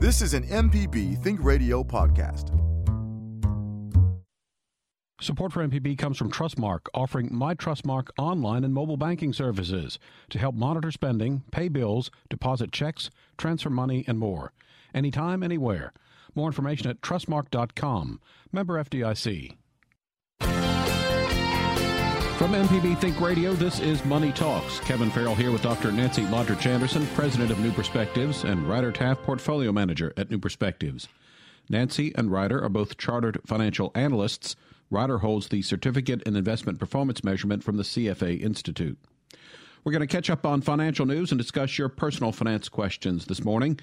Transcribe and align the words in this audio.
This 0.00 0.22
is 0.22 0.32
an 0.32 0.44
MPB 0.44 1.22
Think 1.22 1.44
Radio 1.44 1.84
podcast. 1.84 2.48
Support 5.20 5.52
for 5.52 5.68
MPB 5.68 5.98
comes 5.98 6.16
from 6.16 6.32
Trustmark, 6.32 6.86
offering 6.94 7.28
My 7.30 7.54
Trustmark 7.54 8.08
online 8.16 8.64
and 8.64 8.72
mobile 8.72 8.96
banking 8.96 9.34
services 9.34 9.98
to 10.30 10.38
help 10.38 10.54
monitor 10.54 10.90
spending, 10.90 11.42
pay 11.52 11.68
bills, 11.68 12.10
deposit 12.30 12.72
checks, 12.72 13.10
transfer 13.36 13.68
money, 13.68 14.02
and 14.08 14.18
more. 14.18 14.54
Anytime, 14.94 15.42
anywhere. 15.42 15.92
More 16.34 16.46
information 16.46 16.88
at 16.88 17.02
trustmark.com. 17.02 18.20
Member 18.52 18.82
FDIC. 18.82 19.58
From 22.40 22.52
MPB 22.52 22.98
Think 22.98 23.20
Radio, 23.20 23.52
this 23.52 23.80
is 23.80 24.02
Money 24.06 24.32
Talks. 24.32 24.80
Kevin 24.80 25.10
Farrell 25.10 25.34
here 25.34 25.50
with 25.50 25.60
Dr. 25.60 25.92
Nancy 25.92 26.22
Lottridge 26.22 26.64
Anderson, 26.64 27.06
President 27.08 27.50
of 27.50 27.58
New 27.58 27.70
Perspectives, 27.70 28.44
and 28.44 28.66
Ryder 28.66 28.92
Taff, 28.92 29.20
Portfolio 29.20 29.72
Manager 29.72 30.14
at 30.16 30.30
New 30.30 30.38
Perspectives. 30.38 31.06
Nancy 31.68 32.14
and 32.14 32.32
Ryder 32.32 32.64
are 32.64 32.70
both 32.70 32.96
chartered 32.96 33.42
financial 33.44 33.92
analysts. 33.94 34.56
Ryder 34.88 35.18
holds 35.18 35.48
the 35.48 35.60
Certificate 35.60 36.22
in 36.22 36.34
Investment 36.34 36.78
Performance 36.78 37.22
Measurement 37.22 37.62
from 37.62 37.76
the 37.76 37.82
CFA 37.82 38.40
Institute. 38.40 38.96
We're 39.84 39.92
going 39.92 40.00
to 40.00 40.06
catch 40.06 40.30
up 40.30 40.46
on 40.46 40.62
financial 40.62 41.04
news 41.04 41.32
and 41.32 41.38
discuss 41.38 41.76
your 41.76 41.90
personal 41.90 42.32
finance 42.32 42.70
questions 42.70 43.26
this 43.26 43.44
morning. 43.44 43.78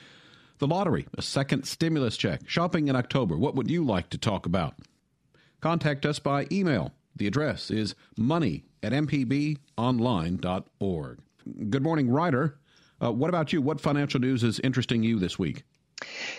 The 0.57 0.65
lottery, 0.65 1.05
a 1.15 1.21
second 1.21 1.65
stimulus 1.65 2.17
check, 2.17 2.41
shopping 2.49 2.87
in 2.87 2.95
October. 2.95 3.37
What 3.37 3.53
would 3.53 3.69
you 3.69 3.85
like 3.85 4.09
to 4.09 4.17
talk 4.17 4.47
about? 4.47 4.73
Contact 5.61 6.07
us 6.07 6.17
by 6.17 6.47
email 6.51 6.91
the 7.17 7.27
address 7.27 7.71
is 7.71 7.95
money 8.17 8.65
at 8.83 8.91
mpbonline.org. 8.91 11.19
Good 11.69 11.83
morning, 11.83 12.09
Ryder. 12.09 12.59
Uh, 13.01 13.11
what 13.11 13.29
about 13.29 13.53
you? 13.53 13.61
What 13.61 13.79
financial 13.79 14.19
news 14.19 14.43
is 14.43 14.59
interesting 14.59 15.03
you 15.03 15.19
this 15.19 15.39
week? 15.39 15.63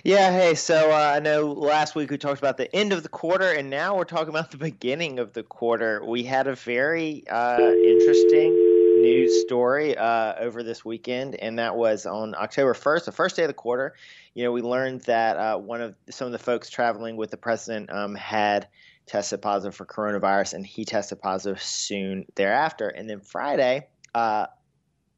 Yeah, 0.04 0.30
hey, 0.30 0.54
so 0.54 0.92
uh, 0.92 1.14
I 1.16 1.18
know 1.18 1.50
last 1.50 1.96
week 1.96 2.10
we 2.10 2.18
talked 2.18 2.38
about 2.38 2.56
the 2.56 2.74
end 2.74 2.92
of 2.92 3.02
the 3.02 3.08
quarter, 3.08 3.50
and 3.50 3.68
now 3.68 3.96
we're 3.96 4.04
talking 4.04 4.28
about 4.28 4.50
the 4.52 4.58
beginning 4.58 5.18
of 5.18 5.32
the 5.32 5.42
quarter. 5.42 6.04
We 6.04 6.22
had 6.22 6.46
a 6.46 6.54
very 6.54 7.26
uh, 7.28 7.60
interesting 7.60 8.52
news 9.00 9.42
story 9.42 9.96
uh, 9.96 10.34
over 10.38 10.62
this 10.62 10.84
weekend, 10.84 11.34
and 11.36 11.58
that 11.58 11.76
was 11.76 12.06
on 12.06 12.34
October 12.34 12.74
1st, 12.74 13.06
the 13.06 13.12
first 13.12 13.36
day 13.36 13.42
of 13.42 13.48
the 13.48 13.54
quarter. 13.54 13.94
You 14.34 14.44
know, 14.44 14.52
we 14.52 14.62
learned 14.62 15.02
that 15.02 15.36
uh, 15.36 15.58
one 15.58 15.80
of 15.80 15.94
some 16.10 16.26
of 16.26 16.32
the 16.32 16.38
folks 16.38 16.70
traveling 16.70 17.16
with 17.16 17.30
the 17.30 17.36
president 17.36 17.90
um, 17.90 18.14
had 18.14 18.68
tested 19.08 19.42
positive 19.42 19.74
for 19.74 19.86
coronavirus, 19.86 20.54
and 20.54 20.66
he 20.66 20.84
tested 20.84 21.20
positive 21.20 21.62
soon 21.62 22.26
thereafter. 22.36 22.88
And 22.88 23.08
then 23.08 23.20
Friday, 23.20 23.88
uh, 24.14 24.46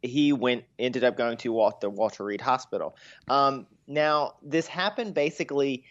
he 0.02 0.32
went 0.32 0.64
ended 0.78 1.04
up 1.04 1.16
going 1.16 1.36
to 1.38 1.52
Walter, 1.52 1.90
Walter 1.90 2.24
Reed 2.24 2.40
Hospital. 2.40 2.96
Um, 3.28 3.66
now, 3.86 4.34
this 4.42 4.66
happened 4.66 5.14
basically. 5.14 5.84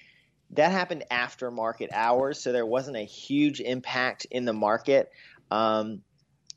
That 0.51 0.71
happened 0.71 1.03
after 1.11 1.51
market 1.51 1.91
hours, 1.93 2.41
so 2.41 2.51
there 2.51 2.65
wasn't 2.65 2.97
a 2.97 3.05
huge 3.05 3.61
impact 3.61 4.25
in 4.31 4.45
the 4.45 4.53
market. 4.53 5.11
Um, 5.51 6.01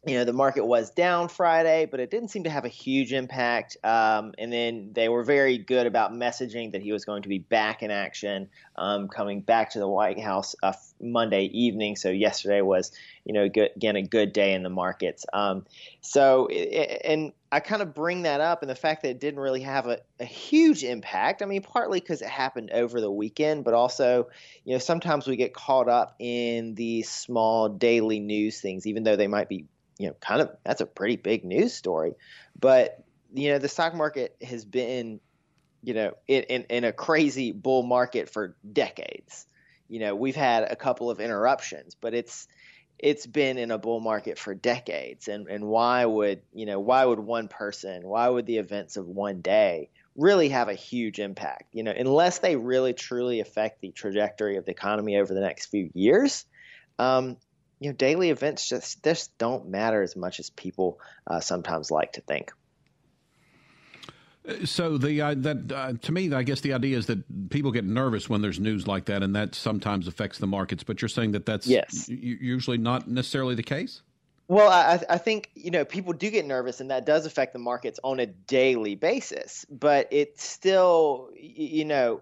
you 0.04 0.16
know 0.16 0.24
the 0.24 0.32
market 0.32 0.64
was 0.64 0.90
down 0.90 1.28
Friday, 1.28 1.86
but 1.88 2.00
it 2.00 2.10
didn't 2.10 2.30
seem 2.30 2.42
to 2.44 2.50
have 2.50 2.64
a 2.64 2.68
huge 2.68 3.12
impact. 3.12 3.76
Um, 3.84 4.34
and 4.36 4.52
then 4.52 4.90
they 4.92 5.08
were 5.08 5.22
very 5.22 5.58
good 5.58 5.86
about 5.86 6.12
messaging 6.12 6.72
that 6.72 6.82
he 6.82 6.90
was 6.90 7.04
going 7.04 7.22
to 7.22 7.28
be 7.28 7.38
back 7.38 7.84
in 7.84 7.92
action, 7.92 8.48
um, 8.74 9.06
coming 9.06 9.42
back 9.42 9.70
to 9.70 9.78
the 9.78 9.86
White 9.86 10.18
House 10.18 10.56
uh, 10.60 10.72
Monday 11.00 11.44
evening. 11.44 11.94
So 11.94 12.10
yesterday 12.10 12.62
was, 12.62 12.90
you 13.24 13.32
know, 13.32 13.48
good, 13.48 13.70
again 13.76 13.94
a 13.94 14.02
good 14.02 14.32
day 14.32 14.54
in 14.54 14.64
the 14.64 14.70
markets. 14.70 15.24
Um, 15.32 15.66
so 16.00 16.48
and 16.48 17.32
I 17.52 17.60
kind 17.60 17.82
of 17.82 17.94
bring 17.94 18.22
that 18.22 18.40
up, 18.40 18.62
and 18.62 18.70
the 18.70 18.74
fact 18.74 19.02
that 19.02 19.10
it 19.10 19.20
didn't 19.20 19.38
really 19.38 19.60
have 19.60 19.86
a, 19.86 20.00
a 20.18 20.24
huge 20.24 20.82
impact. 20.82 21.42
I 21.42 21.44
mean, 21.44 21.62
partly 21.62 22.00
because 22.00 22.22
it 22.22 22.28
happened 22.28 22.70
over 22.72 23.00
the 23.00 23.10
weekend, 23.10 23.62
but 23.62 23.74
also, 23.74 24.30
you 24.64 24.72
know, 24.72 24.78
sometimes 24.78 25.28
we 25.28 25.36
get 25.36 25.54
caught 25.54 25.88
up 25.88 26.16
in 26.18 26.74
these 26.74 27.08
small 27.08 27.68
daily 27.68 28.18
news 28.18 28.60
things, 28.60 28.86
even 28.86 29.04
though 29.04 29.16
they 29.16 29.28
might 29.28 29.48
be 29.48 29.66
you 30.02 30.08
know, 30.08 30.16
kind 30.20 30.40
of 30.40 30.50
that's 30.64 30.80
a 30.80 30.86
pretty 30.86 31.14
big 31.14 31.44
news 31.44 31.72
story. 31.72 32.14
But 32.58 33.04
you 33.32 33.52
know, 33.52 33.58
the 33.58 33.68
stock 33.68 33.94
market 33.94 34.36
has 34.42 34.64
been, 34.64 35.20
you 35.80 35.94
know, 35.94 36.14
in, 36.26 36.42
in, 36.42 36.62
in 36.64 36.84
a 36.84 36.92
crazy 36.92 37.52
bull 37.52 37.84
market 37.84 38.28
for 38.28 38.56
decades. 38.72 39.46
You 39.88 40.00
know, 40.00 40.16
we've 40.16 40.34
had 40.34 40.64
a 40.64 40.74
couple 40.74 41.08
of 41.08 41.20
interruptions, 41.20 41.94
but 41.94 42.14
it's 42.14 42.48
it's 42.98 43.26
been 43.26 43.58
in 43.58 43.70
a 43.70 43.78
bull 43.78 44.00
market 44.00 44.40
for 44.40 44.56
decades. 44.56 45.28
And 45.28 45.46
and 45.46 45.66
why 45.66 46.04
would 46.04 46.42
you 46.52 46.66
know 46.66 46.80
why 46.80 47.04
would 47.04 47.20
one 47.20 47.46
person, 47.46 48.02
why 48.02 48.28
would 48.28 48.46
the 48.46 48.58
events 48.58 48.96
of 48.96 49.06
one 49.06 49.40
day 49.40 49.88
really 50.16 50.48
have 50.48 50.68
a 50.68 50.74
huge 50.74 51.20
impact? 51.20 51.76
You 51.76 51.84
know, 51.84 51.94
unless 51.96 52.40
they 52.40 52.56
really 52.56 52.92
truly 52.92 53.38
affect 53.38 53.82
the 53.82 53.92
trajectory 53.92 54.56
of 54.56 54.64
the 54.64 54.72
economy 54.72 55.16
over 55.16 55.32
the 55.32 55.40
next 55.40 55.66
few 55.66 55.90
years. 55.94 56.44
Um, 56.98 57.36
you 57.82 57.88
know, 57.88 57.94
daily 57.94 58.30
events 58.30 58.68
just 58.68 59.02
just 59.02 59.36
don't 59.38 59.68
matter 59.68 60.02
as 60.02 60.14
much 60.14 60.38
as 60.38 60.50
people 60.50 61.00
uh, 61.26 61.40
sometimes 61.40 61.90
like 61.90 62.12
to 62.12 62.20
think. 62.20 62.52
Uh, 64.48 64.64
so 64.64 64.98
the 64.98 65.20
uh, 65.20 65.34
that 65.38 65.72
uh, 65.72 65.92
to 66.00 66.12
me, 66.12 66.32
I 66.32 66.44
guess 66.44 66.60
the 66.60 66.72
idea 66.72 66.96
is 66.96 67.06
that 67.06 67.50
people 67.50 67.72
get 67.72 67.84
nervous 67.84 68.28
when 68.28 68.40
there's 68.40 68.60
news 68.60 68.86
like 68.86 69.06
that, 69.06 69.22
and 69.22 69.34
that 69.34 69.54
sometimes 69.54 70.06
affects 70.06 70.38
the 70.38 70.46
markets. 70.46 70.84
But 70.84 71.02
you're 71.02 71.08
saying 71.08 71.32
that 71.32 71.44
that's 71.44 71.66
yes. 71.66 72.08
usually 72.08 72.78
not 72.78 73.08
necessarily 73.08 73.54
the 73.56 73.62
case. 73.64 74.02
Well, 74.48 74.70
I, 74.70 75.00
I 75.08 75.18
think 75.18 75.50
you 75.54 75.70
know 75.70 75.84
people 75.84 76.12
do 76.12 76.30
get 76.30 76.46
nervous, 76.46 76.80
and 76.80 76.90
that 76.90 77.04
does 77.04 77.26
affect 77.26 77.52
the 77.52 77.58
markets 77.58 77.98
on 78.04 78.20
a 78.20 78.26
daily 78.26 78.94
basis. 78.94 79.66
But 79.70 80.08
it's 80.12 80.44
still, 80.44 81.30
you 81.34 81.84
know, 81.84 82.20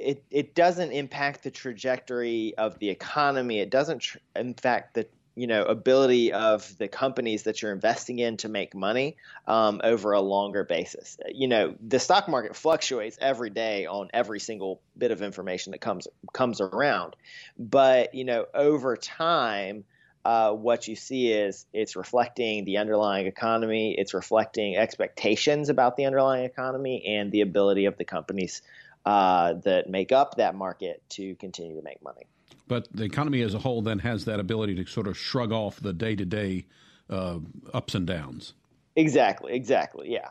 it, 0.00 0.24
it 0.30 0.54
doesn't 0.54 0.92
impact 0.92 1.42
the 1.44 1.50
trajectory 1.50 2.54
of 2.56 2.78
the 2.78 2.88
economy. 2.88 3.60
It 3.60 3.70
doesn't 3.70 4.00
tr- 4.00 4.18
impact 4.34 4.94
the 4.94 5.06
you 5.36 5.46
know 5.46 5.62
ability 5.64 6.32
of 6.32 6.76
the 6.78 6.88
companies 6.88 7.44
that 7.44 7.62
you're 7.62 7.72
investing 7.72 8.18
in 8.18 8.36
to 8.38 8.48
make 8.48 8.74
money 8.74 9.16
um, 9.46 9.80
over 9.84 10.12
a 10.12 10.20
longer 10.20 10.64
basis. 10.64 11.18
You 11.32 11.48
know 11.48 11.74
the 11.80 11.98
stock 11.98 12.28
market 12.28 12.56
fluctuates 12.56 13.16
every 13.20 13.50
day 13.50 13.86
on 13.86 14.10
every 14.12 14.40
single 14.40 14.80
bit 14.98 15.10
of 15.10 15.22
information 15.22 15.72
that 15.72 15.80
comes 15.80 16.08
comes 16.32 16.60
around, 16.60 17.16
but 17.58 18.14
you 18.14 18.24
know 18.24 18.46
over 18.54 18.96
time. 18.96 19.84
Uh, 20.22 20.52
what 20.52 20.86
you 20.86 20.96
see 20.96 21.32
is 21.32 21.64
it's 21.72 21.96
reflecting 21.96 22.66
the 22.66 22.76
underlying 22.76 23.26
economy, 23.26 23.94
it's 23.96 24.12
reflecting 24.12 24.76
expectations 24.76 25.70
about 25.70 25.96
the 25.96 26.04
underlying 26.04 26.44
economy 26.44 27.02
and 27.06 27.32
the 27.32 27.40
ability 27.40 27.86
of 27.86 27.96
the 27.96 28.04
companies 28.04 28.60
uh, 29.04 29.54
that 29.64 29.88
make 29.88 30.12
up 30.12 30.36
that 30.36 30.54
market 30.54 31.02
to 31.10 31.34
continue 31.36 31.76
to 31.76 31.82
make 31.82 32.02
money. 32.02 32.26
But 32.68 32.88
the 32.92 33.04
economy 33.04 33.42
as 33.42 33.54
a 33.54 33.58
whole 33.58 33.82
then 33.82 33.98
has 34.00 34.24
that 34.26 34.38
ability 34.38 34.76
to 34.76 34.86
sort 34.86 35.08
of 35.08 35.18
shrug 35.18 35.52
off 35.52 35.80
the 35.80 35.92
day 35.92 36.14
to 36.16 36.24
day 36.24 36.66
ups 37.10 37.94
and 37.94 38.06
downs. 38.06 38.54
Exactly, 38.96 39.52
exactly, 39.52 40.10
yeah. 40.10 40.28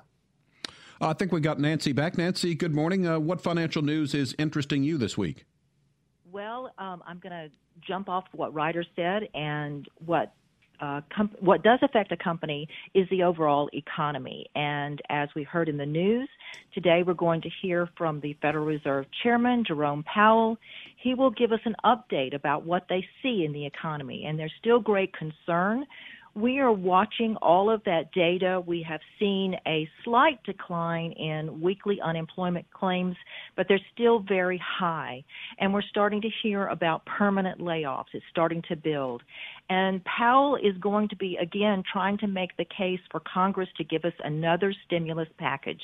I 1.01 1.13
think 1.13 1.31
we 1.31 1.39
got 1.39 1.59
Nancy 1.59 1.93
back. 1.93 2.17
Nancy, 2.17 2.55
good 2.55 2.75
morning. 2.75 3.07
Uh, 3.07 3.19
what 3.19 3.41
financial 3.41 3.81
news 3.81 4.13
is 4.13 4.35
interesting 4.37 4.83
you 4.83 4.97
this 4.97 5.17
week? 5.17 5.45
Well, 6.31 6.73
um, 6.77 7.01
I'm 7.07 7.19
going 7.19 7.31
to 7.31 7.49
jump 7.81 8.09
off 8.09 8.25
what 8.33 8.53
Ryder 8.53 8.83
said 8.95 9.29
and 9.33 9.87
what 10.05 10.33
what 11.39 11.63
does 11.63 11.79
affect 11.81 12.11
a 12.11 12.17
company 12.17 12.67
is 12.93 13.07
the 13.09 13.23
overall 13.23 13.69
economy. 13.73 14.45
And 14.55 15.01
as 15.09 15.29
we 15.35 15.43
heard 15.43 15.69
in 15.69 15.77
the 15.77 15.85
news, 15.85 16.29
today 16.73 17.03
we're 17.05 17.13
going 17.13 17.41
to 17.41 17.49
hear 17.61 17.89
from 17.97 18.19
the 18.21 18.35
Federal 18.41 18.65
Reserve 18.65 19.05
Chairman, 19.23 19.63
Jerome 19.67 20.03
Powell. 20.03 20.57
He 20.97 21.13
will 21.13 21.31
give 21.31 21.51
us 21.51 21.59
an 21.65 21.75
update 21.85 22.35
about 22.35 22.65
what 22.65 22.85
they 22.89 23.05
see 23.21 23.43
in 23.45 23.53
the 23.53 23.65
economy. 23.65 24.25
And 24.27 24.37
there's 24.37 24.53
still 24.59 24.79
great 24.79 25.13
concern 25.13 25.85
we 26.35 26.59
are 26.59 26.71
watching 26.71 27.35
all 27.41 27.69
of 27.69 27.83
that 27.85 28.11
data. 28.13 28.61
We 28.65 28.85
have 28.87 29.01
seen 29.19 29.55
a 29.67 29.87
slight 30.03 30.41
decline 30.43 31.11
in 31.13 31.59
weekly 31.61 31.99
unemployment 32.01 32.71
claims, 32.71 33.15
but 33.55 33.67
they're 33.67 33.79
still 33.93 34.19
very 34.19 34.61
high. 34.63 35.23
And 35.59 35.73
we're 35.73 35.81
starting 35.81 36.21
to 36.21 36.29
hear 36.41 36.67
about 36.67 37.05
permanent 37.05 37.59
layoffs. 37.59 38.05
It's 38.13 38.25
starting 38.29 38.61
to 38.69 38.75
build. 38.75 39.23
And 39.69 40.03
Powell 40.03 40.55
is 40.55 40.75
going 40.79 41.09
to 41.09 41.15
be, 41.15 41.37
again, 41.37 41.83
trying 41.91 42.17
to 42.19 42.27
make 42.27 42.57
the 42.57 42.65
case 42.65 42.99
for 43.11 43.19
Congress 43.19 43.69
to 43.77 43.83
give 43.83 44.03
us 44.03 44.13
another 44.23 44.73
stimulus 44.85 45.29
package. 45.37 45.81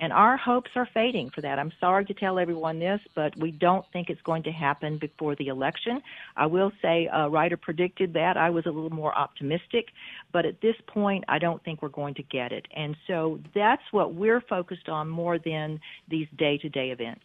And 0.00 0.12
our 0.12 0.36
hopes 0.36 0.70
are 0.74 0.88
fading 0.92 1.30
for 1.30 1.40
that. 1.42 1.58
I'm 1.58 1.72
sorry 1.78 2.04
to 2.06 2.14
tell 2.14 2.40
everyone 2.40 2.80
this, 2.80 3.00
but 3.14 3.36
we 3.36 3.52
don't 3.52 3.84
think 3.92 4.10
it's 4.10 4.20
going 4.22 4.42
to 4.44 4.50
happen 4.50 4.98
before 4.98 5.36
the 5.36 5.48
election. 5.48 6.00
I 6.36 6.46
will 6.46 6.72
say 6.82 7.08
a 7.12 7.28
Ryder 7.28 7.58
predicted 7.58 8.14
that. 8.14 8.36
I 8.36 8.50
was 8.50 8.66
a 8.66 8.70
little 8.70 8.90
more 8.90 9.16
optimistic, 9.16 9.86
but 10.32 10.44
at 10.44 10.60
this 10.60 10.76
point, 10.88 11.24
I 11.28 11.38
don't 11.38 11.62
think 11.62 11.82
we're 11.82 11.88
going 11.90 12.14
to 12.14 12.22
get 12.24 12.50
it. 12.50 12.66
And 12.74 12.96
so 13.06 13.38
that's 13.54 13.82
what 13.92 14.14
we're 14.14 14.40
focused 14.40 14.88
on 14.88 15.08
more 15.08 15.38
than 15.38 15.78
these 16.08 16.26
day 16.36 16.58
to 16.58 16.68
day 16.68 16.90
events. 16.90 17.22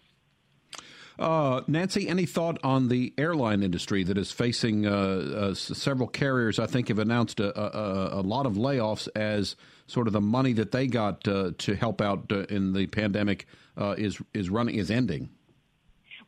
Uh, 1.18 1.62
Nancy, 1.68 2.10
any 2.10 2.26
thought 2.26 2.60
on 2.64 2.90
the 2.90 3.14
airline 3.18 3.64
industry 3.64 4.04
that 4.04 4.18
is 4.18 4.32
facing 4.32 4.86
uh, 4.86 4.92
uh, 4.92 5.54
several 5.54 6.10
carriers? 6.10 6.60
I 6.60 6.66
think 6.66 6.90
have 6.90 7.00
announced 7.00 7.40
a, 7.40 7.58
a, 7.58 8.20
a, 8.20 8.22
lot 8.22 8.46
of 8.46 8.54
layoffs 8.54 9.08
as 9.16 9.56
sort 9.88 10.08
of 10.08 10.14
the 10.14 10.22
money 10.22 10.52
that 10.54 10.72
they 10.72 10.88
got 10.88 11.26
uh, 11.28 11.52
to 11.60 11.76
help 11.76 12.02
out 12.02 12.26
uh, 12.32 12.44
in 12.50 12.74
the 12.74 12.88
pandemic 12.88 13.48
uh, 13.78 13.96
is 13.98 14.20
is 14.34 14.50
running 14.50 14.76
is 14.76 14.92
ending. 14.92 15.30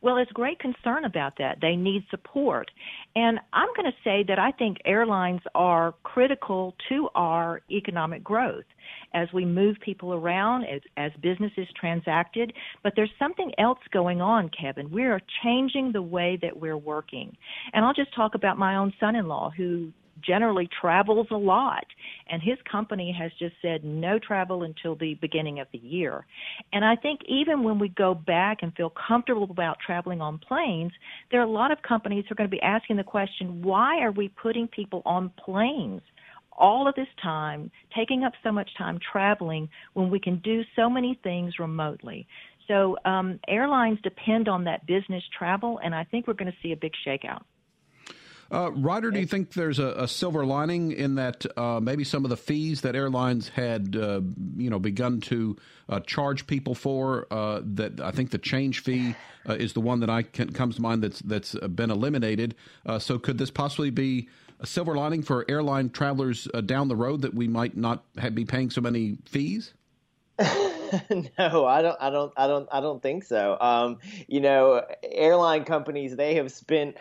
Well, 0.00 0.14
there's 0.14 0.28
great 0.32 0.60
concern 0.60 1.04
about 1.04 1.34
that. 1.38 1.58
They 1.60 1.74
need 1.74 2.04
support. 2.10 2.70
And 3.16 3.40
I'm 3.52 3.68
going 3.76 3.90
to 3.90 3.98
say 4.04 4.24
that 4.28 4.38
I 4.38 4.52
think 4.52 4.78
airlines 4.84 5.40
are 5.54 5.94
critical 6.04 6.76
to 6.88 7.08
our 7.14 7.62
economic 7.70 8.22
growth 8.22 8.64
as 9.12 9.28
we 9.32 9.44
move 9.44 9.76
people 9.80 10.14
around, 10.14 10.64
as, 10.64 10.80
as 10.96 11.10
businesses 11.20 11.66
transacted. 11.78 12.52
But 12.82 12.92
there's 12.94 13.10
something 13.18 13.52
else 13.58 13.78
going 13.92 14.20
on, 14.20 14.50
Kevin. 14.50 14.90
We 14.90 15.04
are 15.04 15.20
changing 15.42 15.92
the 15.92 16.02
way 16.02 16.38
that 16.42 16.56
we're 16.56 16.76
working. 16.76 17.36
And 17.72 17.84
I'll 17.84 17.94
just 17.94 18.14
talk 18.14 18.34
about 18.34 18.56
my 18.56 18.76
own 18.76 18.92
son 19.00 19.16
in 19.16 19.26
law 19.26 19.50
who 19.56 19.92
generally 20.22 20.68
travels 20.80 21.28
a 21.30 21.36
lot 21.36 21.84
and 22.28 22.42
his 22.42 22.58
company 22.70 23.14
has 23.18 23.30
just 23.38 23.54
said 23.62 23.84
no 23.84 24.18
travel 24.18 24.62
until 24.62 24.94
the 24.94 25.14
beginning 25.14 25.60
of 25.60 25.66
the 25.72 25.78
year. 25.78 26.26
And 26.72 26.84
I 26.84 26.96
think 26.96 27.20
even 27.26 27.62
when 27.62 27.78
we 27.78 27.88
go 27.88 28.14
back 28.14 28.58
and 28.62 28.74
feel 28.74 28.90
comfortable 28.90 29.48
about 29.50 29.78
traveling 29.84 30.20
on 30.20 30.38
planes, 30.38 30.92
there 31.30 31.40
are 31.40 31.44
a 31.44 31.50
lot 31.50 31.70
of 31.70 31.82
companies 31.82 32.24
who 32.28 32.32
are 32.32 32.36
going 32.36 32.50
to 32.50 32.56
be 32.56 32.62
asking 32.62 32.96
the 32.96 33.04
question, 33.04 33.62
why 33.62 34.00
are 34.00 34.12
we 34.12 34.28
putting 34.28 34.68
people 34.68 35.02
on 35.04 35.30
planes? 35.44 36.02
all 36.60 36.88
of 36.88 36.94
this 36.96 37.06
time, 37.22 37.70
taking 37.96 38.24
up 38.24 38.32
so 38.42 38.50
much 38.50 38.68
time 38.76 38.98
traveling 39.12 39.68
when 39.94 40.10
we 40.10 40.18
can 40.18 40.40
do 40.40 40.62
so 40.74 40.90
many 40.90 41.16
things 41.22 41.54
remotely. 41.60 42.26
So 42.66 42.96
um, 43.04 43.40
airlines 43.48 43.98
depend 44.02 44.48
on 44.48 44.64
that 44.64 44.86
business 44.86 45.22
travel, 45.36 45.80
and 45.82 45.94
I 45.94 46.04
think 46.04 46.26
we're 46.26 46.34
going 46.34 46.50
to 46.50 46.58
see 46.62 46.72
a 46.72 46.76
big 46.76 46.92
shakeout. 47.06 47.42
Uh, 48.50 48.72
Ryder, 48.72 49.10
do 49.10 49.20
you 49.20 49.26
think 49.26 49.52
there's 49.52 49.78
a, 49.78 49.88
a 49.88 50.08
silver 50.08 50.46
lining 50.46 50.92
in 50.92 51.16
that 51.16 51.44
uh, 51.58 51.80
maybe 51.80 52.02
some 52.02 52.24
of 52.24 52.30
the 52.30 52.36
fees 52.36 52.80
that 52.80 52.96
airlines 52.96 53.48
had, 53.48 53.94
uh, 53.94 54.22
you 54.56 54.70
know, 54.70 54.78
begun 54.78 55.20
to 55.22 55.56
uh, 55.88 56.00
charge 56.00 56.46
people 56.46 56.74
for? 56.74 57.26
Uh, 57.30 57.60
that 57.62 58.00
I 58.00 58.10
think 58.10 58.30
the 58.30 58.38
change 58.38 58.80
fee 58.80 59.14
uh, 59.46 59.52
is 59.52 59.74
the 59.74 59.80
one 59.80 60.00
that 60.00 60.08
I 60.08 60.22
can, 60.22 60.50
comes 60.52 60.76
to 60.76 60.82
mind 60.82 61.02
that's 61.02 61.20
that's 61.20 61.54
been 61.54 61.90
eliminated. 61.90 62.54
so 62.98 63.18
could 63.18 63.36
this 63.36 63.50
possibly 63.50 63.90
be 63.90 64.28
a 64.60 64.66
silver 64.66 64.94
lining 64.94 65.22
for 65.22 65.44
airline 65.48 65.90
travelers 65.90 66.48
down 66.64 66.88
the 66.88 66.96
road 66.96 67.22
that 67.22 67.34
we 67.34 67.48
might 67.48 67.76
not 67.76 68.04
have, 68.16 68.34
be 68.34 68.46
paying 68.46 68.70
so 68.70 68.80
many 68.80 69.18
fees? 69.26 69.74
no, 71.38 71.66
I 71.66 71.82
don't. 71.82 71.96
I 72.00 72.10
don't. 72.10 72.32
I 72.36 72.46
don't. 72.46 72.68
I 72.72 72.80
don't 72.80 73.02
think 73.02 73.24
so. 73.24 73.56
Um, 73.60 73.98
you 74.26 74.40
know, 74.40 74.82
airline 75.02 75.64
companies 75.64 76.16
they 76.16 76.34
have 76.36 76.52
spent 76.52 76.96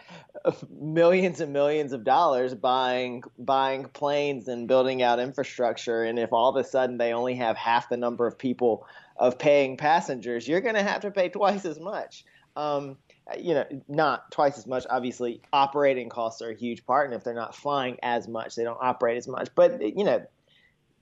millions 0.69 1.41
and 1.41 1.53
millions 1.53 1.93
of 1.93 2.03
dollars 2.03 2.53
buying 2.53 3.23
buying 3.37 3.85
planes 3.85 4.47
and 4.47 4.67
building 4.67 5.01
out 5.01 5.19
infrastructure, 5.19 6.03
and 6.03 6.19
if 6.19 6.33
all 6.33 6.49
of 6.49 6.55
a 6.55 6.67
sudden 6.67 6.97
they 6.97 7.13
only 7.13 7.35
have 7.35 7.55
half 7.57 7.89
the 7.89 7.97
number 7.97 8.27
of 8.27 8.37
people 8.37 8.85
of 9.17 9.37
paying 9.37 9.77
passengers, 9.77 10.47
you're 10.47 10.61
going 10.61 10.75
to 10.75 10.83
have 10.83 11.01
to 11.01 11.11
pay 11.11 11.29
twice 11.29 11.65
as 11.65 11.79
much. 11.79 12.23
Um, 12.55 12.97
you 13.37 13.53
know, 13.53 13.65
not 13.87 14.31
twice 14.31 14.57
as 14.57 14.67
much. 14.67 14.85
Obviously, 14.89 15.41
operating 15.51 16.09
costs 16.09 16.41
are 16.41 16.51
a 16.51 16.55
huge 16.55 16.85
part, 16.85 17.07
and 17.07 17.15
if 17.15 17.23
they're 17.23 17.33
not 17.33 17.55
flying 17.55 17.97
as 18.01 18.27
much, 18.27 18.55
they 18.55 18.63
don't 18.63 18.79
operate 18.81 19.17
as 19.17 19.27
much. 19.27 19.49
But 19.53 19.81
you 19.97 20.03
know, 20.03 20.25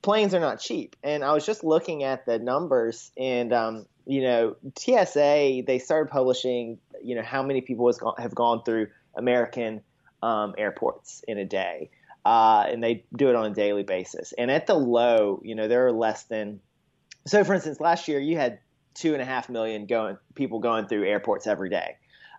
planes 0.05 0.35
are 0.35 0.39
not 0.39 0.59
cheap. 0.59 0.95
And 1.03 1.23
I 1.23 1.33
was 1.33 1.47
just 1.47 1.63
looking 1.63 2.03
at 2.03 2.27
the 2.27 2.37
numbers, 2.37 3.11
and 3.17 3.51
um, 3.51 3.85
you 4.05 4.21
know, 4.21 4.55
TSA 4.77 5.63
they 5.65 5.79
started 5.83 6.11
publishing, 6.11 6.77
you 7.03 7.15
know, 7.15 7.23
how 7.23 7.41
many 7.41 7.61
people 7.61 7.87
has 7.87 7.97
gone, 7.97 8.13
have 8.19 8.35
gone 8.35 8.63
through 8.63 8.87
American 9.17 9.81
um, 10.21 10.53
airports 10.59 11.23
in 11.27 11.39
a 11.39 11.45
day, 11.45 11.89
uh, 12.23 12.65
and 12.69 12.83
they 12.83 13.03
do 13.15 13.29
it 13.29 13.35
on 13.35 13.47
a 13.47 13.53
daily 13.55 13.81
basis. 13.81 14.31
And 14.37 14.51
at 14.51 14.67
the 14.67 14.75
low, 14.75 15.41
you 15.43 15.55
know, 15.55 15.67
there 15.67 15.87
are 15.87 15.91
less 15.91 16.23
than. 16.25 16.61
So, 17.25 17.43
for 17.43 17.55
instance, 17.55 17.79
last 17.79 18.07
year 18.07 18.19
you 18.19 18.37
had 18.37 18.59
two 18.93 19.13
and 19.13 19.21
a 19.23 19.25
half 19.25 19.49
million 19.49 19.87
going 19.87 20.17
people 20.35 20.59
going 20.59 20.87
through 20.87 21.05
airports 21.05 21.47
every 21.47 21.71
day. 21.71 21.97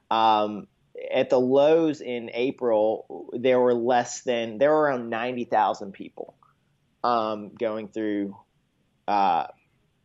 Um, 0.09 0.69
at 1.13 1.31
the 1.31 1.41
lows 1.41 2.01
in 2.01 2.31
April, 2.33 3.29
there 3.33 3.59
were 3.59 3.75
less 3.75 4.21
than 4.21 4.59
there 4.59 4.71
were 4.71 4.83
around 4.83 5.11
ninety 5.11 5.45
thousand 5.45 5.95
people 5.95 6.36
um, 7.07 7.51
going 7.57 7.87
through 7.87 8.37
uh, 9.07 9.47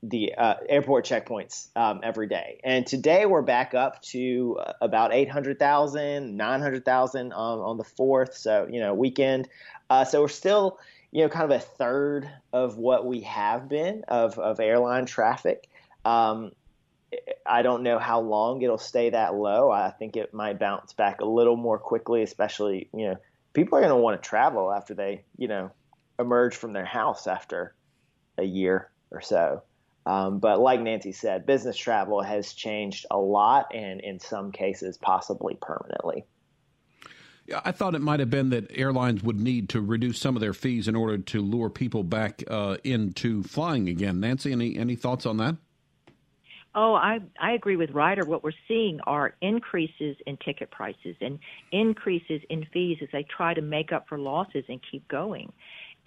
the 0.04 0.36
uh, 0.38 0.56
airport 0.70 1.06
checkpoints 1.06 1.76
um, 1.76 2.02
every 2.04 2.28
day. 2.28 2.60
And 2.64 2.86
today 2.86 3.26
we're 3.26 3.42
back 3.42 3.74
up 3.74 4.02
to 4.04 4.60
uh, 4.64 4.74
about 4.82 5.12
800,000, 5.12 6.38
900,000 6.38 7.34
um, 7.34 7.40
on 7.40 7.78
the 7.78 7.84
4th, 7.84 8.36
so, 8.36 8.68
you 8.72 8.80
know, 8.80 8.94
weekend. 8.94 9.50
Uh, 9.90 10.06
so 10.06 10.22
we're 10.22 10.28
still, 10.28 10.78
you 11.12 11.24
know, 11.24 11.30
kind 11.30 11.52
of 11.52 11.60
a 11.60 11.64
third 11.64 12.30
of 12.54 12.78
what 12.78 13.06
we 13.06 13.22
have 13.22 13.68
been 13.68 14.04
of, 14.08 14.38
of 14.38 14.60
airline 14.60 15.08
traffic. 15.08 15.68
Um, 16.06 16.52
I 17.46 17.64
don't 17.64 17.82
know 17.82 17.98
how 17.98 18.22
long 18.22 18.62
it'll 18.62 18.78
stay 18.78 19.10
that 19.10 19.34
low. 19.34 19.72
I 19.72 19.90
think 19.90 20.18
it 20.18 20.36
might 20.36 20.60
bounce 20.60 20.94
back 20.94 21.22
a 21.22 21.26
little 21.26 21.58
more 21.58 21.80
quickly, 21.80 22.22
especially, 22.22 22.90
you 22.94 23.08
know, 23.08 23.18
people 23.54 23.80
are 23.80 23.82
going 23.82 23.90
to 23.90 23.98
want 23.98 24.22
to 24.22 24.30
travel 24.30 24.72
after 24.72 24.94
they, 24.94 25.24
you 25.38 25.48
know, 25.48 25.72
emerge 26.20 26.56
from 26.56 26.74
their 26.74 26.86
house 26.86 27.28
after 27.28 27.76
a 28.38 28.44
year 28.44 28.92
or 29.12 29.22
so. 29.22 29.64
Um, 30.06 30.40
but 30.40 30.60
like 30.60 30.82
Nancy 30.82 31.12
said, 31.12 31.46
business 31.46 31.78
travel 31.78 32.22
has 32.22 32.54
changed 32.54 33.06
a 33.12 33.18
lot 33.18 33.74
and 33.74 34.02
in 34.02 34.20
some 34.20 34.52
cases, 34.52 34.98
possibly 34.98 35.58
permanently. 35.62 36.26
Yeah, 37.46 37.62
I 37.66 37.72
thought 37.72 37.96
it 37.96 38.02
might 38.02 38.20
have 38.20 38.30
been 38.30 38.50
that 38.52 38.72
airlines 38.76 39.24
would 39.24 39.40
need 39.40 39.70
to 39.70 39.82
reduce 39.82 40.20
some 40.20 40.36
of 40.36 40.42
their 40.42 40.54
fees 40.54 40.88
in 40.88 40.96
order 40.96 41.18
to 41.18 41.42
lure 41.42 41.70
people 41.70 42.04
back 42.04 42.44
uh, 42.48 42.78
into 42.84 43.44
flying 43.44 43.90
again. 43.90 44.20
Nancy, 44.20 44.52
any, 44.52 44.78
any 44.78 44.96
thoughts 44.96 45.26
on 45.26 45.38
that? 45.38 45.58
Oh, 46.74 46.94
I 46.96 47.20
I 47.38 47.52
agree 47.52 47.76
with 47.76 47.92
Ryder. 47.92 48.24
What 48.26 48.44
we're 48.44 48.54
seeing 48.68 49.02
are 49.02 49.36
increases 49.42 50.16
in 50.26 50.38
ticket 50.38 50.72
prices 50.72 51.18
and 51.20 51.38
increases 51.74 52.42
in 52.50 52.66
fees 52.72 53.00
as 53.02 53.10
they 53.12 53.24
try 53.24 53.54
to 53.54 53.62
make 53.62 53.92
up 53.92 54.08
for 54.08 54.18
losses 54.18 54.64
and 54.70 54.80
keep 54.90 55.06
going. 55.10 55.52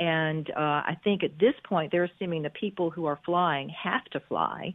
And 0.00 0.50
uh, 0.50 0.60
I 0.60 0.96
think 1.04 1.22
at 1.22 1.38
this 1.38 1.54
point, 1.62 1.92
they're 1.92 2.04
assuming 2.04 2.42
the 2.42 2.50
people 2.50 2.90
who 2.90 3.06
are 3.06 3.18
flying 3.24 3.68
have 3.68 4.04
to 4.06 4.20
fly 4.20 4.74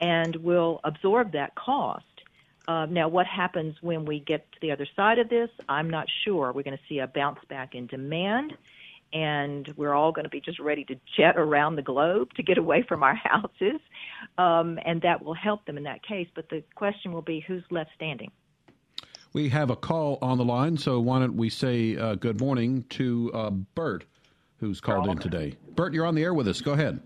and 0.00 0.36
will 0.36 0.80
absorb 0.84 1.32
that 1.32 1.54
cost. 1.54 2.04
Uh, 2.68 2.86
now, 2.86 3.08
what 3.08 3.26
happens 3.26 3.74
when 3.80 4.04
we 4.04 4.20
get 4.20 4.50
to 4.52 4.58
the 4.60 4.70
other 4.70 4.86
side 4.94 5.18
of 5.18 5.28
this? 5.28 5.50
I'm 5.68 5.90
not 5.90 6.06
sure. 6.24 6.52
We're 6.52 6.62
going 6.62 6.76
to 6.76 6.82
see 6.88 7.00
a 7.00 7.06
bounce 7.06 7.40
back 7.48 7.74
in 7.74 7.86
demand, 7.86 8.52
and 9.12 9.66
we're 9.76 9.94
all 9.94 10.12
going 10.12 10.24
to 10.24 10.30
be 10.30 10.40
just 10.40 10.60
ready 10.60 10.84
to 10.84 10.94
jet 11.16 11.36
around 11.36 11.76
the 11.76 11.82
globe 11.82 12.32
to 12.34 12.44
get 12.44 12.58
away 12.58 12.84
from 12.86 13.02
our 13.02 13.14
houses, 13.24 13.80
um, 14.38 14.78
and 14.84 15.02
that 15.02 15.24
will 15.24 15.34
help 15.34 15.64
them 15.64 15.78
in 15.78 15.84
that 15.84 16.06
case. 16.06 16.28
But 16.34 16.48
the 16.48 16.62
question 16.76 17.12
will 17.12 17.22
be 17.22 17.40
who's 17.40 17.64
left 17.70 17.90
standing. 17.96 18.30
We 19.32 19.48
have 19.48 19.70
a 19.70 19.76
call 19.76 20.18
on 20.22 20.38
the 20.38 20.44
line, 20.44 20.76
so 20.76 21.00
why 21.00 21.20
don't 21.20 21.36
we 21.36 21.50
say 21.50 21.96
uh, 21.96 22.16
good 22.16 22.40
morning 22.40 22.84
to 22.90 23.30
uh, 23.32 23.50
Bert? 23.50 24.04
Who's 24.60 24.80
called 24.80 25.08
in 25.08 25.18
today. 25.18 25.56
Bert, 25.74 25.94
you're 25.94 26.06
on 26.06 26.14
the 26.14 26.22
air 26.22 26.34
with 26.34 26.46
us. 26.46 26.60
Go 26.60 26.72
ahead. 26.72 27.00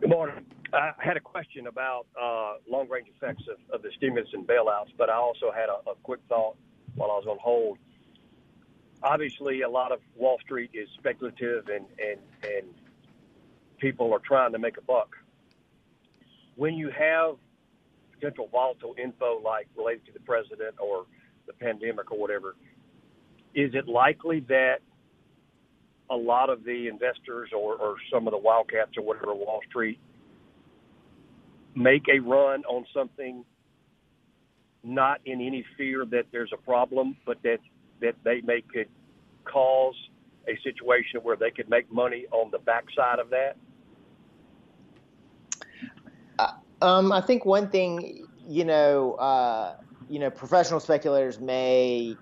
Good 0.00 0.10
morning. 0.10 0.46
I 0.72 0.92
had 0.98 1.16
a 1.16 1.20
question 1.20 1.66
about 1.66 2.06
uh, 2.20 2.54
long 2.68 2.88
range 2.88 3.08
effects 3.14 3.44
of, 3.50 3.56
of, 3.74 3.82
the 3.82 3.90
stimulus 3.96 4.28
and 4.32 4.46
bailouts, 4.46 4.92
but 4.96 5.10
I 5.10 5.14
also 5.14 5.50
had 5.52 5.68
a, 5.68 5.90
a, 5.90 5.94
quick 6.02 6.20
thought 6.28 6.56
while 6.94 7.10
I 7.10 7.14
was 7.14 7.26
on 7.28 7.38
hold. 7.40 7.78
Obviously, 9.02 9.62
a 9.62 9.68
lot 9.68 9.92
of 9.92 10.00
Wall 10.16 10.38
Street 10.44 10.70
is 10.74 10.88
speculative 10.98 11.68
and, 11.68 11.86
and, 11.98 12.20
and 12.42 12.66
people 13.78 14.12
are 14.12 14.20
trying 14.20 14.52
to 14.52 14.58
make 14.58 14.76
a 14.76 14.82
buck. 14.82 15.16
When 16.56 16.74
you 16.74 16.90
have 16.90 17.36
potential 18.12 18.48
volatile 18.50 18.94
info 19.02 19.40
like 19.40 19.68
related 19.76 20.06
to 20.06 20.12
the 20.12 20.20
president 20.20 20.76
or 20.78 21.06
the 21.46 21.52
pandemic 21.52 22.10
or 22.10 22.18
whatever, 22.18 22.56
is 23.54 23.74
it 23.74 23.88
likely 23.88 24.40
that 24.48 24.78
a 26.10 26.16
lot 26.16 26.50
of 26.50 26.64
the 26.64 26.88
investors 26.88 27.50
or, 27.56 27.74
or 27.76 27.96
some 28.12 28.26
of 28.26 28.32
the 28.32 28.38
wildcats 28.38 28.92
or 28.96 29.04
whatever 29.04 29.34
Wall 29.34 29.60
Street 29.68 29.98
make 31.74 32.06
a 32.08 32.18
run 32.20 32.64
on 32.64 32.86
something 32.94 33.44
not 34.82 35.20
in 35.24 35.40
any 35.40 35.64
fear 35.76 36.04
that 36.06 36.24
there's 36.32 36.50
a 36.52 36.56
problem, 36.56 37.16
but 37.26 37.42
that 37.42 37.58
that 38.00 38.14
they 38.24 38.40
may 38.42 38.60
could 38.60 38.88
cause 39.44 39.94
a 40.48 40.56
situation 40.62 41.20
where 41.22 41.36
they 41.36 41.50
could 41.50 41.68
make 41.68 41.90
money 41.90 42.26
on 42.30 42.50
the 42.50 42.58
backside 42.58 43.18
of 43.18 43.30
that? 43.30 43.56
Uh, 46.38 46.52
um, 46.82 47.10
I 47.10 47.20
think 47.20 47.44
one 47.44 47.68
thing, 47.68 48.26
you 48.46 48.64
know, 48.64 49.14
uh, 49.14 49.76
you 50.08 50.18
know, 50.18 50.30
professional 50.30 50.78
speculators 50.78 51.40
may 51.40 52.16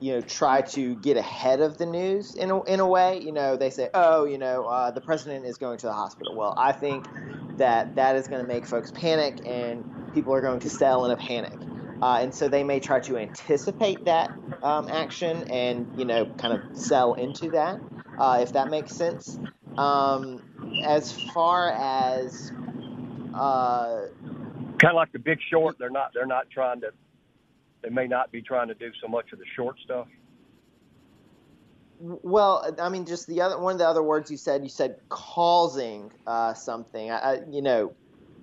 you 0.00 0.12
know 0.12 0.20
try 0.20 0.62
to 0.62 0.94
get 0.96 1.16
ahead 1.16 1.60
of 1.60 1.78
the 1.78 1.86
news 1.86 2.34
in 2.34 2.50
a, 2.50 2.62
in 2.64 2.80
a 2.80 2.86
way 2.86 3.20
you 3.20 3.32
know 3.32 3.56
they 3.56 3.70
say 3.70 3.88
oh 3.94 4.24
you 4.24 4.38
know 4.38 4.66
uh, 4.66 4.90
the 4.90 5.00
president 5.00 5.46
is 5.46 5.58
going 5.58 5.78
to 5.78 5.86
the 5.86 5.92
hospital 5.92 6.34
well 6.34 6.54
i 6.58 6.72
think 6.72 7.08
that 7.58 7.94
that 7.96 8.16
is 8.16 8.28
going 8.28 8.42
to 8.42 8.48
make 8.48 8.66
folks 8.66 8.90
panic 8.92 9.40
and 9.46 9.84
people 10.14 10.32
are 10.34 10.40
going 10.40 10.60
to 10.60 10.70
sell 10.70 11.04
in 11.04 11.10
a 11.10 11.16
panic. 11.16 11.58
Uh, 12.00 12.18
and 12.22 12.34
so 12.34 12.48
they 12.48 12.64
may 12.64 12.80
try 12.80 13.00
to 13.00 13.16
anticipate 13.18 14.04
that 14.04 14.30
um, 14.62 14.88
action 14.90 15.44
and 15.50 15.86
you 15.96 16.04
know 16.04 16.26
kind 16.38 16.54
of 16.54 16.62
sell 16.72 17.14
into 17.14 17.50
that 17.50 17.80
uh, 18.18 18.38
if 18.42 18.52
that 18.52 18.68
makes 18.68 18.92
sense 18.94 19.38
um, 19.76 20.42
as 20.84 21.12
far 21.12 21.70
as 21.70 22.52
uh, 23.34 24.02
kind 24.78 24.90
of 24.90 24.96
like 24.96 25.12
the 25.12 25.18
big 25.18 25.38
short 25.50 25.76
they're 25.78 25.90
not 25.90 26.10
they're 26.14 26.26
not 26.26 26.50
trying 26.50 26.80
to 26.80 26.88
they 27.84 27.90
may 27.90 28.06
not 28.08 28.32
be 28.32 28.42
trying 28.42 28.68
to 28.68 28.74
do 28.74 28.90
so 29.00 29.06
much 29.06 29.32
of 29.32 29.38
the 29.38 29.44
short 29.54 29.76
stuff 29.84 30.08
well 32.00 32.74
i 32.80 32.88
mean 32.88 33.06
just 33.06 33.26
the 33.28 33.40
other 33.40 33.58
one 33.58 33.72
of 33.72 33.78
the 33.78 33.86
other 33.86 34.02
words 34.02 34.30
you 34.30 34.36
said 34.36 34.62
you 34.62 34.68
said 34.68 34.96
causing 35.10 36.10
uh, 36.26 36.52
something 36.52 37.10
I, 37.10 37.18
I, 37.18 37.40
you 37.48 37.62
know 37.62 37.94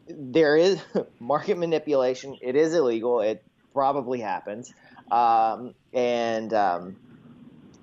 there 0.07 0.57
is 0.57 0.81
market 1.19 1.57
manipulation. 1.57 2.37
It 2.41 2.55
is 2.55 2.73
illegal. 2.73 3.21
It 3.21 3.43
probably 3.73 4.19
happens, 4.19 4.73
um, 5.11 5.73
and 5.93 6.53
um, 6.53 6.95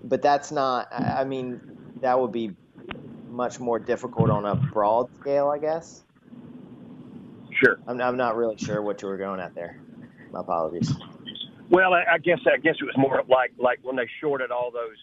but 0.04 0.22
that's 0.22 0.50
not. 0.50 0.88
I 0.92 1.24
mean, 1.24 1.60
that 2.00 2.18
would 2.18 2.32
be 2.32 2.52
much 3.28 3.60
more 3.60 3.78
difficult 3.78 4.30
on 4.30 4.44
a 4.44 4.54
broad 4.72 5.08
scale, 5.20 5.48
I 5.48 5.58
guess. 5.58 6.02
Sure. 7.52 7.78
I'm, 7.86 8.00
I'm 8.00 8.16
not 8.16 8.36
really 8.36 8.56
sure 8.56 8.80
what 8.82 9.02
you 9.02 9.08
were 9.08 9.18
going 9.18 9.40
at 9.40 9.54
there. 9.54 9.78
My 10.32 10.40
apologies. 10.40 10.92
Well, 11.70 11.92
I, 11.94 12.14
I 12.14 12.18
guess 12.18 12.38
I 12.46 12.58
guess 12.58 12.76
it 12.80 12.84
was 12.84 12.96
more 12.96 13.22
like 13.28 13.52
like 13.58 13.78
when 13.82 13.96
they 13.96 14.08
shorted 14.20 14.50
all 14.50 14.70
those 14.70 14.96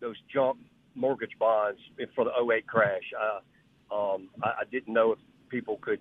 those 0.00 0.16
junk 0.32 0.58
mortgage 0.94 1.32
bonds 1.38 1.78
for 2.14 2.24
the 2.24 2.30
08 2.54 2.66
crash. 2.66 3.02
Uh, 3.20 3.94
um, 3.94 4.30
I, 4.42 4.48
I 4.48 4.64
didn't 4.70 4.92
know 4.92 5.12
if 5.12 5.18
people 5.48 5.78
could 5.80 6.00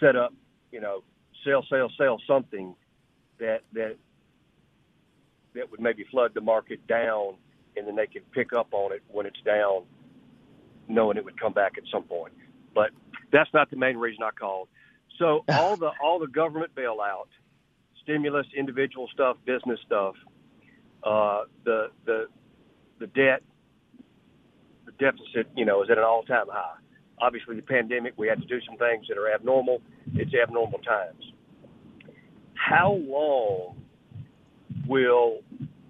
set 0.00 0.16
up, 0.16 0.32
you 0.72 0.80
know, 0.80 1.02
sell, 1.44 1.64
sell, 1.70 1.90
sell 1.96 2.20
something 2.26 2.74
that 3.38 3.60
that 3.72 3.96
that 5.54 5.70
would 5.70 5.80
maybe 5.80 6.04
flood 6.10 6.32
the 6.34 6.40
market 6.40 6.86
down, 6.86 7.34
and 7.76 7.86
then 7.86 7.96
they 7.96 8.06
could 8.06 8.30
pick 8.32 8.52
up 8.52 8.68
on 8.72 8.92
it 8.92 9.02
when 9.08 9.24
it's 9.26 9.40
down, 9.44 9.84
knowing 10.88 11.16
it 11.16 11.24
would 11.24 11.40
come 11.40 11.52
back 11.52 11.72
at 11.78 11.84
some 11.90 12.02
point. 12.02 12.34
But 12.74 12.90
that's 13.32 13.50
not 13.54 13.70
the 13.70 13.76
main 13.76 13.96
reason 13.96 14.22
I 14.22 14.30
called. 14.30 14.68
So 15.18 15.44
all 15.52 15.76
the 15.76 15.90
all 16.02 16.18
the 16.18 16.26
government 16.26 16.74
bailout, 16.74 17.28
stimulus, 18.06 18.46
individual 18.56 19.08
stuff, 19.12 19.36
business 19.44 19.80
stuff, 19.84 20.14
uh, 21.04 21.42
the 21.64 21.88
the 22.06 22.26
the 23.00 23.06
debt, 23.08 23.42
the 24.86 24.92
deficit, 24.92 25.50
you 25.54 25.66
know, 25.66 25.82
is 25.82 25.90
at 25.90 25.98
an 25.98 26.04
all 26.04 26.22
time 26.22 26.46
high 26.48 26.76
obviously 27.20 27.56
the 27.56 27.62
pandemic, 27.62 28.14
we 28.16 28.28
had 28.28 28.40
to 28.40 28.46
do 28.46 28.58
some 28.66 28.76
things 28.76 29.06
that 29.08 29.18
are 29.18 29.32
abnormal. 29.32 29.80
It's 30.14 30.32
abnormal 30.34 30.78
times. 30.80 31.32
How 32.54 32.92
long 32.92 33.76
will 34.86 35.40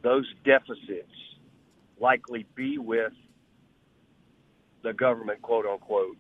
those 0.03 0.27
deficits 0.45 1.13
likely 2.01 2.47
be 2.55 2.79
with 2.79 3.13
the 4.83 4.93
government, 4.93 5.43
quote 5.43 5.67
unquote, 5.67 6.17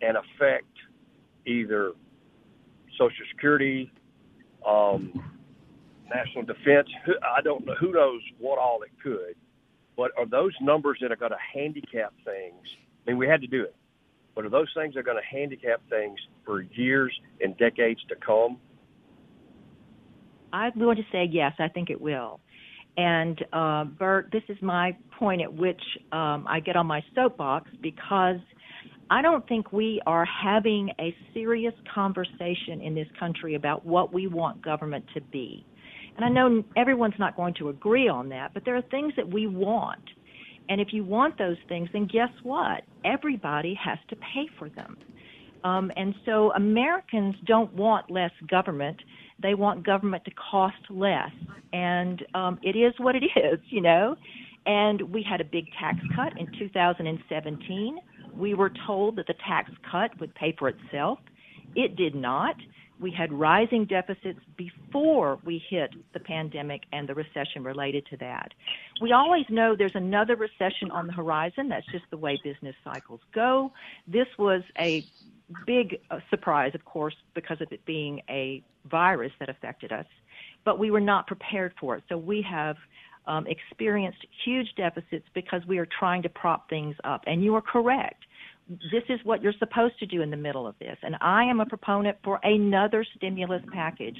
and 0.00 0.16
affect 0.16 0.72
either 1.46 1.92
Social 2.98 3.26
Security, 3.32 3.90
um, 4.66 5.35
national 6.14 6.44
defense? 6.44 6.88
I 7.36 7.42
don't 7.42 7.66
know. 7.66 7.74
Who 7.80 7.92
knows 7.92 8.20
what 8.38 8.58
all 8.58 8.82
it 8.82 8.90
could. 9.02 9.34
But 9.96 10.10
are 10.18 10.26
those 10.26 10.52
numbers 10.60 10.98
that 11.00 11.10
are 11.10 11.16
going 11.16 11.32
to 11.32 11.38
handicap 11.54 12.12
things? 12.24 12.62
I 13.06 13.10
mean, 13.10 13.18
we 13.18 13.26
had 13.26 13.40
to 13.40 13.46
do 13.46 13.62
it 13.62 13.74
but 14.36 14.44
are 14.44 14.50
those 14.50 14.68
things 14.76 14.94
that 14.94 15.00
are 15.00 15.02
going 15.02 15.16
to 15.16 15.36
handicap 15.36 15.80
things 15.88 16.18
for 16.44 16.60
years 16.60 17.12
and 17.40 17.56
decades 17.56 18.00
to 18.10 18.14
come? 18.14 18.58
I'm 20.52 20.78
going 20.78 20.98
to 20.98 21.02
say 21.10 21.26
yes, 21.28 21.54
I 21.58 21.68
think 21.68 21.90
it 21.90 22.00
will. 22.00 22.38
And 22.98 23.42
uh, 23.52 23.84
Bert, 23.84 24.28
this 24.32 24.42
is 24.48 24.58
my 24.60 24.96
point 25.18 25.40
at 25.42 25.52
which 25.52 25.80
um, 26.12 26.46
I 26.48 26.60
get 26.60 26.76
on 26.76 26.86
my 26.86 27.02
soapbox 27.14 27.70
because 27.82 28.36
I 29.10 29.22
don't 29.22 29.46
think 29.48 29.72
we 29.72 30.00
are 30.06 30.26
having 30.26 30.90
a 31.00 31.14
serious 31.32 31.74
conversation 31.94 32.80
in 32.82 32.94
this 32.94 33.08
country 33.18 33.54
about 33.54 33.86
what 33.86 34.12
we 34.12 34.26
want 34.26 34.62
government 34.62 35.04
to 35.14 35.20
be. 35.20 35.64
And 36.16 36.24
I 36.24 36.28
know 36.28 36.64
everyone's 36.76 37.18
not 37.18 37.36
going 37.36 37.54
to 37.54 37.68
agree 37.68 38.08
on 38.08 38.28
that, 38.30 38.54
but 38.54 38.64
there 38.64 38.76
are 38.76 38.82
things 38.82 39.12
that 39.16 39.28
we 39.28 39.46
want. 39.46 40.02
And 40.68 40.80
if 40.80 40.88
you 40.92 41.04
want 41.04 41.38
those 41.38 41.56
things, 41.68 41.88
then 41.92 42.06
guess 42.06 42.30
what? 42.42 42.82
Everybody 43.04 43.78
has 43.82 43.98
to 44.08 44.16
pay 44.16 44.48
for 44.58 44.68
them. 44.70 44.96
Um, 45.62 45.90
and 45.96 46.14
so 46.24 46.52
Americans 46.52 47.34
don't 47.46 47.72
want 47.74 48.10
less 48.10 48.30
government. 48.48 48.96
They 49.42 49.54
want 49.54 49.84
government 49.84 50.24
to 50.24 50.30
cost 50.50 50.76
less. 50.88 51.30
And 51.72 52.24
um, 52.34 52.58
it 52.62 52.76
is 52.76 52.94
what 52.98 53.14
it 53.14 53.24
is, 53.36 53.60
you 53.68 53.80
know. 53.80 54.16
And 54.64 55.00
we 55.12 55.24
had 55.28 55.40
a 55.40 55.44
big 55.44 55.66
tax 55.78 55.98
cut 56.14 56.38
in 56.38 56.46
2017. 56.58 57.98
We 58.34 58.54
were 58.54 58.72
told 58.86 59.16
that 59.16 59.26
the 59.26 59.34
tax 59.46 59.70
cut 59.90 60.18
would 60.20 60.34
pay 60.34 60.54
for 60.58 60.68
itself. 60.68 61.18
It 61.74 61.96
did 61.96 62.14
not. 62.14 62.56
We 62.98 63.10
had 63.10 63.32
rising 63.32 63.84
deficits 63.84 64.40
before 64.56 65.38
we 65.44 65.62
hit 65.68 65.90
the 66.14 66.20
pandemic 66.20 66.82
and 66.92 67.08
the 67.08 67.14
recession 67.14 67.62
related 67.62 68.06
to 68.06 68.16
that. 68.18 68.52
We 69.00 69.12
always 69.12 69.44
know 69.50 69.76
there's 69.76 69.94
another 69.94 70.36
recession 70.36 70.90
on 70.90 71.06
the 71.06 71.12
horizon. 71.12 71.68
That's 71.68 71.86
just 71.92 72.04
the 72.10 72.16
way 72.16 72.38
business 72.42 72.74
cycles 72.84 73.20
go. 73.34 73.72
This 74.06 74.28
was 74.38 74.62
a 74.78 75.04
big 75.66 76.00
uh, 76.10 76.20
surprise, 76.30 76.74
of 76.74 76.84
course, 76.84 77.14
because 77.34 77.60
of 77.60 77.70
it 77.70 77.84
being 77.84 78.22
a 78.30 78.62
virus 78.90 79.32
that 79.40 79.48
affected 79.48 79.92
us, 79.92 80.06
but 80.64 80.78
we 80.78 80.90
were 80.90 81.00
not 81.00 81.26
prepared 81.26 81.74
for 81.78 81.96
it. 81.96 82.04
So 82.08 82.16
we 82.16 82.42
have 82.42 82.76
um, 83.26 83.46
experienced 83.46 84.24
huge 84.44 84.68
deficits 84.76 85.26
because 85.34 85.62
we 85.66 85.78
are 85.78 85.86
trying 85.98 86.22
to 86.22 86.28
prop 86.28 86.68
things 86.68 86.96
up. 87.04 87.24
And 87.26 87.42
you 87.42 87.54
are 87.56 87.62
correct 87.62 88.24
this 88.68 89.04
is 89.08 89.20
what 89.24 89.42
you're 89.42 89.52
supposed 89.58 89.98
to 90.00 90.06
do 90.06 90.22
in 90.22 90.30
the 90.30 90.36
middle 90.36 90.66
of 90.66 90.76
this. 90.78 90.96
And 91.02 91.16
I 91.20 91.44
am 91.44 91.60
a 91.60 91.66
proponent 91.66 92.18
for 92.24 92.40
another 92.42 93.04
stimulus 93.16 93.62
package 93.72 94.18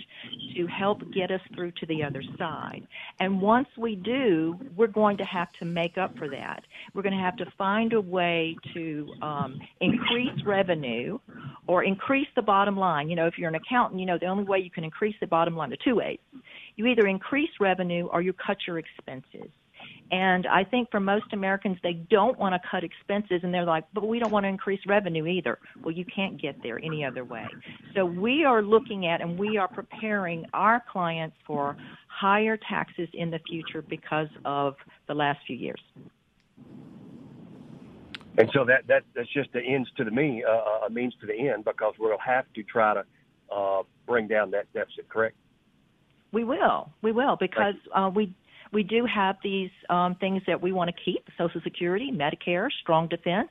to 0.56 0.66
help 0.66 1.00
get 1.12 1.30
us 1.30 1.40
through 1.54 1.72
to 1.72 1.86
the 1.86 2.04
other 2.04 2.22
side. 2.38 2.86
And 3.18 3.40
once 3.40 3.68
we 3.76 3.96
do, 3.96 4.58
we're 4.76 4.86
going 4.86 5.16
to 5.18 5.24
have 5.24 5.50
to 5.58 5.64
make 5.64 5.98
up 5.98 6.16
for 6.16 6.28
that. 6.28 6.62
We're 6.94 7.02
going 7.02 7.16
to 7.16 7.22
have 7.22 7.36
to 7.38 7.46
find 7.58 7.92
a 7.92 8.00
way 8.00 8.56
to 8.74 9.12
um, 9.20 9.60
increase 9.80 10.44
revenue 10.44 11.18
or 11.66 11.82
increase 11.82 12.28
the 12.36 12.42
bottom 12.42 12.76
line. 12.76 13.08
You 13.08 13.16
know, 13.16 13.26
if 13.26 13.38
you're 13.38 13.48
an 13.48 13.56
accountant, 13.56 13.98
you 14.00 14.06
know 14.06 14.18
the 14.18 14.26
only 14.26 14.44
way 14.44 14.58
you 14.58 14.70
can 14.70 14.84
increase 14.84 15.16
the 15.20 15.26
bottom 15.26 15.56
line 15.56 15.72
are 15.72 15.78
two 15.84 15.96
ways. 15.96 16.18
You 16.76 16.86
either 16.86 17.06
increase 17.06 17.50
revenue 17.58 18.06
or 18.06 18.22
you 18.22 18.32
cut 18.32 18.58
your 18.66 18.78
expenses. 18.78 19.50
And 20.12 20.46
I 20.46 20.62
think 20.62 20.90
for 20.90 21.00
most 21.00 21.26
Americans, 21.32 21.78
they 21.82 21.94
don't 21.94 22.38
want 22.38 22.54
to 22.54 22.68
cut 22.70 22.84
expenses 22.84 23.40
and 23.42 23.52
they're 23.52 23.64
like, 23.64 23.84
but 23.92 24.06
we 24.06 24.18
don't 24.18 24.30
want 24.30 24.44
to 24.44 24.48
increase 24.48 24.80
revenue 24.86 25.26
either. 25.26 25.58
Well, 25.82 25.94
you 25.94 26.04
can't 26.04 26.40
get 26.40 26.62
there 26.62 26.78
any 26.78 27.04
other 27.04 27.24
way. 27.24 27.46
So 27.94 28.04
we 28.04 28.44
are 28.44 28.62
looking 28.62 29.06
at 29.06 29.20
and 29.20 29.38
we 29.38 29.56
are 29.56 29.68
preparing 29.68 30.46
our 30.54 30.82
clients 30.90 31.36
for 31.46 31.76
higher 32.06 32.56
taxes 32.56 33.08
in 33.14 33.30
the 33.30 33.40
future 33.48 33.82
because 33.82 34.28
of 34.44 34.76
the 35.08 35.14
last 35.14 35.40
few 35.46 35.56
years. 35.56 35.80
And 38.38 38.50
so 38.52 38.64
that, 38.66 38.86
that 38.86 39.02
that's 39.14 39.32
just 39.32 39.52
the 39.52 39.60
ends 39.60 39.88
to 39.96 40.04
the 40.04 40.10
mean, 40.10 40.42
uh, 40.48 40.88
means 40.90 41.14
to 41.20 41.26
the 41.26 41.34
end 41.34 41.64
because 41.64 41.94
we'll 41.98 42.18
have 42.18 42.44
to 42.54 42.62
try 42.62 42.94
to 42.94 43.04
uh, 43.54 43.82
bring 44.06 44.28
down 44.28 44.50
that 44.50 44.70
deficit, 44.72 45.08
correct? 45.08 45.36
We 46.32 46.44
will. 46.44 46.90
We 47.02 47.12
will 47.12 47.36
because 47.36 47.74
uh, 47.94 48.10
we 48.14 48.34
we 48.72 48.82
do 48.82 49.06
have 49.06 49.36
these 49.42 49.70
um, 49.90 50.16
things 50.16 50.42
that 50.46 50.60
we 50.60 50.72
want 50.72 50.90
to 50.94 51.02
keep 51.04 51.26
Social 51.38 51.60
Security, 51.62 52.10
Medicare, 52.12 52.68
strong 52.82 53.08
defense. 53.08 53.50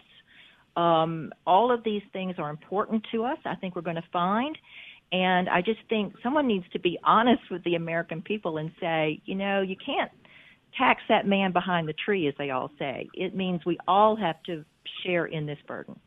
Um, 0.76 1.32
all 1.48 1.72
of 1.72 1.84
these 1.84 2.02
things 2.12 2.36
are 2.38 2.50
important 2.50 3.06
to 3.12 3.24
us. 3.24 3.38
I 3.46 3.56
think 3.56 3.76
we're 3.76 3.82
going 3.82 3.96
to 3.96 4.04
find. 4.12 4.58
And 5.12 5.48
I 5.48 5.62
just 5.62 5.80
think 5.88 6.14
someone 6.22 6.48
needs 6.48 6.66
to 6.74 6.80
be 6.80 7.00
honest 7.04 7.44
with 7.50 7.64
the 7.64 7.76
American 7.76 8.22
people 8.22 8.58
and 8.58 8.72
say, 8.80 9.22
you 9.26 9.36
know, 9.36 9.62
you 9.62 9.76
can't 9.84 10.12
tax 10.78 11.02
that 11.08 11.26
man 11.26 11.54
behind 11.54 11.88
the 11.88 11.94
tree, 11.94 12.28
as 12.28 12.34
they 12.38 12.50
all 12.50 12.70
say. 12.78 13.08
It 13.14 13.36
means 13.36 13.66
we 13.66 13.78
all 13.88 14.16
have 14.16 14.42
to 14.44 14.66
share 15.04 15.26
in 15.26 15.46
this 15.46 15.60
burden. 15.68 15.98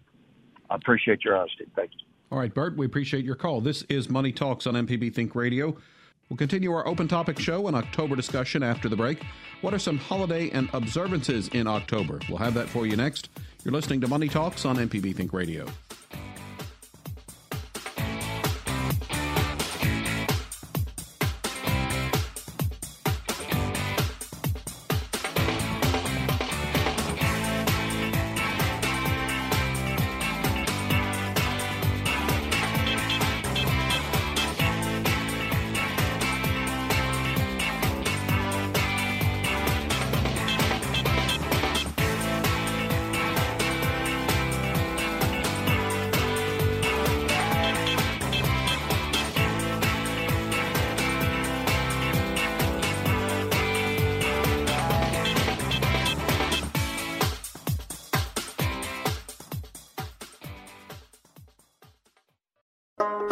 I 0.69 0.75
appreciate 0.75 1.25
your 1.25 1.37
honesty. 1.37 1.65
Thank 1.75 1.93
you. 1.99 2.07
All 2.31 2.39
right, 2.39 2.53
Bert, 2.53 2.77
we 2.77 2.85
appreciate 2.85 3.25
your 3.25 3.37
call. 3.37 3.63
This 3.63 3.83
is 3.89 4.11
Money 4.11 4.33
Talks 4.33 4.67
on 4.67 4.75
MPB 4.75 5.15
Think 5.15 5.35
Radio. 5.35 5.79
We'll 6.29 6.37
continue 6.37 6.73
our 6.73 6.87
open 6.87 7.09
topic 7.09 7.39
show 7.39 7.69
and 7.69 7.77
October 7.77 8.15
discussion 8.15 8.63
after 8.63 8.89
the 8.89 8.97
break. 8.97 9.23
What 9.63 9.73
are 9.73 9.79
some 9.79 9.97
holiday 9.97 10.51
and 10.51 10.69
observances 10.75 11.49
in 11.49 11.67
October? 11.67 12.21
We'll 12.29 12.39
have 12.39 12.55
that 12.55 12.69
for 12.69 12.87
you 12.87 12.97
next. 12.97 13.31
You're 13.65 13.73
listening 13.73 14.01
to 14.03 14.09
Money 14.09 14.29
Talks 14.29 14.65
on 14.65 14.77
MPB 14.77 15.17
Think 15.17 15.33
Radio. 15.33 15.67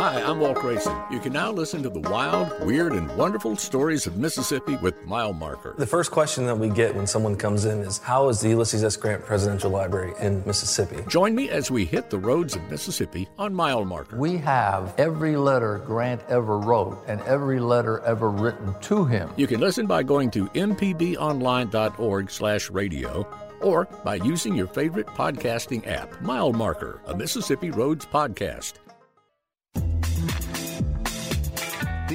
Hi, 0.07 0.23
I'm 0.23 0.39
Walt 0.39 0.59
Grayson. 0.59 0.97
You 1.11 1.19
can 1.19 1.33
now 1.33 1.51
listen 1.51 1.83
to 1.83 1.91
the 1.91 1.99
wild, 1.99 2.65
weird, 2.65 2.93
and 2.93 3.11
wonderful 3.17 3.57
stories 3.57 4.07
of 4.07 4.17
Mississippi 4.17 4.77
with 4.77 5.05
Mile 5.05 5.33
Marker. 5.33 5.75
The 5.77 5.85
first 5.85 6.13
question 6.13 6.47
that 6.47 6.57
we 6.57 6.69
get 6.69 6.95
when 6.95 7.09
someone 7.09 7.35
comes 7.35 7.65
in 7.65 7.81
is 7.81 7.99
How 7.99 8.29
is 8.29 8.41
the 8.41 8.51
Ulysses 8.51 8.85
S. 8.85 8.97
Grant 8.97 9.25
Presidential 9.25 9.69
Library 9.69 10.15
in 10.21 10.45
Mississippi? 10.47 11.03
Join 11.09 11.35
me 11.35 11.51
as 11.51 11.73
we 11.73 11.85
hit 11.85 12.09
the 12.09 12.21
roads 12.21 12.55
of 12.55 12.63
Mississippi 12.71 13.27
on 13.37 13.53
Mile 13.53 13.85
Marker. 13.85 14.17
We 14.17 14.37
have 14.37 14.95
every 14.97 15.37
letter 15.37 15.79
Grant 15.79 16.23
ever 16.29 16.57
wrote 16.57 17.03
and 17.09 17.21
every 17.23 17.59
letter 17.59 17.99
ever 18.03 18.31
written 18.31 18.79
to 18.83 19.05
him. 19.07 19.29
You 19.37 19.49
can 19.49 19.59
listen 19.59 19.87
by 19.87 20.05
going 20.05 20.31
to 20.31 20.47
mpbonline.org 20.51 22.31
slash 22.31 22.71
radio 22.71 23.29
or 23.61 23.87
by 24.05 24.15
using 24.15 24.55
your 24.55 24.69
favorite 24.69 25.09
podcasting 25.09 25.85
app, 25.89 26.21
Mile 26.23 26.53
Marker, 26.53 27.01
a 27.07 27.17
Mississippi 27.17 27.73
Roads 27.73 28.07
podcast. 28.07 28.75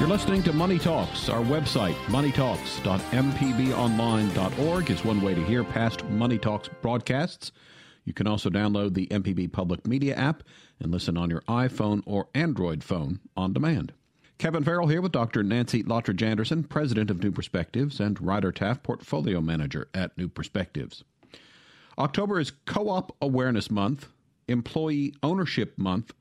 You're 0.00 0.08
listening 0.08 0.42
to 0.44 0.54
Money 0.54 0.78
Talks. 0.78 1.28
Our 1.28 1.42
website, 1.42 1.92
moneytalks.mpbonline.org, 2.06 4.90
is 4.90 5.04
one 5.04 5.20
way 5.20 5.34
to 5.34 5.44
hear 5.44 5.62
past 5.62 6.02
Money 6.06 6.38
Talks 6.38 6.70
broadcasts. 6.80 7.52
You 8.06 8.14
can 8.14 8.26
also 8.26 8.48
download 8.48 8.94
the 8.94 9.08
MPB 9.08 9.52
Public 9.52 9.86
Media 9.86 10.14
app 10.14 10.42
and 10.80 10.90
listen 10.90 11.18
on 11.18 11.28
your 11.28 11.42
iPhone 11.42 12.02
or 12.06 12.28
Android 12.34 12.82
phone 12.82 13.20
on 13.36 13.52
demand. 13.52 13.92
Kevin 14.38 14.64
Farrell 14.64 14.86
here 14.86 15.02
with 15.02 15.12
Dr. 15.12 15.42
Nancy 15.42 15.82
Lottridge 15.82 16.22
Anderson, 16.22 16.64
President 16.64 17.10
of 17.10 17.22
New 17.22 17.30
Perspectives 17.30 18.00
and 18.00 18.18
Ryder 18.22 18.52
Taft, 18.52 18.82
Portfolio 18.82 19.42
Manager 19.42 19.90
at 19.92 20.16
New 20.16 20.28
Perspectives. 20.28 21.04
October 21.98 22.40
is 22.40 22.52
Co 22.64 22.88
op 22.88 23.14
Awareness 23.20 23.70
Month, 23.70 24.08
Employee 24.48 25.12
Ownership 25.22 25.76
Month, 25.76 26.14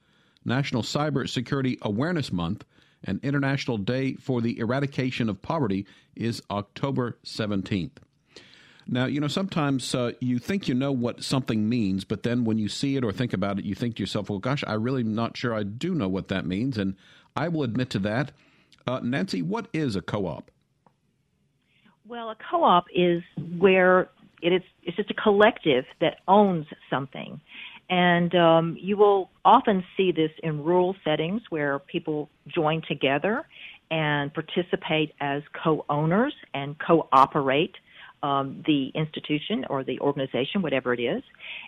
National 0.44 0.84
Cyber 0.84 1.30
Security 1.30 1.78
Awareness 1.82 2.34
Month, 2.34 2.66
and 3.04 3.20
International 3.24 3.78
Day 3.78 4.16
for 4.16 4.42
the 4.42 4.60
Eradication 4.60 5.30
of 5.30 5.42
Poverty 5.42 5.86
is 6.16 6.42
October 6.50 7.18
17th. 7.26 7.92
Now, 8.92 9.06
you 9.06 9.20
know, 9.22 9.28
sometimes 9.28 9.94
uh, 9.94 10.14
you 10.20 10.40
think 10.40 10.68
you 10.68 10.74
know 10.74 10.92
what 10.92 11.24
something 11.24 11.70
means, 11.70 12.06
but 12.06 12.24
then 12.24 12.44
when 12.44 12.58
you 12.58 12.68
see 12.68 12.96
it 12.96 13.04
or 13.04 13.12
think 13.12 13.34
about 13.34 13.60
it, 13.60 13.66
you 13.66 13.76
think 13.76 13.96
to 13.96 14.04
yourself, 14.04 14.30
well, 14.30 14.40
gosh, 14.40 14.64
I 14.66 14.74
really 14.74 15.02
am 15.02 15.14
not 15.14 15.38
sure 15.38 15.54
I 15.54 15.62
do 15.62 15.94
know 15.94 16.08
what 16.08 16.30
that 16.30 16.46
means. 16.46 16.76
And 16.78 16.96
I 17.36 17.50
will 17.50 17.62
admit 17.62 17.92
to 17.92 18.00
that. 18.00 18.32
Uh, 18.88 19.00
Nancy, 19.04 19.44
what 19.44 19.68
is 19.74 19.96
a 19.96 20.02
co 20.02 20.26
op? 20.26 20.50
Well, 22.08 22.32
a 22.32 22.36
co 22.50 22.64
op 22.64 22.86
is 22.94 23.22
where 23.60 24.10
it 24.42 24.54
is, 24.54 24.64
it's 24.82 24.98
just 24.98 25.12
a 25.12 25.14
collective 25.14 25.86
that 26.02 26.18
owns 26.28 26.66
something. 26.90 27.40
And 27.90 28.34
um, 28.36 28.78
you 28.80 28.98
will 28.98 29.30
often 29.44 29.84
see 29.98 30.12
this 30.12 30.32
in 30.44 30.64
rural 30.64 30.96
settings 31.04 31.42
where 31.50 31.80
people 31.80 32.30
join 32.48 32.82
together 32.88 33.46
and 33.92 34.32
participate 34.34 35.14
as 35.20 35.42
co-owners 35.64 36.34
and 36.54 36.76
co-operate 36.80 37.76
um, 38.22 38.64
the 38.68 38.90
institution 38.96 39.66
or 39.70 39.84
the 39.84 40.00
organization, 40.00 40.62
whatever 40.62 40.94
it 40.94 41.00
is. 41.00 41.24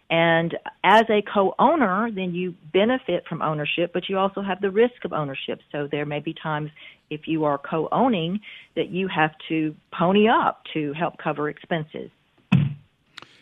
And 0.10 0.56
as 0.84 1.04
a 1.10 1.24
co-owner, 1.34 2.12
then 2.14 2.36
you 2.36 2.54
benefit 2.74 3.24
from 3.28 3.42
ownership, 3.42 3.92
but 3.94 4.10
you 4.10 4.18
also 4.18 4.42
have 4.42 4.62
the 4.62 4.70
risk 4.70 5.06
of 5.06 5.14
ownership. 5.14 5.62
So 5.72 5.88
there 5.90 6.06
may 6.06 6.20
be 6.20 6.34
times 6.34 6.70
if 7.10 7.22
you 7.26 7.46
are 7.46 7.58
co-owning 7.58 8.42
that 8.76 8.90
you 8.90 9.08
have 9.08 9.32
to 9.50 9.76
pony 9.98 10.28
up 10.28 10.64
to 10.74 10.94
help 10.94 11.18
cover 11.18 11.50
expenses. 11.50 12.12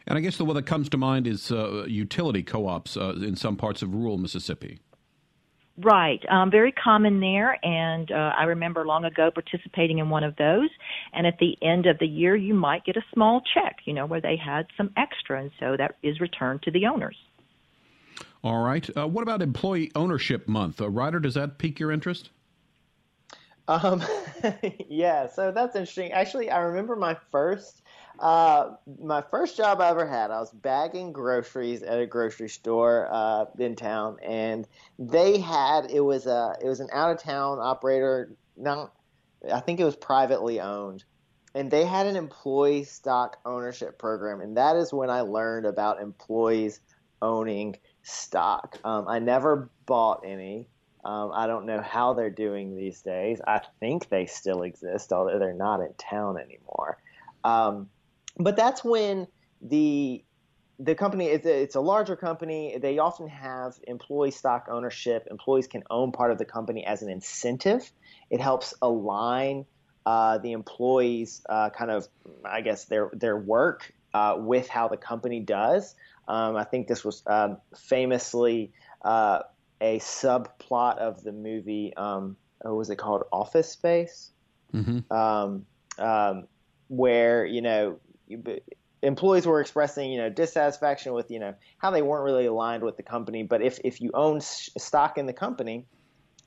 And 0.09 0.17
I 0.17 0.21
guess 0.21 0.37
the 0.37 0.45
one 0.45 0.55
that 0.55 0.65
comes 0.65 0.89
to 0.89 0.97
mind 0.97 1.27
is 1.27 1.51
uh, 1.51 1.85
utility 1.87 2.41
co-ops 2.41 2.97
uh, 2.97 3.13
in 3.21 3.35
some 3.35 3.55
parts 3.55 3.83
of 3.83 3.93
rural 3.93 4.17
Mississippi. 4.17 4.79
Right, 5.77 6.19
um, 6.29 6.51
very 6.51 6.73
common 6.73 7.21
there, 7.21 7.63
and 7.63 8.11
uh, 8.11 8.33
I 8.37 8.45
remember 8.45 8.85
long 8.85 9.05
ago 9.05 9.31
participating 9.31 9.99
in 9.99 10.09
one 10.09 10.23
of 10.23 10.35
those. 10.35 10.69
And 11.13 11.25
at 11.25 11.37
the 11.37 11.57
end 11.61 11.85
of 11.85 11.99
the 11.99 12.07
year, 12.07 12.35
you 12.35 12.53
might 12.53 12.83
get 12.83 12.97
a 12.97 13.03
small 13.13 13.41
check, 13.53 13.77
you 13.85 13.93
know, 13.93 14.05
where 14.05 14.19
they 14.19 14.35
had 14.35 14.65
some 14.75 14.91
extra, 14.97 15.39
and 15.39 15.51
so 15.59 15.77
that 15.77 15.95
is 16.03 16.19
returned 16.19 16.63
to 16.63 16.71
the 16.71 16.87
owners. 16.87 17.15
All 18.43 18.61
right. 18.63 18.89
Uh, 18.97 19.07
what 19.07 19.21
about 19.21 19.41
Employee 19.41 19.91
Ownership 19.95 20.47
Month? 20.49 20.81
Uh, 20.81 20.89
Ryder, 20.89 21.19
does 21.19 21.35
that 21.35 21.59
pique 21.59 21.79
your 21.79 21.91
interest? 21.91 22.29
Um, 23.69 24.03
yeah, 24.89 25.27
so 25.27 25.51
that's 25.51 25.75
interesting. 25.75 26.11
Actually, 26.11 26.49
I 26.49 26.59
remember 26.61 26.95
my 26.95 27.15
first 27.31 27.83
uh, 28.19 28.75
my 29.01 29.23
first 29.31 29.55
job 29.55 29.79
I 29.79 29.89
ever 29.89 30.05
had, 30.05 30.31
I 30.31 30.39
was 30.39 30.51
bagging 30.51 31.13
groceries 31.13 31.81
at 31.83 31.99
a 31.99 32.05
grocery 32.05 32.49
store 32.49 33.07
uh, 33.11 33.45
in 33.57 33.75
town, 33.75 34.17
and 34.21 34.67
they 34.97 35.39
had 35.39 35.89
it 35.89 36.01
was 36.01 36.27
a 36.27 36.55
it 36.61 36.67
was 36.67 36.79
an 36.79 36.89
out 36.91 37.11
of 37.11 37.21
town 37.21 37.59
operator. 37.59 38.35
Not, 38.57 38.93
I 39.51 39.61
think 39.61 39.79
it 39.79 39.85
was 39.85 39.95
privately 39.95 40.59
owned, 40.59 41.05
and 41.55 41.71
they 41.71 41.85
had 41.85 42.07
an 42.07 42.17
employee 42.17 42.83
stock 42.83 43.37
ownership 43.45 43.97
program, 43.97 44.41
and 44.41 44.57
that 44.57 44.75
is 44.75 44.91
when 44.91 45.09
I 45.09 45.21
learned 45.21 45.65
about 45.65 46.01
employees 46.01 46.81
owning 47.21 47.77
stock. 48.03 48.77
Um, 48.83 49.07
I 49.07 49.19
never 49.19 49.69
bought 49.85 50.23
any. 50.25 50.67
Um, 51.05 51.31
I 51.33 51.47
don't 51.47 51.65
know 51.65 51.81
how 51.81 52.13
they're 52.13 52.29
doing 52.29 52.75
these 52.75 53.01
days. 53.01 53.39
I 53.47 53.61
think 53.79 54.09
they 54.09 54.25
still 54.25 54.63
exist, 54.63 55.13
although 55.13 55.39
they're 55.39 55.53
not 55.53 55.79
in 55.79 55.93
town 55.97 56.37
anymore. 56.37 56.97
Um, 57.45 57.89
but 58.39 58.55
that's 58.55 58.83
when 58.83 59.27
the 59.61 60.23
the 60.79 60.95
company 60.95 61.25
it's 61.25 61.45
a, 61.45 61.61
it's 61.61 61.75
a 61.75 61.81
larger 61.81 62.15
company. 62.15 62.77
They 62.81 62.97
often 62.97 63.27
have 63.27 63.73
employee 63.85 64.31
stock 64.31 64.67
ownership. 64.71 65.27
Employees 65.29 65.67
can 65.67 65.83
own 65.89 66.11
part 66.11 66.31
of 66.31 66.37
the 66.37 66.45
company 66.45 66.85
as 66.85 67.01
an 67.01 67.09
incentive. 67.09 67.91
It 68.29 68.39
helps 68.39 68.73
align 68.81 69.65
uh, 70.05 70.37
the 70.37 70.53
employees' 70.53 71.41
uh, 71.49 71.69
kind 71.71 71.91
of, 71.91 72.07
I 72.45 72.61
guess, 72.61 72.85
their 72.85 73.09
their 73.13 73.37
work 73.37 73.93
uh, 74.13 74.35
with 74.39 74.69
how 74.69 74.87
the 74.87 74.97
company 74.97 75.41
does. 75.41 75.95
Um, 76.27 76.55
I 76.55 76.63
think 76.63 76.87
this 76.87 77.03
was 77.03 77.23
um, 77.27 77.57
famously 77.75 78.71
uh, 79.03 79.41
a 79.81 79.99
subplot 79.99 80.97
of 80.97 81.23
the 81.23 81.33
movie. 81.33 81.93
Um, 81.97 82.37
what 82.61 82.75
was 82.75 82.89
it 82.89 82.95
called? 82.95 83.23
Office 83.33 83.69
Space. 83.69 84.31
Mm-hmm. 84.73 85.11
Um, 85.11 85.65
um, 85.97 86.47
where 86.87 87.45
you 87.45 87.61
know 87.61 87.99
employees 89.01 89.45
were 89.45 89.61
expressing, 89.61 90.11
you 90.11 90.17
know, 90.17 90.29
dissatisfaction 90.29 91.13
with, 91.13 91.31
you 91.31 91.39
know, 91.39 91.55
how 91.77 91.91
they 91.91 92.01
weren't 92.01 92.23
really 92.23 92.45
aligned 92.45 92.83
with 92.83 92.97
the 92.97 93.03
company. 93.03 93.43
But 93.43 93.61
if, 93.61 93.79
if 93.83 94.01
you 94.01 94.11
own 94.13 94.41
stock 94.41 95.17
in 95.17 95.25
the 95.25 95.33
company, 95.33 95.85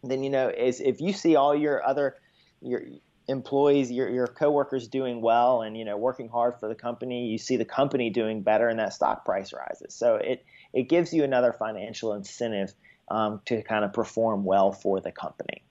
then, 0.03 0.23
you 0.23 0.31
know, 0.31 0.49
is 0.49 0.81
if 0.81 1.01
you 1.01 1.13
see 1.13 1.37
all 1.37 1.55
your 1.55 1.85
other, 1.85 2.17
your 2.61 2.83
employees, 3.29 3.91
your, 3.91 4.11
your 4.11 4.27
coworkers 4.27 4.89
doing 4.89 5.21
well 5.21 5.63
and, 5.63 5.77
you 5.77 5.85
know, 5.85 5.97
working 5.97 6.29
hard 6.29 6.59
for 6.59 6.69
the 6.69 6.75
company, 6.75 7.27
you 7.27 7.39
see 7.39 7.57
the 7.57 7.65
company 7.65 8.11
doing 8.11 8.43
better 8.43 8.69
and 8.69 8.79
that 8.79 8.93
stock 8.93 9.25
price 9.25 9.53
rises. 9.53 9.95
So 9.95 10.17
it, 10.17 10.45
it 10.73 10.89
gives 10.89 11.13
you 11.13 11.25
another 11.25 11.53
financial 11.53 12.15
incentive 12.15 12.73
um, 13.09 13.41
to 13.47 13.63
kind 13.63 13.85
of 13.85 13.93
perform 13.93 14.45
well 14.45 14.73
for 14.73 15.01
the 15.01 15.13
company. 15.13 15.63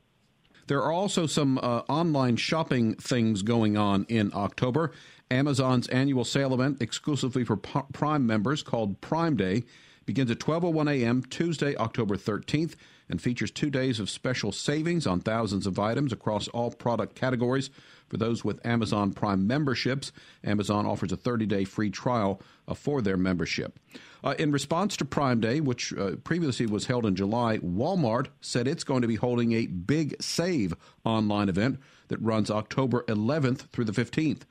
There 0.67 0.81
are 0.81 0.91
also 0.91 1.25
some 1.25 1.57
uh, 1.57 1.81
online 1.89 2.37
shopping 2.37 2.95
things 2.95 3.41
going 3.41 3.77
on 3.77 4.05
in 4.09 4.31
October. 4.33 4.91
Amazon's 5.29 5.87
annual 5.87 6.25
sale 6.25 6.53
event 6.53 6.81
exclusively 6.81 7.43
for 7.43 7.55
Prime 7.57 8.25
members 8.25 8.63
called 8.63 8.99
Prime 9.01 9.37
Day 9.37 9.63
begins 10.05 10.31
at 10.31 10.39
12:01 10.39 10.91
a.m. 10.91 11.23
Tuesday, 11.23 11.75
October 11.77 12.15
13th 12.15 12.75
and 13.11 13.21
features 13.21 13.51
2 13.51 13.69
days 13.69 13.99
of 13.99 14.09
special 14.09 14.51
savings 14.51 15.05
on 15.05 15.19
thousands 15.19 15.67
of 15.67 15.77
items 15.77 16.11
across 16.11 16.47
all 16.47 16.71
product 16.71 17.13
categories 17.13 17.69
for 18.07 18.17
those 18.17 18.43
with 18.43 18.65
Amazon 18.65 19.13
Prime 19.13 19.45
memberships. 19.45 20.11
Amazon 20.43 20.85
offers 20.85 21.11
a 21.11 21.17
30-day 21.17 21.65
free 21.65 21.89
trial 21.89 22.41
uh, 22.67 22.73
for 22.73 23.01
their 23.01 23.17
membership. 23.17 23.79
Uh, 24.23 24.35
in 24.37 24.51
response 24.51 24.97
to 24.97 25.05
Prime 25.05 25.39
Day, 25.39 25.61
which 25.61 25.93
uh, 25.93 26.11
previously 26.23 26.65
was 26.65 26.85
held 26.85 27.05
in 27.05 27.15
July, 27.15 27.57
Walmart 27.59 28.27
said 28.41 28.67
it's 28.67 28.83
going 28.83 29.01
to 29.01 29.07
be 29.07 29.15
holding 29.15 29.53
a 29.53 29.67
big 29.67 30.21
save 30.21 30.73
online 31.03 31.49
event 31.49 31.79
that 32.09 32.21
runs 32.21 32.51
October 32.51 33.03
11th 33.07 33.69
through 33.71 33.85
the 33.85 33.91
15th. 33.93 34.41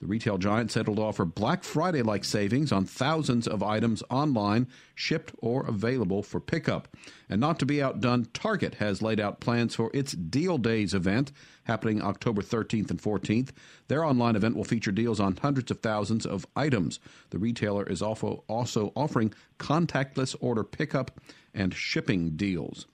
The 0.00 0.06
retail 0.06 0.38
giant 0.38 0.70
said 0.70 0.82
it'll 0.82 1.02
offer 1.02 1.24
Black 1.24 1.64
Friday 1.64 2.02
like 2.02 2.24
savings 2.24 2.70
on 2.70 2.84
thousands 2.84 3.48
of 3.48 3.64
items 3.64 4.02
online, 4.10 4.68
shipped 4.94 5.32
or 5.38 5.66
available 5.66 6.22
for 6.22 6.38
pickup. 6.38 6.96
And 7.28 7.40
not 7.40 7.58
to 7.58 7.66
be 7.66 7.82
outdone, 7.82 8.28
Target 8.32 8.74
has 8.74 9.02
laid 9.02 9.18
out 9.18 9.40
plans 9.40 9.74
for 9.74 9.90
its 9.92 10.12
Deal 10.12 10.56
Days 10.56 10.94
event 10.94 11.32
happening 11.64 12.00
October 12.00 12.42
13th 12.42 12.90
and 12.90 13.02
14th. 13.02 13.50
Their 13.88 14.04
online 14.04 14.36
event 14.36 14.56
will 14.56 14.64
feature 14.64 14.92
deals 14.92 15.18
on 15.18 15.36
hundreds 15.36 15.70
of 15.70 15.80
thousands 15.80 16.24
of 16.24 16.46
items. 16.54 17.00
The 17.30 17.38
retailer 17.38 17.84
is 17.84 18.00
also, 18.00 18.44
also 18.48 18.92
offering 18.94 19.34
contactless 19.58 20.36
order 20.40 20.64
pickup 20.64 21.20
and 21.52 21.74
shipping 21.74 22.36
deals. 22.36 22.86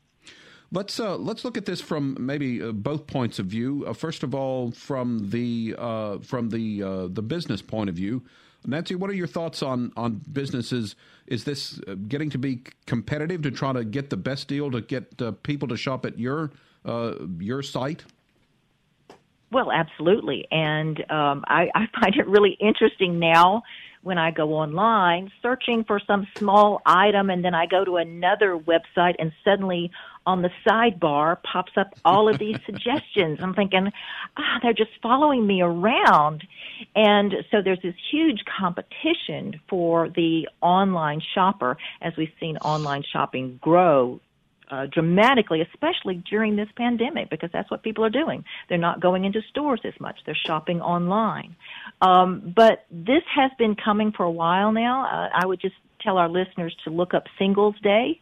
Let's 0.75 0.99
uh, 0.99 1.17
let's 1.17 1.45
look 1.45 1.57
at 1.57 1.67
this 1.67 1.81
from 1.81 2.17
maybe 2.19 2.61
uh, 2.61 2.73
both 2.73 3.07
points 3.07 3.39
of 3.39 3.47
view. 3.47 3.85
Uh, 3.87 3.93
first 3.93 4.25
of 4.25 4.35
all, 4.35 4.73
from 4.73 5.31
the 5.31 5.77
uh, 5.79 6.19
from 6.19 6.49
the 6.49 6.83
uh, 6.83 7.07
the 7.07 7.23
business 7.23 7.63
point 7.63 7.89
of 7.89 7.95
view, 7.95 8.25
Nancy, 8.67 8.97
what 8.97 9.09
are 9.09 9.15
your 9.15 9.29
thoughts 9.29 9.63
on 9.63 9.93
on 9.97 10.21
businesses? 10.33 10.97
Is 11.29 11.45
this 11.45 11.81
uh, 11.87 11.95
getting 12.09 12.29
to 12.31 12.39
be 12.39 12.65
competitive 12.87 13.43
to 13.43 13.53
try 13.53 13.73
to 13.73 13.85
get 13.85 14.11
the 14.11 14.17
best 14.17 14.49
deal 14.49 14.73
to 14.73 14.81
get 14.81 15.17
people 15.45 15.69
to 15.69 15.77
shop 15.77 16.05
at 16.05 16.19
your 16.19 16.51
your 17.39 17.63
site? 17.63 18.05
Well, 19.53 19.71
absolutely, 19.71 20.49
and 20.51 20.99
um, 21.09 21.45
I, 21.47 21.71
I 21.73 21.87
find 22.01 22.17
it 22.17 22.27
really 22.27 22.57
interesting 22.59 23.21
now 23.21 23.63
when 24.05 24.19
I 24.19 24.31
go 24.31 24.53
online 24.53 25.31
searching 25.41 25.83
for 25.85 25.99
some 25.99 26.27
small 26.37 26.83
item 26.85 27.31
and 27.31 27.45
then 27.45 27.55
I 27.55 27.67
go 27.67 27.85
to 27.85 27.97
another 27.97 28.57
website 28.59 29.15
and 29.19 29.33
suddenly 29.43 29.91
on 30.27 30.43
the 30.43 30.51
sidebar 30.67 31.43
pops 31.43 31.73
up 31.77 31.95
all 32.05 32.29
of 32.29 32.39
these 32.39 32.57
suggestions. 32.67 33.39
I'm 33.41 33.55
thinking, 33.55 33.91
ah, 34.37 34.59
they're 34.63 34.73
just 34.73 34.91
following 35.03 35.47
me 35.47 35.63
around. 35.63 36.45
And 36.95 37.35
so 37.51 37.63
there's 37.63 37.83
this 37.83 37.95
huge 38.11 38.45
competition 38.59 39.61
for 39.69 40.09
the 40.09 40.49
online 40.61 41.21
shopper 41.35 41.77
as 42.01 42.13
we've 42.17 42.33
seen 42.41 42.57
online 42.59 43.03
shopping 43.13 43.59
grow 43.61 44.21
uh, 44.71 44.87
dramatically, 44.87 45.61
especially 45.61 46.23
during 46.29 46.57
this 46.57 46.69
pandemic, 46.77 47.31
because 47.31 47.51
that's 47.53 47.71
what 47.71 47.83
people 47.83 48.05
are 48.05 48.11
doing. 48.11 48.45
They're 48.69 48.79
not 48.79 49.01
going 49.01 49.25
into 49.25 49.43
stores 49.51 49.81
as 49.85 49.93
much; 50.01 50.17
they're 50.25 50.35
shopping 50.47 50.81
online. 50.81 51.55
Um, 52.01 52.53
but 52.57 52.87
this 52.91 53.23
has 53.35 53.51
been 53.59 53.77
coming 53.77 54.13
for 54.13 54.25
a 54.25 54.31
while 54.31 54.73
now. 54.73 55.05
Uh, 55.05 55.29
I 55.35 55.47
would 55.47 55.61
just 55.61 55.75
tell 56.01 56.19
our 56.19 56.29
listeners 56.29 56.75
to 56.85 56.91
look 56.91 57.15
up 57.15 57.25
Singles 57.39 57.77
Day. 57.83 58.21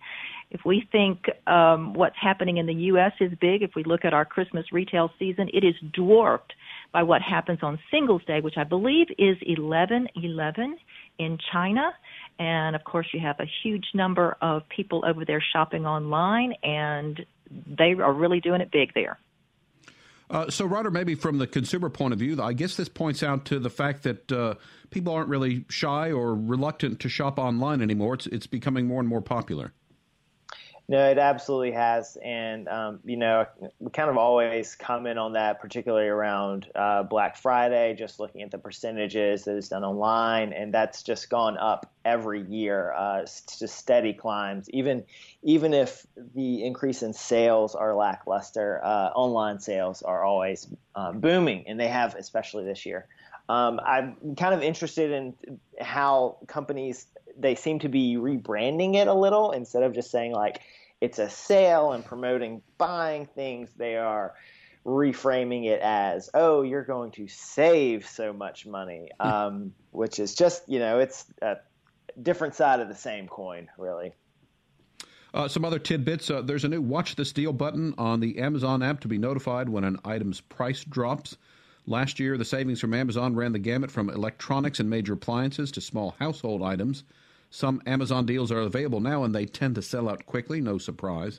If 0.53 0.67
we 0.67 0.87
think 0.93 1.25
um, 1.47 1.95
what's 1.95 2.17
happening 2.21 2.59
in 2.59 2.67
the 2.67 2.75
U.S. 2.75 3.13
is 3.21 3.33
big, 3.41 3.63
if 3.63 3.71
we 3.75 3.85
look 3.85 4.05
at 4.05 4.13
our 4.13 4.27
Christmas 4.27 4.67
retail 4.71 5.11
season, 5.19 5.49
it 5.51 5.65
is 5.65 5.75
dwarfed 5.95 6.53
by 6.93 7.03
what 7.03 7.23
happens 7.23 7.61
on 7.63 7.79
Singles 7.91 8.21
Day, 8.27 8.41
which 8.43 8.59
I 8.59 8.65
believe 8.65 9.07
is 9.17 9.39
11/11 9.49 10.75
in 11.19 11.39
China. 11.51 11.95
And 12.39 12.77
of 12.77 12.85
course, 12.85 13.07
you 13.15 13.21
have 13.21 13.41
a 13.41 13.47
huge 13.63 13.87
number 13.95 14.37
of 14.43 14.69
people 14.69 15.03
over 15.07 15.25
there 15.25 15.43
shopping 15.55 15.87
online, 15.87 16.53
and 16.63 17.25
they 17.51 17.95
are 17.95 18.13
really 18.13 18.41
doing 18.41 18.61
it 18.61 18.71
big 18.71 18.93
there. 18.93 19.19
Uh, 20.29 20.51
so, 20.51 20.67
Ryder, 20.67 20.91
maybe 20.91 21.15
from 21.15 21.39
the 21.39 21.47
consumer 21.47 21.89
point 21.89 22.13
of 22.13 22.19
view, 22.19 22.43
I 22.43 22.53
guess 22.53 22.77
this 22.77 22.91
points 22.91 23.23
out 23.23 23.47
to 23.47 23.59
the 23.59 23.71
fact 23.71 24.03
that 24.03 24.31
uh, 24.31 24.55
people 24.91 25.15
aren't 25.15 25.31
really 25.31 25.65
shy 25.71 26.13
or 26.13 26.35
reluctant 26.35 27.01
to 27.01 27.09
shop 27.09 27.39
online 27.39 27.81
anymore. 27.81 28.15
It's 28.15 28.27
it's 28.27 28.47
becoming 28.47 28.87
more 28.87 29.01
and 29.01 29.09
more 29.09 29.23
popular. 29.23 29.73
No, 30.89 31.09
it 31.09 31.17
absolutely 31.17 31.73
has, 31.73 32.19
and 32.23 32.69
um, 32.69 32.99
you 33.05 33.17
know, 33.17 33.47
we 33.79 33.91
kind 33.93 34.11
of 34.11 34.17
always 34.19 34.75
comment 34.75 35.19
on 35.19 35.35
that, 35.35 35.61
particularly 35.61 36.09
around 36.09 36.69
uh, 36.75 37.05
Black 37.05 37.37
Friday. 37.37 37.95
Just 37.95 38.19
looking 38.19 38.43
at 38.43 38.51
the 38.51 38.59
percentages 38.59 39.45
that 39.45 39.57
is 39.57 39.69
done 39.69 39.85
online, 39.85 40.53
and 40.53 40.75
that's 40.75 41.03
just 41.03 41.31
gone 41.31 41.57
up 41.57 41.91
every 42.05 42.43
year, 42.43 42.93
uh, 42.95 43.21
just 43.23 43.69
steady 43.69 44.13
climbs. 44.13 44.69
Even 44.71 45.05
even 45.45 45.73
if 45.73 46.05
the 46.35 46.65
increase 46.65 47.03
in 47.03 47.13
sales 47.13 47.77
are 47.77 47.95
lackluster, 47.95 48.81
uh, 48.85 49.11
online 49.15 49.61
sales 49.61 50.03
are 50.03 50.25
always 50.25 50.67
uh, 50.97 51.13
booming, 51.13 51.65
and 51.69 51.79
they 51.79 51.89
have, 51.89 52.17
especially 52.17 52.65
this 52.65 52.85
year. 52.85 53.07
Um, 53.49 53.81
I'm 53.85 54.37
kind 54.37 54.55
of 54.55 54.63
interested 54.63 55.11
in 55.11 55.35
how 55.81 56.39
companies 56.47 57.07
they 57.39 57.55
seem 57.55 57.79
to 57.81 57.89
be 57.89 58.17
rebranding 58.17 58.95
it 58.95 59.09
a 59.09 59.15
little 59.15 59.53
instead 59.53 59.83
of 59.83 59.95
just 59.95 60.11
saying 60.11 60.33
like 60.33 60.61
it's 61.01 61.19
a 61.19 61.29
sale 61.29 61.93
and 61.93 62.05
promoting 62.05 62.63
buying 62.79 63.27
things. 63.27 63.71
They 63.77 63.97
are 63.97 64.35
reframing 64.85 65.67
it 65.67 65.81
as, 65.81 66.31
oh, 66.35 66.63
you're 66.63 66.85
going 66.85 67.13
to 67.13 67.29
save 67.29 68.07
so 68.07 68.33
much 68.33 68.67
money, 68.67 69.11
hmm. 69.21 69.29
um, 69.29 69.75
which 69.91 70.19
is 70.19 70.35
just, 70.35 70.69
you 70.69 70.79
know, 70.79 70.99
it's 70.99 71.25
a 71.41 71.57
different 72.21 72.55
side 72.55 72.81
of 72.81 72.89
the 72.89 72.95
same 72.95 73.29
coin, 73.29 73.69
really. 73.79 74.13
Uh, 75.35 75.49
some 75.49 75.65
other 75.65 75.79
tidbits. 75.79 76.31
Uh, 76.31 76.43
there's 76.43 76.65
a 76.65 76.69
new 76.69 76.83
Watch 76.83 77.17
This 77.17 77.33
Deal 77.33 77.53
button 77.53 77.95
on 77.97 78.21
the 78.21 78.39
Amazon 78.39 78.83
app 78.83 79.01
to 79.01 79.09
be 79.09 79.19
notified 79.19 79.69
when 79.69 79.85
an 79.85 79.99
item's 80.05 80.41
price 80.41 80.85
drops. 80.85 81.37
Last 81.87 82.21
year, 82.21 82.37
the 82.37 82.45
savings 82.45 82.81
from 82.81 82.95
Amazon 82.95 83.35
ran 83.35 83.53
the 83.53 83.59
gamut 83.59 83.91
from 83.91 84.11
electronics 84.11 84.79
and 84.79 84.91
major 84.91 85.15
appliances 85.15 85.73
to 85.73 85.81
small 85.81 86.15
household 86.19 86.63
items. 86.63 87.03
Some 87.55 87.83
Amazon 87.85 88.25
deals 88.25 88.51
are 88.51 88.61
available 88.61 89.01
now 89.01 89.25
and 89.25 89.35
they 89.35 89.45
tend 89.45 89.75
to 89.75 89.83
sell 89.83 90.09
out 90.09 90.25
quickly, 90.25 90.63
no 90.63 90.79
surprise. 90.79 91.39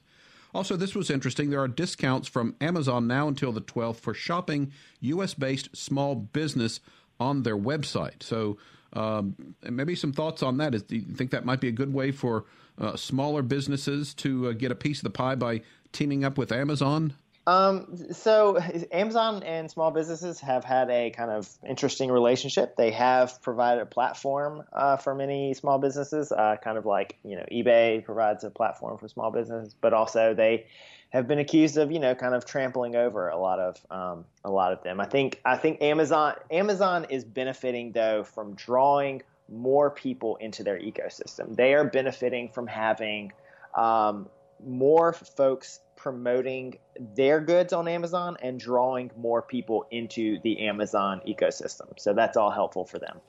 Also, 0.53 0.75
this 0.75 0.93
was 0.93 1.09
interesting. 1.09 1.49
There 1.49 1.59
are 1.59 1.67
discounts 1.67 2.27
from 2.27 2.55
Amazon 2.61 3.07
now 3.07 3.27
until 3.27 3.51
the 3.51 3.61
12th 3.61 3.95
for 3.95 4.13
shopping 4.13 4.71
U.S. 5.01 5.33
based 5.33 5.75
small 5.75 6.13
business 6.13 6.79
on 7.19 7.41
their 7.41 7.57
website. 7.57 8.21
So, 8.21 8.59
um, 8.93 9.55
maybe 9.67 9.95
some 9.95 10.13
thoughts 10.13 10.43
on 10.43 10.57
that. 10.57 10.75
Is, 10.75 10.83
do 10.83 10.97
you 10.97 11.01
think 11.01 11.31
that 11.31 11.45
might 11.45 11.59
be 11.59 11.67
a 11.67 11.71
good 11.71 11.91
way 11.91 12.11
for 12.11 12.45
uh, 12.77 12.95
smaller 12.95 13.41
businesses 13.41 14.13
to 14.15 14.49
uh, 14.49 14.51
get 14.51 14.71
a 14.71 14.75
piece 14.75 14.99
of 14.99 15.05
the 15.05 15.09
pie 15.09 15.33
by 15.33 15.61
teaming 15.93 16.23
up 16.23 16.37
with 16.37 16.51
Amazon? 16.51 17.15
Um, 17.45 17.97
so 18.11 18.57
Amazon 18.91 19.43
and 19.43 19.69
small 19.69 19.91
businesses 19.91 20.39
have 20.39 20.63
had 20.63 20.89
a 20.89 21.09
kind 21.11 21.29
of 21.29 21.49
interesting 21.67 22.09
relationship. 22.09 22.77
They 22.77 22.91
have 22.91 23.41
provided 23.41 23.81
a 23.81 23.85
platform 23.85 24.63
uh, 24.71 24.97
for 24.97 25.13
many 25.13 25.53
small 25.53 25.77
businesses, 25.77 26.31
uh, 26.31 26.55
kind 26.63 26.77
of 26.77 26.85
like 26.85 27.17
you 27.25 27.35
know 27.35 27.45
eBay 27.51 28.03
provides 28.03 28.43
a 28.45 28.49
platform 28.49 28.97
for 28.97 29.09
small 29.09 29.31
businesses, 29.31 29.75
but 29.79 29.93
also 29.93 30.33
they 30.33 30.67
have 31.09 31.27
been 31.27 31.39
accused 31.39 31.77
of 31.77 31.91
you 31.91 31.99
know 31.99 32.15
kind 32.15 32.33
of 32.33 32.45
trampling 32.45 32.95
over 32.95 33.27
a 33.27 33.37
lot 33.37 33.59
of 33.59 33.77
um, 33.91 34.25
a 34.45 34.49
lot 34.49 34.71
of 34.71 34.81
them. 34.83 35.01
I 35.01 35.05
think 35.05 35.41
I 35.43 35.57
think 35.57 35.81
Amazon 35.81 36.35
Amazon 36.49 37.07
is 37.09 37.25
benefiting 37.25 37.91
though 37.91 38.23
from 38.23 38.55
drawing 38.55 39.21
more 39.49 39.91
people 39.91 40.37
into 40.37 40.63
their 40.63 40.79
ecosystem. 40.79 41.57
They 41.57 41.73
are 41.73 41.83
benefiting 41.83 42.49
from 42.49 42.67
having 42.67 43.33
um, 43.75 44.29
more 44.65 45.11
folks 45.11 45.81
promoting 46.03 46.77
their 47.15 47.39
goods 47.39 47.71
on 47.71 47.87
Amazon 47.87 48.35
and 48.41 48.59
drawing 48.59 49.09
more 49.17 49.41
people 49.41 49.85
into 49.89 50.37
the 50.43 50.67
Amazon 50.67 51.21
ecosystem. 51.25 51.97
So 51.97 52.13
that's 52.13 52.35
all 52.35 52.51
helpful 52.51 52.83
for 52.83 52.99
them. 52.99 53.21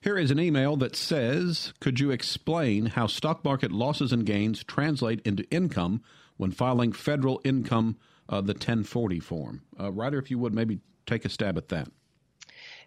Here 0.00 0.16
is 0.16 0.30
an 0.30 0.40
email 0.40 0.74
that 0.76 0.96
says 0.96 1.74
Could 1.80 2.00
you 2.00 2.10
explain 2.10 2.86
how 2.86 3.06
stock 3.06 3.44
market 3.44 3.70
losses 3.70 4.10
and 4.10 4.24
gains 4.24 4.64
translate 4.64 5.20
into 5.26 5.44
income 5.50 6.02
when 6.38 6.50
filing 6.50 6.92
federal 6.92 7.42
income, 7.44 7.98
uh, 8.26 8.40
the 8.40 8.54
1040 8.54 9.20
form? 9.20 9.60
Uh, 9.78 9.92
Ryder, 9.92 10.18
if 10.18 10.30
you 10.30 10.38
would 10.38 10.54
maybe 10.54 10.80
take 11.06 11.26
a 11.26 11.28
stab 11.28 11.58
at 11.58 11.68
that. 11.68 11.88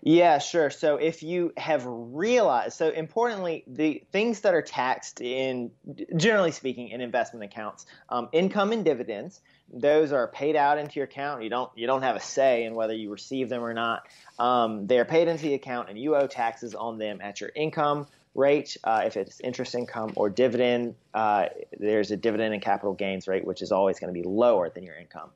Yeah, 0.08 0.38
sure. 0.38 0.70
So 0.70 0.98
if 0.98 1.24
you 1.24 1.52
have 1.58 1.84
realized, 1.88 2.78
so 2.78 2.90
importantly, 2.90 3.64
the 3.66 4.04
things 4.12 4.42
that 4.42 4.54
are 4.54 4.62
taxed 4.62 5.20
in, 5.20 5.72
generally 6.16 6.52
speaking, 6.52 6.90
in 6.90 7.02
investment 7.02 7.44
accounts, 7.44 7.88
um, 8.10 8.30
income 8.32 8.72
and 8.72 8.86
dividends, 8.86 9.42
those 9.74 10.12
are 10.12 10.28
paid 10.28 10.56
out 10.56 10.78
into 10.78 10.98
your 10.98 11.06
account. 11.06 11.42
You 11.42 11.50
don't 11.50 11.72
you 11.76 11.88
don't 11.88 12.04
have 12.04 12.16
a 12.16 12.20
say 12.20 12.66
in 12.66 12.76
whether 12.76 12.94
you 12.94 13.12
receive 13.12 13.50
them 13.50 13.64
or 13.64 13.74
not. 13.74 14.04
Um, 14.38 14.86
they 14.86 15.00
are 15.00 15.06
paid 15.06 15.28
into 15.28 15.42
the 15.42 15.56
account, 15.56 15.90
and 15.90 15.98
you 15.98 16.16
owe 16.16 16.28
taxes 16.28 16.76
on 16.76 17.00
them 17.00 17.20
at 17.20 17.42
your 17.42 17.50
income 17.56 18.06
rate. 18.36 18.78
Uh, 18.84 19.02
if 19.08 19.18
it's 19.18 19.40
interest 19.40 19.74
income 19.74 20.14
or 20.16 20.30
dividend, 20.30 20.94
uh, 21.16 21.48
there's 21.80 22.12
a 22.12 22.18
dividend 22.18 22.54
and 22.54 22.62
capital 22.62 22.94
gains 22.94 23.28
rate, 23.28 23.44
which 23.44 23.64
is 23.64 23.72
always 23.72 24.00
going 24.00 24.14
to 24.14 24.22
be 24.22 24.28
lower 24.28 24.70
than 24.70 24.84
your 24.84 24.98
income. 24.98 25.32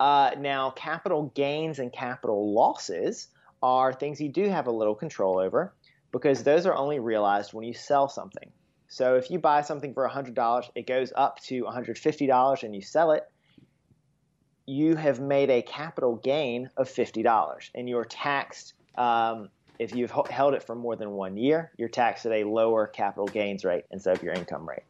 Uh, 0.00 0.32
now, 0.36 0.70
capital 0.70 1.30
gains 1.36 1.78
and 1.78 1.92
capital 1.92 2.52
losses 2.52 3.28
are 3.64 3.94
things 3.94 4.20
you 4.20 4.28
do 4.28 4.48
have 4.48 4.66
a 4.66 4.70
little 4.70 4.94
control 4.94 5.38
over 5.38 5.74
because 6.12 6.44
those 6.44 6.66
are 6.66 6.76
only 6.76 7.00
realized 7.00 7.54
when 7.54 7.64
you 7.64 7.72
sell 7.72 8.08
something. 8.08 8.50
So 8.88 9.16
if 9.16 9.30
you 9.30 9.38
buy 9.38 9.62
something 9.62 9.94
for 9.94 10.06
$100, 10.06 10.70
it 10.74 10.86
goes 10.86 11.12
up 11.16 11.40
to 11.44 11.64
$150 11.64 12.62
and 12.62 12.74
you 12.74 12.82
sell 12.82 13.12
it, 13.12 13.24
you 14.66 14.96
have 14.96 15.18
made 15.18 15.50
a 15.50 15.62
capital 15.62 16.16
gain 16.16 16.68
of 16.76 16.88
$50 16.88 17.70
and 17.74 17.88
you're 17.88 18.04
taxed 18.04 18.74
um, 18.96 19.48
if 19.78 19.94
you've 19.94 20.12
held 20.12 20.54
it 20.54 20.62
for 20.62 20.74
more 20.74 20.94
than 20.94 21.12
one 21.12 21.36
year, 21.36 21.72
you're 21.78 21.88
taxed 21.88 22.26
at 22.26 22.32
a 22.32 22.44
lower 22.44 22.86
capital 22.86 23.26
gains 23.26 23.64
rate 23.64 23.84
instead 23.90 24.16
of 24.16 24.22
your 24.22 24.34
income 24.34 24.68
rate. 24.68 24.84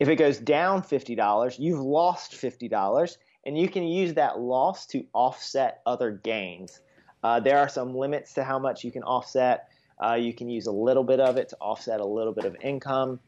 If 0.00 0.08
it 0.08 0.16
goes 0.16 0.38
down 0.38 0.82
$50, 0.82 1.58
you've 1.58 1.80
lost 1.80 2.32
$50 2.32 3.16
and 3.46 3.56
you 3.56 3.68
can 3.68 3.84
use 3.84 4.14
that 4.14 4.38
loss 4.38 4.86
to 4.86 5.06
offset 5.14 5.80
other 5.86 6.10
gains 6.10 6.80
Uh, 7.22 7.40
there 7.40 7.58
are 7.58 7.68
some 7.68 7.94
limits 7.94 8.34
to 8.34 8.44
how 8.44 8.58
much 8.58 8.84
you 8.84 8.92
can 8.92 9.02
offset. 9.02 9.70
Uh, 10.02 10.14
you 10.14 10.32
can 10.32 10.48
use 10.48 10.66
a 10.66 10.72
little 10.72 11.04
bit 11.04 11.20
of 11.20 11.36
it 11.36 11.48
to 11.48 11.56
offset 11.60 12.00
a 12.00 12.06
little 12.06 12.32
bit 12.32 12.44
of 12.44 12.56
income, 12.62 13.18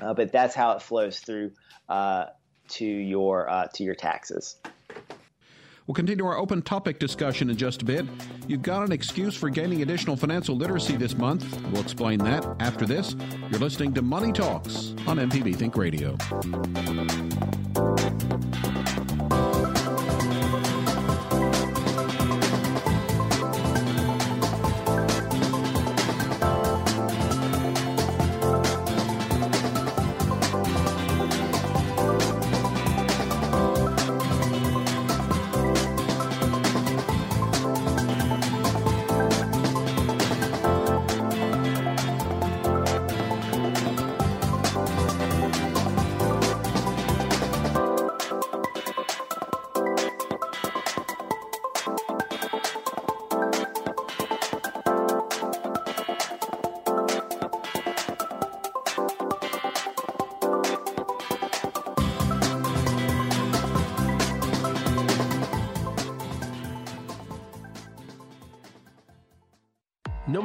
uh, 0.00 0.14
but 0.14 0.30
that's 0.32 0.54
how 0.54 0.72
it 0.72 0.82
flows 0.82 1.18
through 1.18 1.50
uh, 1.88 2.26
to 2.68 2.84
your 2.84 3.48
uh, 3.50 3.66
to 3.74 3.82
your 3.82 3.94
taxes. 3.94 4.56
We'll 5.86 5.94
continue 5.94 6.24
our 6.24 6.38
open 6.38 6.62
topic 6.62 6.98
discussion 6.98 7.50
in 7.50 7.58
just 7.58 7.82
a 7.82 7.84
bit. 7.84 8.06
You've 8.46 8.62
got 8.62 8.86
an 8.86 8.92
excuse 8.92 9.36
for 9.36 9.50
gaining 9.50 9.82
additional 9.82 10.16
financial 10.16 10.56
literacy 10.56 10.96
this 10.96 11.14
month. 11.14 11.44
We'll 11.70 11.82
explain 11.82 12.20
that 12.20 12.46
after 12.60 12.86
this. 12.86 13.14
You're 13.50 13.60
listening 13.60 13.92
to 13.94 14.02
Money 14.02 14.32
Talks 14.32 14.94
on 15.06 15.18
MPB 15.18 15.56
Think 15.56 15.76
Radio. 15.76 16.16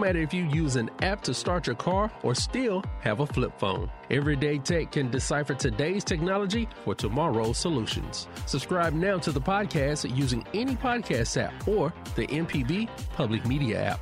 Matter 0.09 0.23
if 0.23 0.33
you 0.33 0.45
use 0.45 0.75
an 0.75 0.89
app 1.03 1.21
to 1.21 1.35
start 1.35 1.67
your 1.67 1.75
car 1.75 2.11
or 2.23 2.33
still 2.33 2.83
have 3.01 3.19
a 3.19 3.27
flip 3.27 3.51
phone, 3.59 3.87
Everyday 4.09 4.57
Tech 4.57 4.91
can 4.91 5.11
decipher 5.11 5.53
today's 5.53 6.03
technology 6.03 6.67
for 6.83 6.95
tomorrow's 6.95 7.59
solutions. 7.59 8.27
Subscribe 8.47 8.93
now 8.93 9.19
to 9.19 9.31
the 9.31 9.39
podcast 9.39 10.09
using 10.17 10.43
any 10.55 10.75
podcast 10.75 11.39
app 11.39 11.67
or 11.67 11.93
the 12.15 12.25
MPB 12.25 12.89
Public 13.13 13.45
Media 13.45 13.93
app. 13.93 13.99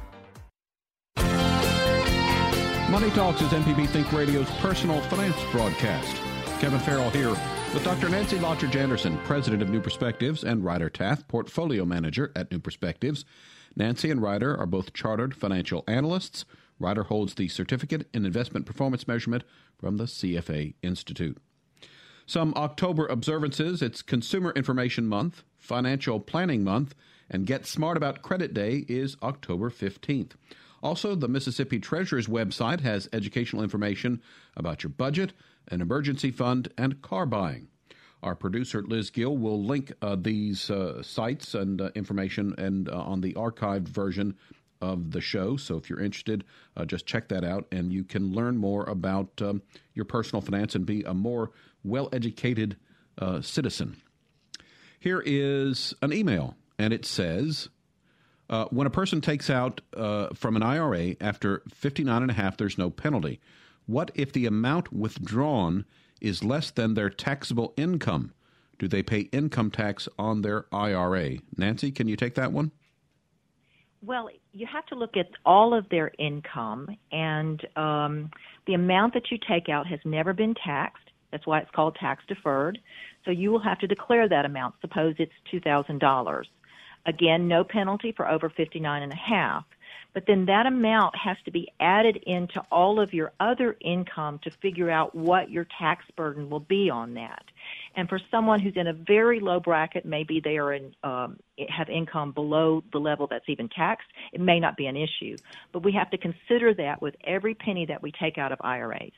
Money 2.90 3.10
Talks 3.10 3.42
is 3.42 3.50
MPB 3.50 3.90
Think 3.90 4.10
Radio's 4.14 4.50
personal 4.62 5.02
finance 5.10 5.36
broadcast. 5.52 6.16
Kevin 6.62 6.80
Farrell 6.80 7.10
here 7.10 7.32
with 7.74 7.84
Dr. 7.84 8.08
Nancy 8.08 8.38
Lottridge 8.38 8.78
Anderson, 8.78 9.18
president 9.26 9.62
of 9.62 9.70
New 9.70 9.82
Perspectives, 9.82 10.46
and 10.46 10.64
Ryder 10.64 10.90
Taft, 10.90 11.28
portfolio 11.28 11.84
manager 11.84 12.32
at 12.34 12.50
New 12.50 12.60
Perspectives. 12.60 13.26
Nancy 13.78 14.10
and 14.10 14.24
Ryder 14.24 14.58
are 14.58 14.66
both 14.66 14.94
chartered 14.94 15.36
financial 15.36 15.84
analysts. 15.88 16.46
Ryder 16.80 17.04
holds 17.04 17.36
the 17.36 17.48
Certificate 17.48 18.08
in 18.12 18.26
Investment 18.26 18.66
Performance 18.66 19.08
Measurement 19.08 19.44
from 19.78 19.98
the 19.98 20.06
CFA 20.06 20.74
Institute. 20.82 21.38
Some 22.26 22.56
October 22.56 23.06
observances 23.06 23.84
it's 23.84 24.02
Consumer 24.02 24.52
Information 24.56 25.06
Month, 25.06 25.44
Financial 25.60 26.20
Planning 26.20 26.64
Month, 26.64 26.96
and 27.30 27.46
Get 27.46 27.68
Smart 27.68 27.98
About 27.98 28.24
Credit 28.24 28.52
Day 28.52 28.84
is 28.88 29.16
October 29.22 29.70
15th. 29.70 30.32
Also, 30.82 31.14
the 31.14 31.28
Mississippi 31.28 31.80
Treasurer's 31.80 32.28
website 32.28 32.80
has 32.80 33.08
educational 33.14 33.62
information 33.62 34.24
about 34.56 34.82
your 34.82 34.90
budget, 34.90 35.34
an 35.68 35.82
emergency 35.82 36.32
fund, 36.32 36.74
and 36.80 37.04
car 37.04 37.28
buying. 37.28 37.68
Our 38.24 38.36
producer 38.36 38.82
Liz 38.82 39.10
Gill 39.10 39.38
will 39.38 39.64
link 39.64 39.94
uh, 40.02 40.16
these 40.20 40.72
uh, 40.72 41.04
sites 41.04 41.54
and 41.54 41.80
uh, 41.82 41.92
information 41.96 42.56
and 42.58 42.90
on 42.90 43.22
the 43.22 43.34
archived 43.34 43.88
version 43.88 44.36
of 44.82 45.12
the 45.12 45.22
show. 45.22 45.58
So 45.58 45.78
if 45.78 45.90
you're 45.90 46.02
interested, 46.02 46.44
uh, 46.76 46.86
just 46.86 47.06
check 47.06 47.30
that 47.30 47.44
out, 47.44 47.68
and 47.72 47.92
you 47.92 48.04
can 48.04 48.34
learn 48.34 48.58
more 48.58 48.84
about 48.86 49.30
um, 49.42 49.62
your 49.94 50.06
personal 50.06 50.42
finance 50.42 50.76
and 50.76 50.86
be 50.86 51.04
a 51.04 51.14
more 51.14 51.52
well-educated 51.84 52.78
uh, 53.18 53.42
citizen. 53.42 53.98
Here 55.00 55.22
is 55.26 55.94
an 56.02 56.14
email, 56.14 56.56
and 56.78 56.94
it 56.94 57.06
says. 57.06 57.70
Uh, 58.50 58.64
when 58.70 58.88
a 58.88 58.90
person 58.90 59.20
takes 59.20 59.50
out 59.50 59.82
from 60.34 60.56
an 60.56 60.64
IRA 60.64 61.18
after 61.20 61.64
59 61.68 62.22
and 62.22 62.32
a 62.32 62.34
half, 62.34 62.56
there's 62.56 62.78
no 62.78 62.90
penalty. 62.90 63.42
What 63.88 64.10
if 64.16 64.32
the 64.32 64.46
amount 64.46 64.94
withdrawn 64.94 65.84
is 66.22 66.44
less 66.44 66.72
than 66.72 66.94
their 66.94 67.10
taxable 67.10 67.74
income? 67.78 68.34
Do 68.80 68.88
they 68.88 69.04
pay 69.04 69.22
income 69.32 69.72
tax 69.72 70.08
on 70.20 70.42
their 70.42 70.66
IRA? 70.72 71.38
Nancy, 71.56 71.92
can 71.92 72.08
you 72.08 72.16
take 72.16 72.36
that 72.36 72.52
one? 72.52 72.72
Well, 74.04 74.30
you 74.54 74.68
have 74.72 74.86
to 74.88 74.96
look 74.96 75.18
at 75.18 75.30
all 75.46 75.74
of 75.74 75.90
their 75.90 76.12
income, 76.20 76.88
and 77.12 77.66
um, 77.76 78.30
the 78.68 78.76
amount 78.76 79.16
that 79.16 79.32
you 79.32 79.40
take 79.50 79.70
out 79.70 79.88
has 79.88 80.00
never 80.06 80.34
been 80.34 80.54
taxed. 80.54 81.10
That's 81.32 81.48
why 81.48 81.60
it's 81.60 81.72
called 81.72 81.96
tax 82.00 82.24
deferred. 82.28 82.78
So 83.26 83.32
you 83.32 83.52
will 83.52 83.60
have 83.60 83.80
to 83.80 83.88
declare 83.88 84.30
that 84.30 84.46
amount. 84.46 84.76
Suppose 84.82 85.16
it's 85.18 85.34
two 85.50 85.60
thousand 85.60 86.00
dollars. 86.00 86.48
Again, 87.06 87.48
no 87.48 87.64
penalty 87.64 88.14
for 88.16 88.28
over 88.28 88.50
fifty 88.50 88.80
nine 88.80 89.02
and 89.02 89.12
a 89.12 89.16
half 89.16 89.66
but 90.18 90.26
then 90.26 90.48
that 90.48 90.66
amount 90.66 91.16
has 91.16 91.38
to 91.46 91.52
be 91.52 91.72
added 91.80 92.18
into 92.26 92.60
all 92.72 93.00
of 93.00 93.14
your 93.14 93.34
other 93.40 93.78
income 93.82 94.40
to 94.44 94.50
figure 94.50 94.90
out 94.90 95.14
what 95.14 95.52
your 95.52 95.68
tax 95.78 96.06
burden 96.16 96.50
will 96.50 96.60
be 96.60 96.90
on 96.90 97.14
that. 97.14 97.44
And 97.96 98.10
for 98.10 98.20
someone 98.32 98.60
who's 98.60 98.76
in 98.76 98.88
a 98.88 98.94
very 98.94 99.40
low 99.40 99.60
bracket, 99.60 100.06
maybe 100.06 100.42
they 100.44 100.58
are 100.58 100.74
in 100.74 100.96
um, 101.04 101.38
have 101.70 101.88
income 101.92 102.32
below 102.32 102.84
the 102.92 102.98
level 102.98 103.28
that's 103.28 103.48
even 103.48 103.70
taxed, 103.70 104.08
it 104.34 104.42
may 104.42 104.60
not 104.60 104.76
be 104.76 104.88
an 104.88 104.98
issue. 104.98 105.38
But 105.72 105.84
we 105.84 105.92
have 105.92 106.10
to 106.10 106.18
consider 106.18 106.74
that 106.74 107.00
with 107.00 107.16
every 107.24 107.54
penny 107.54 107.86
that 107.86 108.02
we 108.02 108.12
take 108.12 108.40
out 108.40 108.52
of 108.52 108.58
IRAs. 108.62 109.12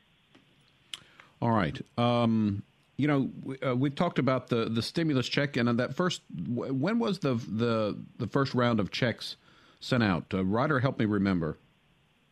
All 1.42 1.52
right. 1.52 1.82
Um, 1.98 2.62
you 2.98 3.08
know, 3.08 3.30
we, 3.42 3.58
uh, 3.62 3.74
we've 3.74 3.96
talked 3.96 4.20
about 4.20 4.50
the, 4.50 4.66
the 4.66 4.82
stimulus 4.82 5.30
check, 5.30 5.56
and 5.56 5.80
that 5.80 5.96
first. 5.96 6.24
When 6.46 7.00
was 7.00 7.20
the 7.20 7.36
the 7.36 7.98
the 8.18 8.28
first 8.28 8.54
round 8.54 8.82
of 8.82 8.92
checks? 8.92 9.38
Sent 9.80 10.04
out? 10.04 10.26
Uh, 10.34 10.46
Ryder, 10.46 10.80
help 10.80 11.00
me 11.00 11.06
remember. 11.06 11.58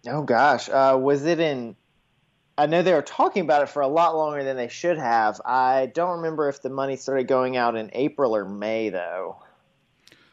Oh 0.07 0.21
gosh, 0.21 0.69
uh, 0.69 0.97
was 0.99 1.25
it 1.25 1.39
in? 1.39 1.75
I 2.57 2.65
know 2.65 2.81
they 2.81 2.93
were 2.93 3.01
talking 3.01 3.43
about 3.43 3.62
it 3.62 3.69
for 3.69 3.81
a 3.81 3.88
lot 3.88 4.15
longer 4.15 4.43
than 4.43 4.57
they 4.57 4.67
should 4.67 4.97
have. 4.97 5.39
I 5.45 5.91
don't 5.93 6.17
remember 6.17 6.49
if 6.49 6.62
the 6.62 6.69
money 6.69 6.95
started 6.95 7.27
going 7.27 7.55
out 7.55 7.75
in 7.75 7.91
April 7.93 8.36
or 8.36 8.45
May, 8.45 8.89
though. 8.89 9.38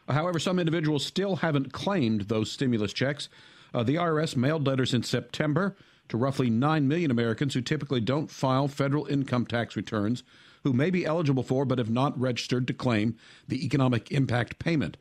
However, 0.09 0.39
some 0.39 0.59
individuals 0.59 1.05
still 1.05 1.37
haven't 1.37 1.73
claimed 1.73 2.21
those 2.21 2.51
stimulus 2.51 2.93
checks. 2.93 3.29
Uh, 3.73 3.83
the 3.83 3.95
IRS 3.95 4.35
mailed 4.35 4.65
letters 4.65 4.93
in 4.93 5.03
September 5.03 5.75
to 6.09 6.17
roughly 6.17 6.49
9 6.49 6.87
million 6.87 7.11
Americans 7.11 7.53
who 7.53 7.61
typically 7.61 8.01
don't 8.01 8.29
file 8.29 8.67
federal 8.67 9.05
income 9.05 9.45
tax 9.45 9.75
returns, 9.75 10.23
who 10.63 10.73
may 10.73 10.89
be 10.89 11.05
eligible 11.05 11.43
for 11.43 11.65
but 11.65 11.79
have 11.79 11.89
not 11.89 12.19
registered 12.19 12.67
to 12.67 12.73
claim 12.73 13.17
the 13.47 13.65
economic 13.65 14.11
impact 14.11 14.57
payment. 14.59 14.97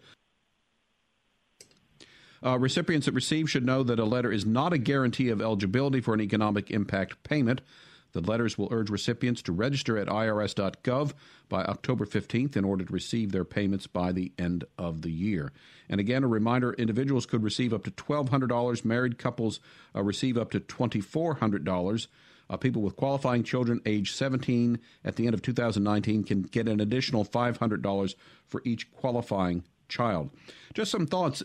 Uh, 2.44 2.58
recipients 2.58 3.06
that 3.06 3.12
receive 3.12 3.48
should 3.48 3.64
know 3.64 3.82
that 3.82 3.98
a 3.98 4.04
letter 4.04 4.30
is 4.30 4.44
not 4.44 4.72
a 4.72 4.78
guarantee 4.78 5.30
of 5.30 5.40
eligibility 5.40 6.00
for 6.00 6.12
an 6.12 6.20
economic 6.20 6.70
impact 6.70 7.22
payment. 7.22 7.62
The 8.12 8.20
letters 8.20 8.56
will 8.56 8.68
urge 8.70 8.90
recipients 8.90 9.42
to 9.42 9.52
register 9.52 9.98
at 9.98 10.06
irs.gov 10.06 11.14
by 11.48 11.64
October 11.64 12.04
15th 12.04 12.56
in 12.56 12.64
order 12.64 12.84
to 12.84 12.92
receive 12.92 13.32
their 13.32 13.44
payments 13.44 13.86
by 13.86 14.12
the 14.12 14.30
end 14.38 14.64
of 14.78 15.02
the 15.02 15.10
year. 15.10 15.52
And 15.88 15.98
again, 16.00 16.22
a 16.22 16.28
reminder 16.28 16.74
individuals 16.74 17.26
could 17.26 17.42
receive 17.42 17.72
up 17.72 17.82
to 17.84 17.90
$1,200, 17.90 18.84
married 18.84 19.18
couples 19.18 19.58
uh, 19.96 20.02
receive 20.02 20.38
up 20.38 20.50
to 20.52 20.60
$2,400. 20.60 22.06
Uh, 22.48 22.56
people 22.58 22.82
with 22.82 22.94
qualifying 22.94 23.42
children 23.42 23.80
age 23.86 24.12
17 24.12 24.78
at 25.02 25.16
the 25.16 25.26
end 25.26 25.34
of 25.34 25.42
2019 25.42 26.24
can 26.24 26.42
get 26.42 26.68
an 26.68 26.78
additional 26.78 27.24
$500 27.24 28.14
for 28.46 28.62
each 28.64 28.92
qualifying 28.92 29.64
child. 29.88 30.30
Just 30.74 30.90
some 30.90 31.06
thoughts. 31.06 31.42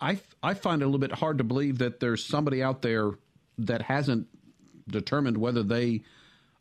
I 0.00 0.18
I 0.42 0.54
find 0.54 0.82
it 0.82 0.84
a 0.84 0.88
little 0.88 0.98
bit 0.98 1.12
hard 1.12 1.38
to 1.38 1.44
believe 1.44 1.78
that 1.78 2.00
there's 2.00 2.24
somebody 2.24 2.62
out 2.62 2.82
there 2.82 3.12
that 3.58 3.82
hasn't 3.82 4.26
determined 4.88 5.38
whether 5.38 5.62
they 5.62 6.02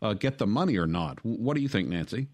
uh, 0.02 0.14
get 0.14 0.38
the 0.38 0.48
money 0.48 0.78
or 0.78 0.88
not. 0.88 1.24
What 1.24 1.56
do 1.56 1.62
you 1.62 1.68
think, 1.68 1.90
Nancy? 1.90 2.28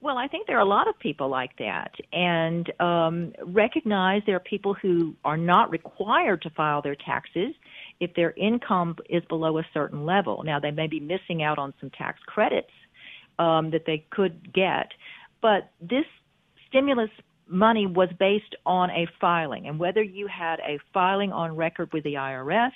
Well, 0.00 0.16
I 0.16 0.28
think 0.28 0.46
there 0.46 0.56
are 0.56 0.60
a 0.60 0.68
lot 0.68 0.86
of 0.86 0.96
people 0.98 1.28
like 1.28 1.56
that, 1.58 1.92
and 2.12 2.70
um, 2.80 3.32
recognize 3.44 4.22
there 4.26 4.36
are 4.36 4.40
people 4.40 4.74
who 4.74 5.16
are 5.24 5.36
not 5.36 5.70
required 5.70 6.42
to 6.42 6.50
file 6.50 6.82
their 6.82 6.94
taxes 6.94 7.54
if 7.98 8.14
their 8.14 8.30
income 8.32 8.96
is 9.08 9.24
below 9.24 9.58
a 9.58 9.66
certain 9.74 10.04
level. 10.04 10.44
Now, 10.44 10.60
they 10.60 10.70
may 10.70 10.86
be 10.86 11.00
missing 11.00 11.42
out 11.42 11.58
on 11.58 11.74
some 11.80 11.90
tax 11.90 12.20
credits 12.26 12.70
um, 13.40 13.70
that 13.70 13.86
they 13.86 14.04
could 14.10 14.52
get, 14.52 14.92
but 15.42 15.72
this 15.80 16.04
stimulus 16.68 17.10
money 17.48 17.86
was 17.86 18.08
based 18.18 18.54
on 18.66 18.90
a 18.90 19.06
filing, 19.20 19.66
and 19.66 19.78
whether 19.78 20.02
you 20.02 20.26
had 20.26 20.60
a 20.60 20.78
filing 20.92 21.32
on 21.32 21.56
record 21.56 21.92
with 21.92 22.04
the 22.04 22.14
IRS, 22.14 22.72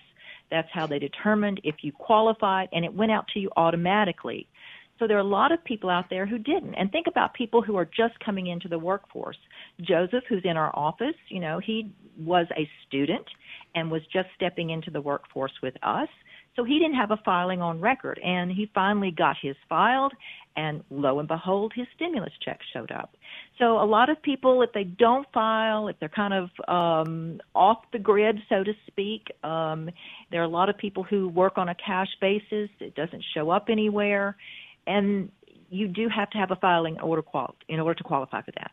that's 0.50 0.68
how 0.72 0.86
they 0.86 0.98
determined 0.98 1.60
if 1.64 1.76
you 1.82 1.92
qualified, 1.92 2.68
and 2.72 2.84
it 2.84 2.92
went 2.92 3.12
out 3.12 3.26
to 3.28 3.40
you 3.40 3.50
automatically. 3.56 4.46
So 4.98 5.08
there 5.08 5.16
are 5.16 5.20
a 5.20 5.24
lot 5.24 5.50
of 5.50 5.64
people 5.64 5.90
out 5.90 6.10
there 6.10 6.26
who 6.26 6.38
didn't. 6.38 6.74
And 6.74 6.92
think 6.92 7.06
about 7.08 7.34
people 7.34 7.60
who 7.60 7.76
are 7.76 7.86
just 7.86 8.18
coming 8.24 8.46
into 8.46 8.68
the 8.68 8.78
workforce. 8.78 9.38
Joseph, 9.80 10.22
who's 10.28 10.44
in 10.44 10.56
our 10.56 10.70
office, 10.74 11.16
you 11.28 11.40
know, 11.40 11.58
he 11.58 11.92
was 12.18 12.46
a 12.56 12.68
student 12.86 13.26
and 13.74 13.90
was 13.90 14.02
just 14.12 14.28
stepping 14.36 14.70
into 14.70 14.90
the 14.90 15.00
workforce 15.00 15.52
with 15.62 15.74
us. 15.82 16.08
So 16.54 16.64
he 16.64 16.78
didn't 16.78 16.96
have 16.96 17.10
a 17.10 17.16
filing 17.24 17.62
on 17.62 17.80
record, 17.80 18.20
and 18.22 18.50
he 18.50 18.70
finally 18.74 19.10
got 19.10 19.36
his 19.40 19.56
filed, 19.70 20.12
and 20.54 20.84
lo 20.90 21.18
and 21.18 21.26
behold, 21.26 21.72
his 21.74 21.86
stimulus 21.94 22.32
check 22.44 22.60
showed 22.74 22.90
up. 22.90 23.16
So 23.58 23.78
a 23.78 23.86
lot 23.86 24.10
of 24.10 24.20
people, 24.20 24.60
if 24.60 24.70
they 24.72 24.84
don't 24.84 25.26
file, 25.32 25.88
if 25.88 25.98
they're 25.98 26.10
kind 26.10 26.34
of 26.34 26.50
um, 26.68 27.40
off 27.54 27.78
the 27.92 27.98
grid, 27.98 28.38
so 28.50 28.62
to 28.62 28.72
speak, 28.86 29.28
um, 29.42 29.88
there 30.30 30.42
are 30.42 30.44
a 30.44 30.48
lot 30.48 30.68
of 30.68 30.76
people 30.76 31.04
who 31.04 31.28
work 31.28 31.56
on 31.56 31.70
a 31.70 31.74
cash 31.74 32.08
basis. 32.20 32.68
It 32.80 32.94
doesn't 32.94 33.24
show 33.32 33.48
up 33.48 33.66
anywhere, 33.70 34.36
and 34.86 35.30
you 35.70 35.88
do 35.88 36.08
have 36.10 36.28
to 36.30 36.38
have 36.38 36.50
a 36.50 36.56
filing 36.56 37.00
order 37.00 37.22
qual- 37.22 37.56
in 37.66 37.80
order 37.80 37.94
to 37.94 38.04
qualify 38.04 38.42
for 38.42 38.50
that. 38.52 38.72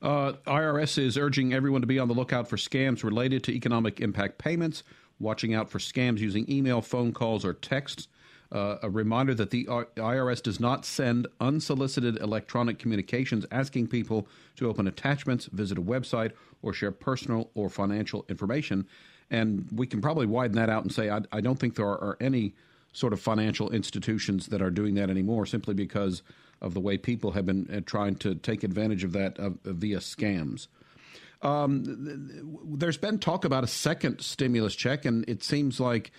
Uh, 0.00 0.32
IRS 0.46 0.98
is 0.98 1.16
urging 1.16 1.52
everyone 1.52 1.80
to 1.80 1.86
be 1.86 1.98
on 1.98 2.08
the 2.08 2.14
lookout 2.14 2.48
for 2.48 2.56
scams 2.56 3.04
related 3.04 3.42
to 3.44 3.52
economic 3.52 4.00
impact 4.00 4.38
payments 4.38 4.82
watching 5.20 5.54
out 5.54 5.70
for 5.70 5.78
scams 5.78 6.18
using 6.18 6.50
email, 6.50 6.80
phone 6.80 7.12
calls, 7.12 7.44
or 7.44 7.54
texts. 7.54 8.08
Uh, 8.52 8.76
a 8.82 8.90
reminder 8.90 9.34
that 9.34 9.50
the 9.50 9.64
IRS 9.64 10.40
does 10.40 10.60
not 10.60 10.84
send 10.84 11.26
unsolicited 11.40 12.20
electronic 12.20 12.78
communications 12.78 13.44
asking 13.50 13.88
people 13.88 14.28
to 14.54 14.68
open 14.68 14.86
attachments, 14.86 15.46
visit 15.46 15.76
a 15.76 15.82
website, 15.82 16.32
or 16.62 16.72
share 16.72 16.92
personal 16.92 17.50
or 17.54 17.68
financial 17.68 18.24
information. 18.28 18.86
And 19.30 19.66
we 19.72 19.86
can 19.86 20.00
probably 20.00 20.26
widen 20.26 20.56
that 20.56 20.70
out 20.70 20.82
and 20.82 20.92
say 20.92 21.10
I, 21.10 21.22
I 21.32 21.40
don't 21.40 21.58
think 21.58 21.74
there 21.74 21.86
are, 21.86 22.00
are, 22.00 22.16
any 22.20 22.54
sort 22.92 23.12
of 23.12 23.20
financial 23.20 23.70
institutions 23.70 24.46
that 24.48 24.62
are 24.62 24.70
doing 24.70 24.94
that 24.94 25.10
anymore 25.10 25.46
simply 25.46 25.74
because 25.74 26.22
of 26.60 26.74
the 26.74 26.80
way 26.80 26.96
people 26.96 27.32
have 27.32 27.44
been 27.44 27.68
uh, 27.74 27.80
trying 27.84 28.14
to 28.16 28.36
take 28.36 28.62
advantage 28.62 29.02
of 29.02 29.12
that 29.12 29.38
uh, 29.38 29.50
via 29.64 29.98
scams. 29.98 30.68
Um, 31.44 31.82
there's 32.78 32.96
been 32.96 33.18
talk 33.18 33.44
about 33.44 33.64
a 33.64 33.66
second 33.66 34.20
stimulus 34.20 34.74
check, 34.74 35.04
and 35.04 35.28
it 35.28 35.42
seems 35.42 35.78
like 35.78 36.10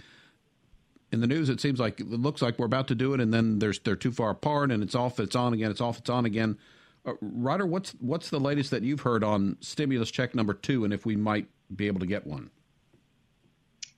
in 1.11 1.19
the 1.19 1.27
news, 1.27 1.49
it 1.49 1.59
seems 1.59 1.79
like 1.79 1.99
it 1.99 2.07
looks 2.07 2.41
like 2.41 2.59
we're 2.59 2.65
about 2.67 2.88
to 2.89 2.95
do 2.95 3.13
it, 3.13 3.19
and 3.19 3.33
then 3.33 3.59
there's 3.59 3.79
they're 3.79 3.95
too 3.95 4.11
far 4.11 4.29
apart, 4.29 4.71
and 4.71 4.83
it's 4.83 4.95
off, 4.95 5.19
it's 5.19 5.35
on 5.35 5.53
again, 5.53 5.71
it's 5.71 5.81
off, 5.81 5.97
it's 5.97 6.09
on 6.09 6.25
again. 6.25 6.57
Uh, 7.05 7.13
Ryder, 7.21 7.65
what's 7.65 7.91
what's 7.99 8.29
the 8.29 8.39
latest 8.39 8.71
that 8.71 8.83
you've 8.83 9.01
heard 9.01 9.23
on 9.23 9.57
stimulus 9.61 10.11
check 10.11 10.35
number 10.35 10.53
two, 10.53 10.83
and 10.83 10.93
if 10.93 11.05
we 11.05 11.15
might 11.15 11.47
be 11.75 11.88
able 11.88 11.99
to 11.99 12.05
get 12.05 12.27
one? 12.27 12.51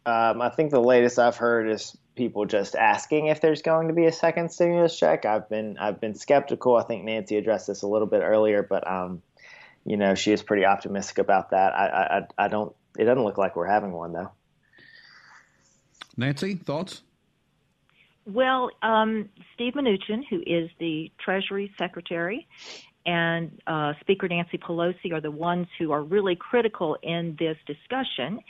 Um, 0.05 0.41
I 0.41 0.49
think 0.49 0.71
the 0.71 0.79
latest 0.79 1.19
I've 1.19 1.35
heard 1.35 1.69
is 1.69 1.97
people 2.15 2.45
just 2.45 2.75
asking 2.75 3.27
if 3.27 3.41
there's 3.41 3.61
going 3.61 3.89
to 3.89 3.93
be 3.93 4.05
a 4.05 4.11
second 4.11 4.51
stimulus 4.51 4.97
check. 4.97 5.25
I've 5.25 5.49
been 5.49 5.77
I've 5.77 5.99
been 5.99 6.15
skeptical. 6.15 6.77
I 6.77 6.83
think 6.83 7.03
Nancy 7.03 7.35
addressed 7.35 7.67
this 7.67 7.81
a 7.81 7.87
little 7.87 8.07
bit 8.07 8.21
earlier, 8.21 8.63
but 8.63 8.89
um, 8.89 9.21
you 9.87 9.95
know, 9.95 10.15
she 10.15 10.33
is 10.33 10.43
pretty 10.43 10.65
optimistic 10.65 11.17
about 11.17 11.51
that. 11.51 11.73
I, 11.73 12.19
I, 12.37 12.45
I 12.45 12.47
don't. 12.49 12.75
It 12.99 13.05
doesn't 13.05 13.23
look 13.23 13.37
like 13.37 13.55
we're 13.55 13.67
having 13.67 13.93
one 13.93 14.11
though. 14.11 14.31
Nancy, 16.17 16.55
thoughts? 16.55 17.03
Well, 18.25 18.69
um, 18.83 19.29
Steve 19.53 19.73
Mnuchin, 19.73 20.23
who 20.29 20.41
is 20.45 20.69
the 20.79 21.09
Treasury 21.23 21.71
Secretary, 21.77 22.45
and 23.05 23.61
uh, 23.65 23.93
Speaker 24.01 24.27
Nancy 24.27 24.57
Pelosi 24.57 25.13
are 25.13 25.21
the 25.21 25.31
ones 25.31 25.67
who 25.79 25.93
are 25.93 26.03
really 26.03 26.35
critical 26.35 26.97
in 27.01 27.37
this 27.39 27.55
discussion. 27.65 28.41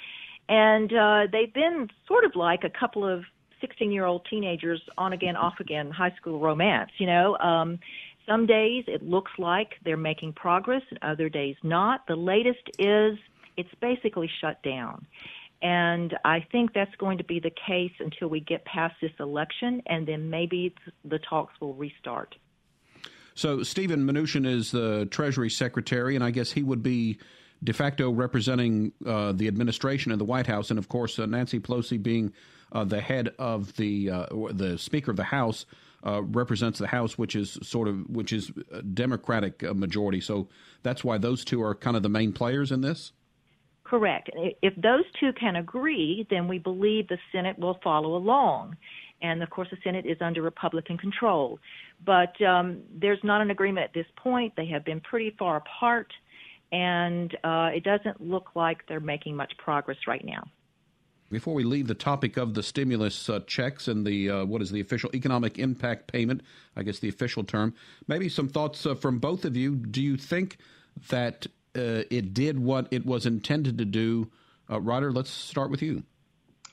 And 0.50 0.92
uh, 0.92 1.28
they've 1.32 1.54
been 1.54 1.90
sort 2.08 2.24
of 2.24 2.36
like 2.36 2.64
a 2.64 2.70
couple 2.72 3.08
of 3.08 3.24
16 3.62 3.92
year 3.92 4.06
old 4.06 4.26
teenagers 4.28 4.82
on 4.98 5.14
again, 5.14 5.36
off 5.36 5.60
again 5.60 5.92
high 5.92 6.16
school 6.20 6.40
romance. 6.40 6.90
You 6.98 7.06
know, 7.06 7.38
um, 7.38 7.80
some 8.28 8.46
days 8.46 8.84
it 8.88 9.02
looks 9.04 9.32
like 9.38 9.76
they're 9.84 9.98
making 9.98 10.34
progress, 10.34 10.82
and 10.90 11.00
other 11.02 11.30
days 11.30 11.56
not. 11.64 12.06
The 12.08 12.16
latest 12.16 12.70
is 12.78 13.18
it's 13.56 13.74
basically 13.82 14.30
shut 14.42 14.62
down. 14.64 15.06
And 15.62 16.16
I 16.24 16.46
think 16.52 16.74
that's 16.74 16.94
going 16.98 17.18
to 17.18 17.24
be 17.24 17.40
the 17.40 17.52
case 17.68 17.94
until 18.00 18.28
we 18.28 18.42
get 18.42 18.64
past 18.66 18.96
this 19.02 19.12
election, 19.20 19.82
and 19.88 20.08
then 20.08 20.30
maybe 20.30 20.76
the 21.04 21.18
talks 21.18 21.54
will 21.60 21.74
restart. 21.74 22.36
So, 23.34 23.64
Stephen 23.64 24.06
Mnuchin 24.06 24.46
is 24.46 24.72
the 24.72 25.08
Treasury 25.10 25.50
Secretary, 25.50 26.16
and 26.16 26.24
I 26.24 26.32
guess 26.32 26.52
he 26.52 26.64
would 26.64 26.84
be 26.84 27.20
de 27.64 27.74
facto 27.74 28.12
representing 28.12 28.92
uh, 29.06 29.32
the 29.32 29.48
administration 29.48 30.12
in 30.12 30.20
the 30.20 30.26
White 30.26 30.48
House, 30.48 30.70
and 30.70 30.78
of 30.78 30.90
course, 30.90 31.18
uh, 31.18 31.26
Nancy 31.26 31.60
Pelosi 31.60 32.02
being 32.02 32.34
uh, 32.72 32.84
the 32.84 33.02
head 33.02 33.30
of 33.40 33.76
the 33.78 34.12
uh, 34.12 34.26
the 34.52 34.78
Speaker 34.78 35.12
of 35.12 35.18
the 35.18 35.24
House 35.24 35.66
uh, 36.06 36.22
represents 36.24 36.80
the 36.80 36.88
House, 36.88 37.18
which 37.18 37.36
is 37.36 37.58
sort 37.64 37.88
of 37.88 38.10
which 38.10 38.32
is 38.32 38.52
a 38.72 38.82
Democratic 38.82 39.64
uh, 39.64 39.74
majority. 39.74 40.22
So 40.22 40.48
that's 40.84 41.04
why 41.04 41.18
those 41.18 41.44
two 41.44 41.62
are 41.64 41.76
kind 41.76 41.98
of 41.98 42.04
the 42.04 42.10
main 42.10 42.34
players 42.34 42.72
in 42.72 42.82
this. 42.82 43.12
Correct. 43.84 44.30
If 44.62 44.76
those 44.76 45.06
two 45.18 45.32
can 45.34 45.56
agree, 45.56 46.28
then 46.30 46.48
we 46.48 46.60
believe 46.60 47.08
the 47.08 47.18
Senate 47.32 47.58
will 47.58 47.80
follow 47.82 48.16
along. 48.18 48.76
And 49.22 49.42
of 49.42 49.50
course, 49.50 49.70
the 49.72 49.78
Senate 49.84 50.06
is 50.06 50.18
under 50.22 50.42
Republican 50.42 50.98
control. 50.98 51.58
But 52.06 52.40
um, 52.42 52.82
there's 52.94 53.24
not 53.24 53.42
an 53.42 53.50
agreement 53.50 53.86
at 53.86 53.94
this 53.94 54.06
point. 54.18 54.54
They 54.58 54.68
have 54.68 54.84
been 54.84 55.00
pretty 55.00 55.36
far 55.40 55.58
apart, 55.58 56.12
and 56.72 57.34
uh, 57.44 57.70
it 57.74 57.84
doesn't 57.84 58.22
look 58.22 58.50
like 58.56 58.86
they're 58.88 59.00
making 59.00 59.36
much 59.36 59.54
progress 59.58 59.98
right 60.06 60.24
now. 60.24 60.44
Before 61.30 61.54
we 61.54 61.64
leave 61.64 61.88
the 61.88 61.94
topic 61.94 62.38
of 62.38 62.54
the 62.54 62.64
stimulus 62.64 63.30
uh, 63.30 63.42
checks 63.48 63.88
and 63.90 64.08
the 64.08 64.30
uh, 64.30 64.46
what 64.46 64.62
is 64.62 64.72
the 64.72 64.80
official 64.80 65.10
economic 65.14 65.60
impact 65.60 66.08
payment, 66.08 66.42
I 66.76 66.84
guess 66.84 67.00
the 67.00 67.10
official 67.10 67.44
term, 67.44 67.74
maybe 68.08 68.30
some 68.30 68.48
thoughts 68.48 68.86
uh, 68.86 68.96
from 68.96 69.20
both 69.20 69.44
of 69.44 69.58
you. 69.58 69.76
Do 69.76 70.02
you 70.02 70.16
think 70.16 70.58
that 71.10 71.46
uh, 71.76 72.04
it 72.10 72.34
did 72.34 72.60
what 72.60 72.88
it 72.92 73.06
was 73.06 73.26
intended 73.26 73.78
to 73.78 73.86
do? 73.86 74.30
Uh, 74.70 74.80
Ryder, 74.80 75.12
let's 75.12 75.30
start 75.30 75.70
with 75.70 75.82
you. 75.82 76.04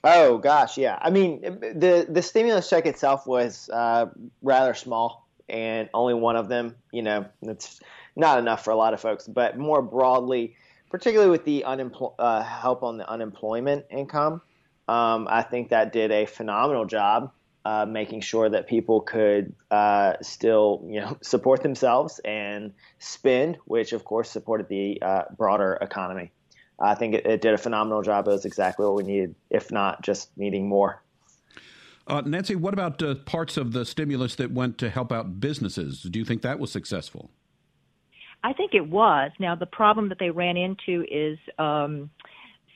Oh 0.04 0.38
gosh, 0.38 0.78
yeah. 0.78 0.98
I 1.00 1.10
mean, 1.10 1.40
the 1.40 2.06
the 2.08 2.22
stimulus 2.22 2.68
check 2.68 2.86
itself 2.86 3.26
was 3.26 3.68
uh, 3.70 4.06
rather 4.42 4.74
small, 4.74 5.26
and 5.48 5.88
only 5.94 6.14
one 6.14 6.36
of 6.36 6.48
them. 6.48 6.76
You 6.92 7.02
know, 7.02 7.26
it's 7.42 7.80
not 8.14 8.38
enough 8.38 8.62
for 8.62 8.70
a 8.70 8.76
lot 8.76 8.94
of 8.94 9.00
folks. 9.00 9.26
But 9.26 9.58
more 9.58 9.82
broadly, 9.82 10.56
particularly 10.94 11.28
with 11.28 11.44
the 11.44 11.64
unempl- 11.66 12.14
uh, 12.20 12.40
help 12.40 12.84
on 12.84 12.98
the 12.98 13.10
unemployment 13.10 13.84
income. 13.90 14.40
Um, 14.86 15.26
I 15.28 15.42
think 15.42 15.70
that 15.70 15.92
did 15.92 16.12
a 16.12 16.24
phenomenal 16.24 16.84
job 16.84 17.32
uh, 17.64 17.84
making 17.84 18.20
sure 18.20 18.48
that 18.48 18.68
people 18.68 19.00
could 19.00 19.56
uh, 19.72 20.12
still, 20.22 20.84
you 20.86 21.00
know, 21.00 21.18
support 21.20 21.64
themselves 21.64 22.20
and 22.24 22.72
spend, 23.00 23.58
which 23.64 23.92
of 23.92 24.04
course 24.04 24.30
supported 24.30 24.68
the 24.68 25.02
uh, 25.02 25.22
broader 25.36 25.76
economy. 25.80 26.30
I 26.78 26.94
think 26.94 27.16
it, 27.16 27.26
it, 27.26 27.40
did 27.40 27.54
a 27.54 27.58
phenomenal 27.58 28.02
job. 28.02 28.28
It 28.28 28.30
was 28.30 28.44
exactly 28.44 28.86
what 28.86 28.94
we 28.94 29.02
needed, 29.02 29.34
if 29.50 29.72
not 29.72 30.00
just 30.00 30.30
needing 30.38 30.68
more. 30.68 31.02
Uh, 32.06 32.22
Nancy, 32.24 32.54
what 32.54 32.72
about 32.72 33.02
uh, 33.02 33.16
parts 33.16 33.56
of 33.56 33.72
the 33.72 33.84
stimulus 33.84 34.36
that 34.36 34.52
went 34.52 34.78
to 34.78 34.90
help 34.90 35.10
out 35.10 35.40
businesses? 35.40 36.02
Do 36.02 36.20
you 36.20 36.24
think 36.24 36.42
that 36.42 36.60
was 36.60 36.70
successful? 36.70 37.32
I 38.44 38.52
think 38.52 38.74
it 38.74 38.86
was. 38.86 39.32
Now, 39.40 39.54
the 39.54 39.66
problem 39.66 40.10
that 40.10 40.18
they 40.20 40.30
ran 40.30 40.58
into 40.58 41.04
is 41.10 41.38
um, 41.58 42.10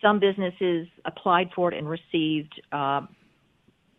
some 0.02 0.18
businesses 0.18 0.88
applied 1.04 1.50
for 1.54 1.70
it 1.70 1.76
and 1.76 1.86
received 1.86 2.60
uh, 2.72 3.02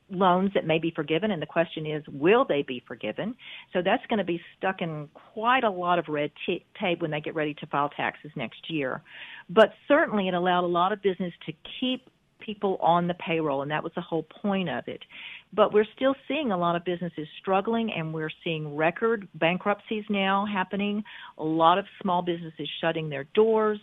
loans 0.09 0.49
that 0.55 0.65
may 0.65 0.79
be 0.79 0.91
forgiven, 0.95 1.29
and 1.29 1.39
the 1.39 1.45
question 1.45 1.85
is, 1.85 2.03
will 2.07 2.43
they 2.43 2.63
be 2.63 2.83
forgiven? 2.87 3.35
So 3.71 3.83
that's 3.83 4.03
going 4.07 4.17
to 4.17 4.25
be 4.25 4.41
stuck 4.57 4.81
in 4.81 5.09
quite 5.33 5.63
a 5.63 5.69
lot 5.69 5.99
of 5.99 6.05
red 6.07 6.31
t- 6.43 6.65
tape 6.81 7.03
when 7.03 7.11
they 7.11 7.21
get 7.21 7.35
ready 7.35 7.53
to 7.53 7.67
file 7.67 7.89
taxes 7.89 8.31
next 8.35 8.67
year. 8.71 9.03
But 9.47 9.73
certainly, 9.87 10.27
it 10.27 10.33
allowed 10.33 10.65
a 10.65 10.67
lot 10.67 10.91
of 10.91 11.03
business 11.03 11.33
to 11.45 11.53
keep 11.79 12.09
people 12.39 12.77
on 12.81 13.07
the 13.07 13.13
payroll, 13.13 13.61
and 13.61 13.69
that 13.69 13.83
was 13.83 13.91
the 13.95 14.01
whole 14.01 14.23
point 14.23 14.69
of 14.69 14.87
it. 14.87 15.03
But 15.51 15.73
we're 15.73 15.87
still 15.95 16.15
seeing 16.27 16.51
a 16.51 16.57
lot 16.57 16.75
of 16.75 16.85
businesses 16.85 17.27
struggling, 17.39 17.91
and 17.91 18.13
we're 18.13 18.31
seeing 18.43 18.75
record 18.75 19.27
bankruptcies 19.33 20.05
now 20.09 20.45
happening, 20.45 21.03
a 21.37 21.43
lot 21.43 21.77
of 21.77 21.85
small 22.01 22.21
businesses 22.21 22.69
shutting 22.81 23.09
their 23.09 23.25
doors. 23.33 23.79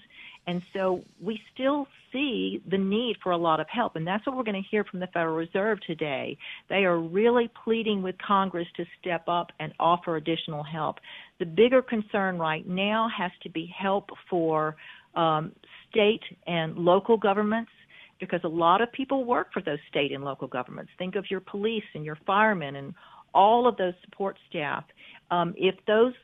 And 0.46 0.62
so 0.72 1.02
we 1.20 1.40
still 1.52 1.88
see 2.12 2.62
the 2.68 2.78
need 2.78 3.16
for 3.20 3.32
a 3.32 3.36
lot 3.36 3.58
of 3.58 3.66
help. 3.68 3.96
And 3.96 4.06
that's 4.06 4.24
what 4.26 4.36
we're 4.36 4.44
going 4.44 4.62
to 4.62 4.68
hear 4.68 4.84
from 4.84 5.00
the 5.00 5.08
Federal 5.08 5.34
Reserve 5.34 5.80
today. 5.80 6.38
They 6.68 6.84
are 6.84 6.98
really 6.98 7.50
pleading 7.64 8.00
with 8.02 8.16
Congress 8.18 8.68
to 8.76 8.84
step 9.00 9.24
up 9.26 9.50
and 9.58 9.72
offer 9.80 10.16
additional 10.16 10.62
help. 10.62 11.00
The 11.40 11.46
bigger 11.46 11.82
concern 11.82 12.38
right 12.38 12.66
now 12.66 13.08
has 13.16 13.32
to 13.42 13.50
be 13.50 13.66
help 13.76 14.10
for 14.30 14.76
um, 15.16 15.52
state 15.90 16.22
and 16.46 16.76
local 16.76 17.16
governments 17.16 17.72
because 18.20 18.40
a 18.44 18.48
lot 18.48 18.80
of 18.80 18.90
people 18.92 19.24
work 19.24 19.52
for 19.52 19.62
those 19.62 19.78
state 19.88 20.12
and 20.12 20.24
local 20.24 20.48
governments. 20.48 20.90
Think 20.98 21.16
of 21.16 21.30
your 21.30 21.40
police 21.40 21.84
and 21.94 22.04
your 22.04 22.18
firemen 22.26 22.76
and 22.76 22.94
all 23.34 23.66
of 23.66 23.76
those 23.76 23.94
support 24.04 24.38
staff. 24.48 24.84
Um, 25.30 25.54
if 25.56 25.74
those 25.86 26.14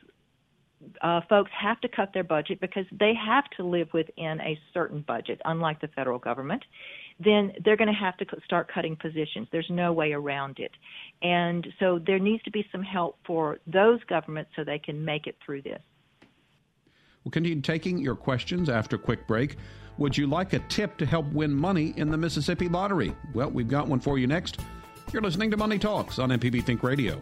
uh, 1.01 1.21
folks 1.29 1.51
have 1.59 1.79
to 1.81 1.87
cut 1.87 2.11
their 2.13 2.23
budget 2.23 2.59
because 2.59 2.85
they 2.91 3.13
have 3.13 3.45
to 3.57 3.63
live 3.63 3.87
within 3.93 4.41
a 4.41 4.57
certain 4.73 5.03
budget, 5.07 5.39
unlike 5.45 5.79
the 5.81 5.87
federal 5.89 6.19
government, 6.19 6.63
then 7.19 7.53
they're 7.63 7.77
going 7.77 7.87
to 7.87 7.93
have 7.93 8.17
to 8.17 8.25
start 8.43 8.69
cutting 8.73 8.95
positions. 8.95 9.47
There's 9.51 9.69
no 9.69 9.93
way 9.93 10.13
around 10.13 10.59
it. 10.59 10.71
And 11.21 11.65
so 11.79 11.99
there 12.05 12.19
needs 12.19 12.43
to 12.43 12.51
be 12.51 12.65
some 12.71 12.83
help 12.83 13.17
for 13.25 13.59
those 13.67 13.99
governments 14.09 14.51
so 14.55 14.63
they 14.63 14.79
can 14.79 15.03
make 15.03 15.27
it 15.27 15.37
through 15.45 15.61
this. 15.61 15.81
We'll 17.23 17.31
continue 17.31 17.61
taking 17.61 17.99
your 17.99 18.15
questions 18.15 18.67
after 18.67 18.97
a 18.97 18.99
quick 18.99 19.27
break. 19.27 19.55
Would 19.97 20.17
you 20.17 20.27
like 20.27 20.53
a 20.53 20.59
tip 20.59 20.97
to 20.97 21.05
help 21.05 21.31
win 21.33 21.53
money 21.53 21.93
in 21.97 22.09
the 22.09 22.17
Mississippi 22.17 22.67
Lottery? 22.67 23.15
Well, 23.33 23.51
we've 23.51 23.67
got 23.67 23.87
one 23.87 23.99
for 23.99 24.17
you 24.17 24.27
next. 24.27 24.59
You're 25.11 25.21
listening 25.21 25.51
to 25.51 25.57
Money 25.57 25.77
Talks 25.77 26.17
on 26.17 26.29
MPB 26.29 26.63
Think 26.63 26.81
Radio. 26.81 27.21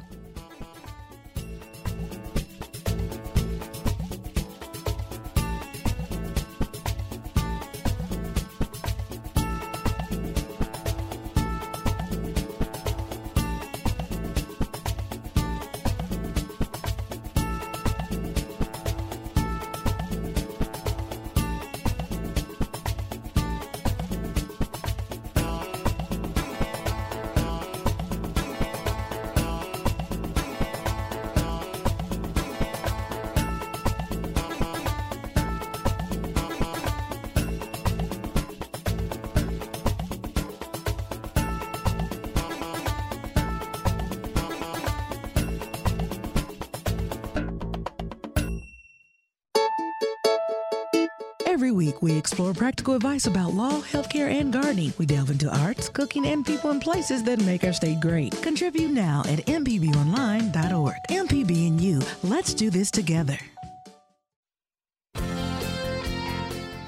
Every 51.62 51.72
week, 51.72 52.01
we 52.01 52.18
explore 52.18 52.55
practical 52.55 52.95
advice 52.95 53.28
about 53.28 53.53
law, 53.53 53.82
healthcare, 53.82 54.34
and 54.34 54.51
gardening. 54.51 54.91
We 54.97 55.05
delve 55.05 55.30
into 55.30 55.47
arts, 55.59 55.89
cooking, 55.89 56.26
and 56.26 56.43
people 56.43 56.72
and 56.72 56.82
places 56.82 57.22
that 57.26 57.39
make 57.41 57.64
our 57.64 57.72
state 57.72 57.99
great. 57.99 58.32
Contribute 58.41 58.89
now 58.89 59.22
at 59.28 59.45
MPBOnline.org. 59.45 60.95
MPB 61.07 61.68
and 61.68 61.80
you, 61.80 62.01
let's 62.24 62.55
do 62.55 62.72
this 62.72 62.89
together. 62.89 63.38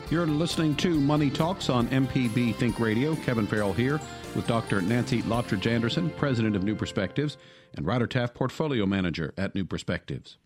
You're 0.09 0.25
listening 0.25 0.75
to 0.77 0.99
Money 0.99 1.29
Talks 1.29 1.69
on 1.69 1.87
MPB 1.89 2.55
Think 2.55 2.79
Radio. 2.79 3.15
Kevin 3.17 3.45
Farrell 3.45 3.73
here 3.73 4.01
with 4.35 4.47
Dr. 4.47 4.81
Nancy 4.81 5.21
Lottridge 5.21 5.67
Anderson, 5.67 6.09
President 6.09 6.55
of 6.55 6.63
New 6.63 6.73
Perspectives, 6.73 7.37
and 7.75 7.85
Ryder 7.85 8.07
Taft, 8.07 8.33
Portfolio 8.33 8.87
Manager 8.87 9.35
at 9.37 9.53
New 9.53 9.65
Perspectives. 9.65 10.39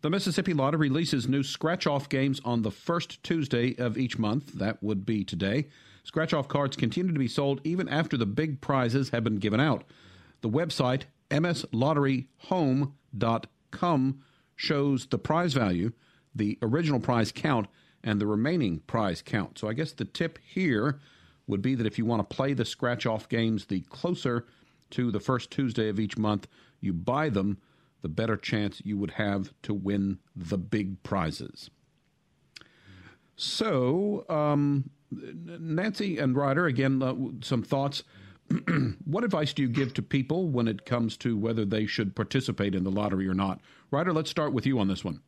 The 0.00 0.10
Mississippi 0.10 0.54
Lottery 0.54 0.88
releases 0.88 1.26
new 1.26 1.42
scratch 1.42 1.84
off 1.84 2.08
games 2.08 2.40
on 2.44 2.62
the 2.62 2.70
first 2.70 3.20
Tuesday 3.24 3.74
of 3.78 3.98
each 3.98 4.16
month. 4.16 4.52
That 4.52 4.80
would 4.80 5.04
be 5.04 5.24
today. 5.24 5.66
Scratch 6.04 6.32
off 6.32 6.46
cards 6.46 6.76
continue 6.76 7.12
to 7.12 7.18
be 7.18 7.26
sold 7.26 7.60
even 7.64 7.88
after 7.88 8.16
the 8.16 8.24
big 8.24 8.60
prizes 8.60 9.10
have 9.10 9.24
been 9.24 9.38
given 9.38 9.58
out. 9.58 9.82
The 10.40 10.48
website, 10.48 11.06
mslotteryhome.com, 11.30 14.22
shows 14.54 15.06
the 15.06 15.18
prize 15.18 15.54
value, 15.54 15.90
the 16.32 16.58
original 16.62 17.00
prize 17.00 17.32
count, 17.32 17.66
and 18.04 18.20
the 18.20 18.26
remaining 18.26 18.78
prize 18.86 19.20
count. 19.20 19.58
So 19.58 19.66
I 19.66 19.72
guess 19.72 19.90
the 19.90 20.04
tip 20.04 20.38
here 20.44 21.00
would 21.48 21.60
be 21.60 21.74
that 21.74 21.88
if 21.88 21.98
you 21.98 22.04
want 22.04 22.20
to 22.20 22.36
play 22.36 22.52
the 22.52 22.64
scratch 22.64 23.04
off 23.04 23.28
games 23.28 23.66
the 23.66 23.80
closer 23.80 24.46
to 24.90 25.10
the 25.10 25.18
first 25.18 25.50
Tuesday 25.50 25.88
of 25.88 25.98
each 25.98 26.16
month, 26.16 26.46
you 26.80 26.92
buy 26.92 27.30
them 27.30 27.58
the 28.02 28.08
better 28.08 28.36
chance 28.36 28.80
you 28.84 28.96
would 28.96 29.12
have 29.12 29.52
to 29.62 29.74
win 29.74 30.18
the 30.34 30.58
big 30.58 31.02
prizes. 31.02 31.70
So, 33.36 34.24
um, 34.28 34.90
Nancy 35.10 36.18
and 36.18 36.36
Ryder, 36.36 36.66
again, 36.66 37.02
uh, 37.02 37.14
some 37.40 37.62
thoughts. 37.62 38.02
what 39.04 39.24
advice 39.24 39.52
do 39.52 39.62
you 39.62 39.68
give 39.68 39.94
to 39.94 40.02
people 40.02 40.48
when 40.48 40.68
it 40.68 40.86
comes 40.86 41.16
to 41.18 41.36
whether 41.36 41.64
they 41.64 41.86
should 41.86 42.16
participate 42.16 42.74
in 42.74 42.84
the 42.84 42.90
lottery 42.90 43.28
or 43.28 43.34
not? 43.34 43.60
Ryder, 43.90 44.12
let's 44.12 44.30
start 44.30 44.52
with 44.52 44.66
you 44.66 44.78
on 44.78 44.88
this 44.88 45.04
one. 45.04 45.20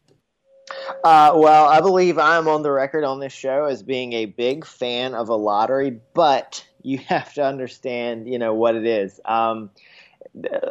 Uh, 1.04 1.32
well, 1.34 1.66
I 1.66 1.80
believe 1.80 2.18
I'm 2.18 2.48
on 2.48 2.62
the 2.62 2.70
record 2.70 3.04
on 3.04 3.20
this 3.20 3.32
show 3.32 3.64
as 3.64 3.82
being 3.82 4.12
a 4.12 4.26
big 4.26 4.64
fan 4.64 5.14
of 5.14 5.28
a 5.28 5.34
lottery, 5.34 6.00
but 6.14 6.64
you 6.82 6.98
have 6.98 7.32
to 7.34 7.44
understand, 7.44 8.28
you 8.28 8.38
know, 8.38 8.54
what 8.54 8.74
it 8.74 8.86
is. 8.86 9.20
Um, 9.24 9.70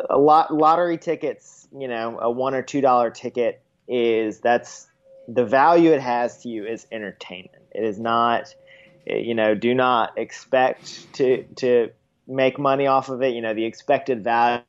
a 0.09 0.17
lot 0.17 0.53
lottery 0.53 0.97
tickets, 0.97 1.67
you 1.77 1.87
know, 1.87 2.19
a 2.19 2.31
one 2.31 2.55
or 2.55 2.61
two 2.61 2.81
dollar 2.81 3.09
ticket 3.09 3.61
is 3.87 4.39
that's 4.39 4.87
the 5.27 5.45
value 5.45 5.91
it 5.91 6.01
has 6.01 6.41
to 6.43 6.49
you 6.49 6.65
is 6.65 6.87
entertainment. 6.91 7.63
It 7.71 7.83
is 7.83 7.99
not, 7.99 8.53
you 9.05 9.35
know, 9.35 9.55
do 9.55 9.73
not 9.73 10.17
expect 10.17 11.11
to 11.13 11.43
to 11.57 11.89
make 12.27 12.57
money 12.57 12.87
off 12.87 13.09
of 13.09 13.21
it. 13.21 13.33
You 13.33 13.41
know, 13.41 13.53
the 13.53 13.65
expected 13.65 14.23
value. 14.23 14.63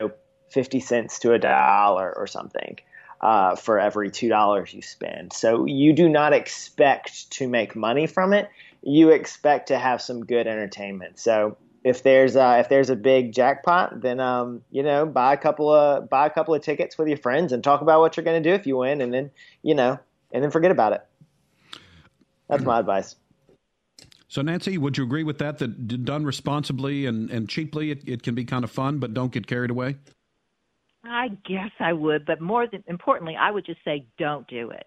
You 0.00 0.08
know, 0.08 0.12
50 0.50 0.80
cents 0.80 1.18
to 1.20 1.32
a 1.32 1.38
dollar 1.38 2.12
or 2.16 2.26
something 2.26 2.78
uh, 3.20 3.54
for 3.56 3.78
every 3.78 4.10
$2 4.10 4.72
you 4.72 4.82
spend. 4.82 5.32
So 5.32 5.66
you 5.66 5.92
do 5.92 6.08
not 6.08 6.32
expect 6.32 7.30
to 7.32 7.48
make 7.48 7.76
money 7.76 8.06
from 8.06 8.32
it 8.32 8.48
you 8.82 9.10
expect 9.10 9.68
to 9.68 9.78
have 9.78 10.00
some 10.00 10.24
good 10.24 10.46
entertainment. 10.46 11.18
So 11.18 11.56
if 11.84 12.02
there's 12.02 12.36
uh, 12.36 12.58
if 12.60 12.68
there's 12.68 12.90
a 12.90 12.96
big 12.96 13.32
jackpot, 13.32 14.00
then 14.00 14.20
um, 14.20 14.62
you 14.70 14.82
know 14.82 15.06
buy 15.06 15.32
a 15.32 15.36
couple 15.36 15.70
of 15.70 16.08
buy 16.08 16.26
a 16.26 16.30
couple 16.30 16.54
of 16.54 16.62
tickets 16.62 16.98
with 16.98 17.08
your 17.08 17.16
friends 17.16 17.52
and 17.52 17.62
talk 17.64 17.80
about 17.80 18.00
what 18.00 18.16
you're 18.16 18.24
going 18.24 18.42
to 18.42 18.48
do 18.48 18.54
if 18.54 18.66
you 18.66 18.76
win, 18.76 19.00
and 19.00 19.12
then 19.12 19.30
you 19.62 19.74
know 19.74 19.98
and 20.32 20.42
then 20.42 20.50
forget 20.50 20.70
about 20.70 20.92
it. 20.92 21.06
That's 22.48 22.64
my 22.64 22.80
advice. 22.80 23.16
So 24.28 24.42
Nancy, 24.42 24.78
would 24.78 24.96
you 24.96 25.04
agree 25.04 25.24
with 25.24 25.38
that? 25.38 25.58
That 25.58 26.04
done 26.04 26.24
responsibly 26.24 27.06
and, 27.06 27.30
and 27.30 27.48
cheaply, 27.48 27.90
it, 27.90 28.08
it 28.08 28.22
can 28.22 28.34
be 28.34 28.44
kind 28.44 28.62
of 28.64 28.70
fun, 28.70 28.98
but 28.98 29.12
don't 29.12 29.32
get 29.32 29.46
carried 29.46 29.70
away. 29.70 29.96
I 31.04 31.28
guess 31.44 31.70
I 31.80 31.92
would, 31.92 32.26
but 32.26 32.40
more 32.40 32.66
than 32.66 32.84
importantly, 32.86 33.36
I 33.36 33.50
would 33.50 33.66
just 33.66 33.82
say 33.84 34.06
don't 34.18 34.46
do 34.46 34.70
it 34.70 34.86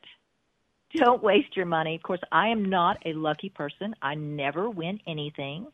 don't 0.95 1.23
waste 1.23 1.55
your 1.55 1.65
money. 1.65 1.95
Of 1.95 2.03
course, 2.03 2.21
I 2.31 2.49
am 2.49 2.65
not 2.69 2.97
a 3.05 3.13
lucky 3.13 3.49
person. 3.49 3.95
I 4.01 4.15
never 4.15 4.69
win 4.69 4.99
anything. 5.07 5.67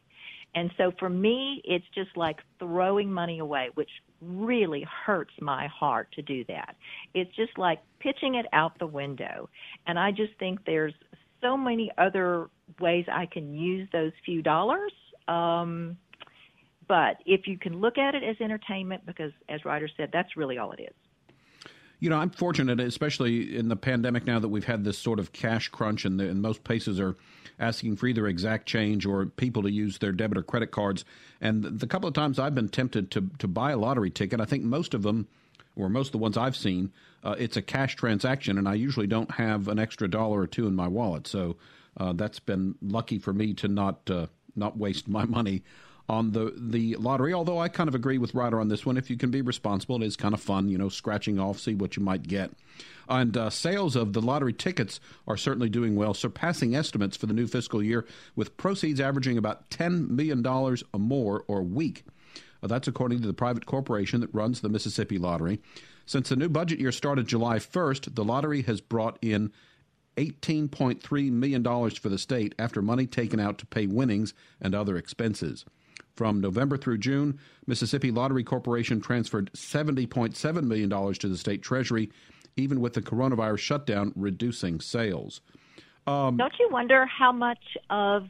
And 0.55 0.71
so 0.77 0.91
for 0.97 1.09
me, 1.09 1.61
it's 1.63 1.85
just 1.93 2.15
like 2.15 2.37
throwing 2.57 3.11
money 3.11 3.39
away, 3.39 3.69
which 3.75 3.89
really 4.21 4.85
hurts 5.05 5.33
my 5.39 5.67
heart 5.67 6.11
to 6.13 6.21
do 6.21 6.43
that. 6.45 6.75
It's 7.13 7.33
just 7.35 7.57
like 7.57 7.79
pitching 7.99 8.35
it 8.35 8.47
out 8.51 8.77
the 8.79 8.87
window. 8.87 9.49
And 9.85 9.99
I 9.99 10.11
just 10.11 10.33
think 10.39 10.59
there's 10.65 10.93
so 11.41 11.55
many 11.55 11.91
other 11.97 12.49
ways 12.79 13.05
I 13.11 13.27
can 13.27 13.53
use 13.53 13.87
those 13.93 14.11
few 14.25 14.41
dollars. 14.41 14.91
Um, 15.27 15.97
but 16.87 17.17
if 17.25 17.45
you 17.45 17.57
can 17.57 17.79
look 17.79 17.97
at 17.97 18.15
it 18.15 18.23
as 18.23 18.35
entertainment, 18.41 19.05
because 19.05 19.31
as 19.47 19.63
Ryder 19.63 19.89
said, 19.95 20.09
that's 20.11 20.35
really 20.35 20.57
all 20.57 20.71
it 20.71 20.81
is. 20.81 21.08
You 21.99 22.09
know, 22.09 22.17
I'm 22.17 22.29
fortunate, 22.29 22.79
especially 22.79 23.57
in 23.57 23.67
the 23.67 23.75
pandemic 23.75 24.25
now 24.25 24.39
that 24.39 24.47
we've 24.47 24.65
had 24.65 24.83
this 24.83 24.97
sort 24.97 25.19
of 25.19 25.33
cash 25.33 25.67
crunch, 25.67 26.05
and, 26.05 26.19
the, 26.19 26.29
and 26.29 26.41
most 26.41 26.63
places 26.63 26.99
are 26.99 27.17
asking 27.59 27.97
for 27.97 28.07
either 28.07 28.25
exact 28.25 28.65
change 28.65 29.05
or 29.05 29.25
people 29.25 29.63
to 29.63 29.71
use 29.71 29.97
their 29.97 30.13
debit 30.13 30.37
or 30.37 30.43
credit 30.43 30.71
cards. 30.71 31.03
And 31.41 31.63
the 31.63 31.87
couple 31.87 32.07
of 32.07 32.13
times 32.13 32.39
I've 32.39 32.55
been 32.55 32.69
tempted 32.69 33.11
to 33.11 33.29
to 33.39 33.47
buy 33.47 33.71
a 33.71 33.77
lottery 33.77 34.09
ticket, 34.09 34.39
I 34.39 34.45
think 34.45 34.63
most 34.63 34.93
of 34.93 35.03
them, 35.03 35.27
or 35.75 35.89
most 35.89 36.07
of 36.07 36.11
the 36.13 36.17
ones 36.19 36.37
I've 36.37 36.55
seen, 36.55 36.91
uh, 37.23 37.35
it's 37.37 37.57
a 37.57 37.61
cash 37.61 37.95
transaction, 37.95 38.57
and 38.57 38.67
I 38.67 38.75
usually 38.75 39.07
don't 39.07 39.31
have 39.31 39.67
an 39.67 39.77
extra 39.77 40.07
dollar 40.07 40.39
or 40.39 40.47
two 40.47 40.67
in 40.67 40.75
my 40.75 40.87
wallet. 40.87 41.27
So 41.27 41.57
uh, 41.97 42.13
that's 42.13 42.39
been 42.39 42.75
lucky 42.81 43.19
for 43.19 43.33
me 43.33 43.53
to 43.55 43.67
not 43.67 44.09
uh, 44.09 44.27
not 44.55 44.77
waste 44.77 45.07
my 45.07 45.25
money 45.37 45.63
on 46.09 46.31
the 46.31 46.53
the 46.57 46.95
lottery. 46.95 47.33
Although 47.33 47.59
I 47.59 47.69
kind 47.69 47.87
of 47.87 47.95
agree 47.95 48.17
with 48.17 48.33
Ryder 48.33 48.59
on 48.59 48.67
this 48.67 48.85
one. 48.85 48.97
If 48.97 49.09
you 49.09 49.15
can 49.15 49.29
be 49.29 49.41
responsible, 49.41 50.01
it 50.01 50.05
is 50.05 50.17
kind 50.17 50.33
of 50.33 50.41
fun. 50.41 50.67
You 50.67 50.77
know, 50.77 50.89
scratching 50.89 51.39
off, 51.39 51.59
see 51.59 51.75
what 51.75 51.95
you 51.95 52.03
might 52.03 52.23
get. 52.23 52.51
And 53.07 53.37
uh, 53.37 53.49
sales 53.49 53.95
of 53.95 54.13
the 54.13 54.21
lottery 54.21 54.53
tickets 54.53 54.99
are 55.27 55.37
certainly 55.37 55.69
doing 55.69 55.95
well, 55.95 56.13
surpassing 56.13 56.75
estimates 56.75 57.15
for 57.15 57.27
the 57.27 57.33
new 57.33 57.47
fiscal 57.47 57.81
year, 57.81 58.05
with 58.35 58.57
proceeds 58.57 58.99
averaging 58.99 59.37
about 59.37 59.69
ten 59.69 60.13
million 60.13 60.41
dollars 60.41 60.83
or 60.93 60.99
more 60.99 61.43
or 61.47 61.61
week. 61.61 62.03
Uh, 62.61 62.67
that's 62.67 62.87
according 62.87 63.21
to 63.21 63.27
the 63.27 63.33
private 63.33 63.65
corporation 63.65 64.19
that 64.19 64.33
runs 64.33 64.61
the 64.61 64.69
Mississippi 64.69 65.17
Lottery. 65.17 65.59
Since 66.05 66.29
the 66.29 66.35
new 66.35 66.49
budget 66.49 66.79
year 66.79 66.91
started 66.91 67.27
July 67.27 67.57
1st, 67.57 68.15
the 68.15 68.23
lottery 68.23 68.63
has 68.63 68.81
brought 68.81 69.19
in 69.21 69.51
$18.3 70.17 71.31
million 71.31 71.63
for 71.91 72.09
the 72.09 72.17
state 72.17 72.55
after 72.57 72.81
money 72.81 73.05
taken 73.05 73.39
out 73.39 73.59
to 73.59 73.65
pay 73.67 73.85
winnings 73.85 74.33
and 74.59 74.73
other 74.73 74.97
expenses. 74.97 75.65
From 76.19 76.41
November 76.41 76.75
through 76.75 76.97
June, 76.97 77.39
Mississippi 77.65 78.11
Lottery 78.11 78.43
Corporation 78.43 78.99
transferred 78.99 79.49
$70.7 79.53 80.63
million 80.65 80.89
to 80.89 81.29
the 81.29 81.37
state 81.37 81.61
treasury, 81.61 82.11
even 82.57 82.81
with 82.81 82.91
the 82.91 83.01
coronavirus 83.01 83.59
shutdown 83.59 84.11
reducing 84.17 84.81
sales. 84.81 85.39
Um, 86.07 86.35
Don't 86.35 86.51
you 86.59 86.67
wonder 86.73 87.05
how 87.05 87.31
much 87.31 87.63
of 87.89 88.27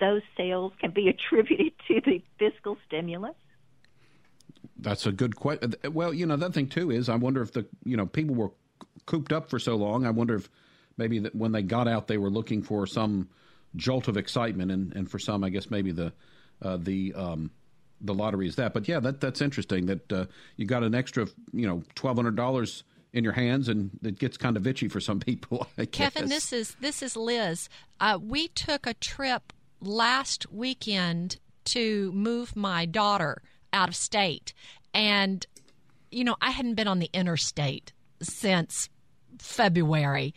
those 0.00 0.20
sales 0.36 0.74
can 0.80 0.90
be 0.90 1.08
attributed 1.32 1.72
to 1.88 2.02
the 2.04 2.22
fiscal 2.38 2.76
stimulus? 2.86 3.36
That's 4.76 5.06
a 5.06 5.12
good 5.12 5.34
question. 5.34 5.72
Well, 5.94 6.12
you 6.12 6.26
know, 6.26 6.36
that 6.36 6.52
thing 6.52 6.66
too 6.66 6.90
is 6.90 7.08
I 7.08 7.16
wonder 7.16 7.40
if 7.40 7.52
the 7.52 7.64
you 7.86 7.96
know 7.96 8.04
people 8.04 8.34
were 8.34 8.50
cooped 9.06 9.32
up 9.32 9.48
for 9.48 9.58
so 9.58 9.76
long. 9.76 10.04
I 10.04 10.10
wonder 10.10 10.34
if 10.34 10.50
maybe 10.98 11.18
that 11.20 11.34
when 11.34 11.52
they 11.52 11.62
got 11.62 11.88
out, 11.88 12.06
they 12.06 12.18
were 12.18 12.28
looking 12.28 12.62
for 12.62 12.86
some 12.86 13.30
jolt 13.76 14.08
of 14.08 14.18
excitement, 14.18 14.70
and, 14.70 14.94
and 14.94 15.10
for 15.10 15.18
some, 15.18 15.42
I 15.42 15.48
guess 15.48 15.70
maybe 15.70 15.90
the 15.90 16.12
uh, 16.62 16.76
the 16.76 17.14
um, 17.14 17.50
the 18.00 18.14
lottery 18.14 18.48
is 18.48 18.56
that. 18.56 18.72
But 18.72 18.88
yeah, 18.88 19.00
that 19.00 19.20
that's 19.20 19.40
interesting 19.40 19.86
that 19.86 20.12
uh, 20.12 20.24
you 20.56 20.66
got 20.66 20.82
an 20.82 20.94
extra 20.94 21.26
you 21.52 21.66
know 21.66 21.82
twelve 21.94 22.16
hundred 22.16 22.36
dollars 22.36 22.84
in 23.12 23.24
your 23.24 23.32
hands, 23.32 23.68
and 23.68 23.90
it 24.02 24.18
gets 24.18 24.36
kind 24.36 24.56
of 24.56 24.66
itchy 24.66 24.88
for 24.88 25.00
some 25.00 25.20
people. 25.20 25.66
Kevin, 25.92 26.28
this 26.28 26.52
is 26.52 26.76
this 26.80 27.02
is 27.02 27.16
Liz. 27.16 27.68
Uh, 28.00 28.18
we 28.20 28.48
took 28.48 28.86
a 28.86 28.94
trip 28.94 29.52
last 29.80 30.50
weekend 30.52 31.38
to 31.66 32.12
move 32.12 32.56
my 32.56 32.86
daughter 32.86 33.42
out 33.72 33.88
of 33.88 33.96
state, 33.96 34.52
and 34.94 35.46
you 36.10 36.24
know 36.24 36.36
I 36.40 36.50
hadn't 36.50 36.74
been 36.74 36.88
on 36.88 36.98
the 36.98 37.10
interstate 37.12 37.92
since 38.22 38.88
February, 39.38 40.34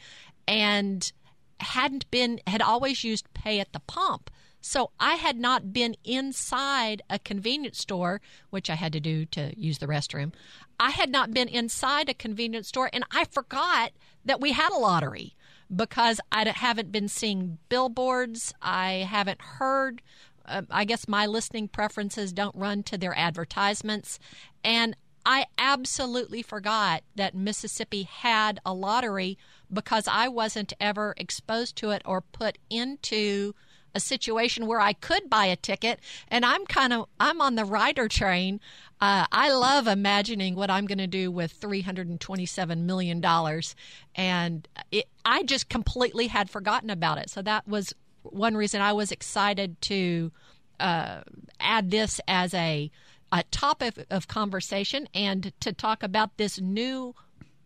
and 0.47 1.11
hadn't 1.59 2.09
been 2.11 2.39
had 2.47 2.61
always 2.61 3.03
used 3.03 3.33
pay 3.33 3.59
at 3.59 3.73
the 3.73 3.79
pump. 3.81 4.29
So 4.65 4.91
I 4.97 5.15
had 5.15 5.37
not 5.37 5.73
been 5.73 5.97
inside 6.05 7.01
a 7.09 7.19
convenience 7.19 7.79
store, 7.79 8.21
which 8.49 8.69
I 8.69 8.75
had 8.75 8.93
to 8.93 9.01
do 9.01 9.25
to 9.25 9.53
use 9.59 9.79
the 9.79 9.87
restroom. 9.87 10.31
I 10.79 10.91
had 10.91 11.09
not 11.09 11.33
been 11.33 11.49
inside 11.49 12.07
a 12.07 12.13
convenience 12.13 12.69
store, 12.69 12.89
and 12.93 13.03
I 13.11 13.25
forgot 13.25 13.91
that 14.23 14.39
we 14.39 14.53
had 14.53 14.71
a 14.71 14.77
lottery 14.77 15.35
because 15.75 16.21
I 16.31 16.47
haven't 16.47 16.93
been 16.93 17.09
seeing 17.09 17.57
billboards. 17.67 18.53
I 18.61 19.05
haven't 19.09 19.41
heard. 19.41 20.01
Uh, 20.45 20.61
I 20.71 20.85
guess 20.85 21.09
my 21.09 21.25
listening 21.25 21.67
preferences 21.67 22.31
don't 22.31 22.55
run 22.55 22.83
to 22.83 22.97
their 22.97 23.17
advertisements. 23.17 24.17
And 24.63 24.95
I 25.25 25.47
absolutely 25.57 26.41
forgot 26.41 27.03
that 27.15 27.35
Mississippi 27.35 28.03
had 28.03 28.61
a 28.65 28.73
lottery 28.73 29.37
because 29.71 30.07
I 30.07 30.29
wasn't 30.29 30.71
ever 30.79 31.15
exposed 31.17 31.75
to 31.77 31.89
it 31.89 32.01
or 32.05 32.21
put 32.21 32.57
into 32.69 33.55
a 33.95 33.99
situation 33.99 34.67
where 34.67 34.79
I 34.79 34.93
could 34.93 35.29
buy 35.29 35.45
a 35.45 35.55
ticket, 35.55 35.99
and 36.27 36.45
I'm 36.45 36.65
kind 36.65 36.93
of 36.93 37.07
I'm 37.19 37.41
on 37.41 37.55
the 37.55 37.65
Ryder 37.65 38.07
train. 38.07 38.59
Uh, 38.99 39.25
I 39.31 39.51
love 39.51 39.87
imagining 39.87 40.55
what 40.55 40.69
I'm 40.69 40.85
going 40.85 40.97
to 40.97 41.07
do 41.07 41.29
with 41.29 41.51
327 41.51 42.85
million 42.85 43.21
dollars, 43.21 43.75
and 44.15 44.67
it, 44.91 45.05
I 45.25 45.43
just 45.43 45.69
completely 45.69 46.27
had 46.27 46.49
forgotten 46.49 46.89
about 46.89 47.17
it. 47.17 47.29
So 47.29 47.41
that 47.41 47.67
was 47.67 47.93
one 48.23 48.55
reason 48.55 48.81
I 48.81 48.93
was 48.93 49.11
excited 49.11 49.79
to 49.81 50.31
uh, 50.79 51.21
add 51.59 51.91
this 51.91 52.19
as 52.27 52.53
a, 52.53 52.89
a 53.31 53.43
topic 53.51 54.05
of 54.09 54.27
conversation 54.27 55.07
and 55.13 55.51
to 55.59 55.73
talk 55.73 56.03
about 56.03 56.37
this 56.37 56.59
new 56.59 57.15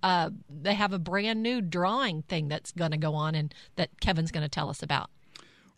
uh, 0.03 0.29
they 0.47 0.75
have 0.75 0.93
a 0.93 0.99
brand 0.99 1.41
new 1.41 1.59
drawing 1.59 2.21
thing 2.23 2.47
that's 2.47 2.71
going 2.71 2.91
to 2.91 2.97
go 2.97 3.15
on 3.15 3.33
and 3.33 3.53
that 3.75 3.89
Kevin's 3.99 4.31
going 4.31 4.43
to 4.43 4.49
tell 4.49 4.69
us 4.69 4.83
about. 4.83 5.09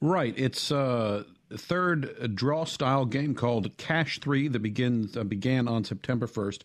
Right. 0.02 0.34
It's 0.38 0.72
a 0.72 1.26
third 1.54 2.36
draw 2.36 2.64
style 2.64 3.06
game 3.06 3.36
called 3.36 3.76
Cash 3.78 4.20
3 4.20 4.47
that 4.50 4.60
begins 4.60 5.18
uh, 5.18 5.26
began 5.26 5.68
on 5.68 5.84
September 5.84 6.26
1st. 6.26 6.62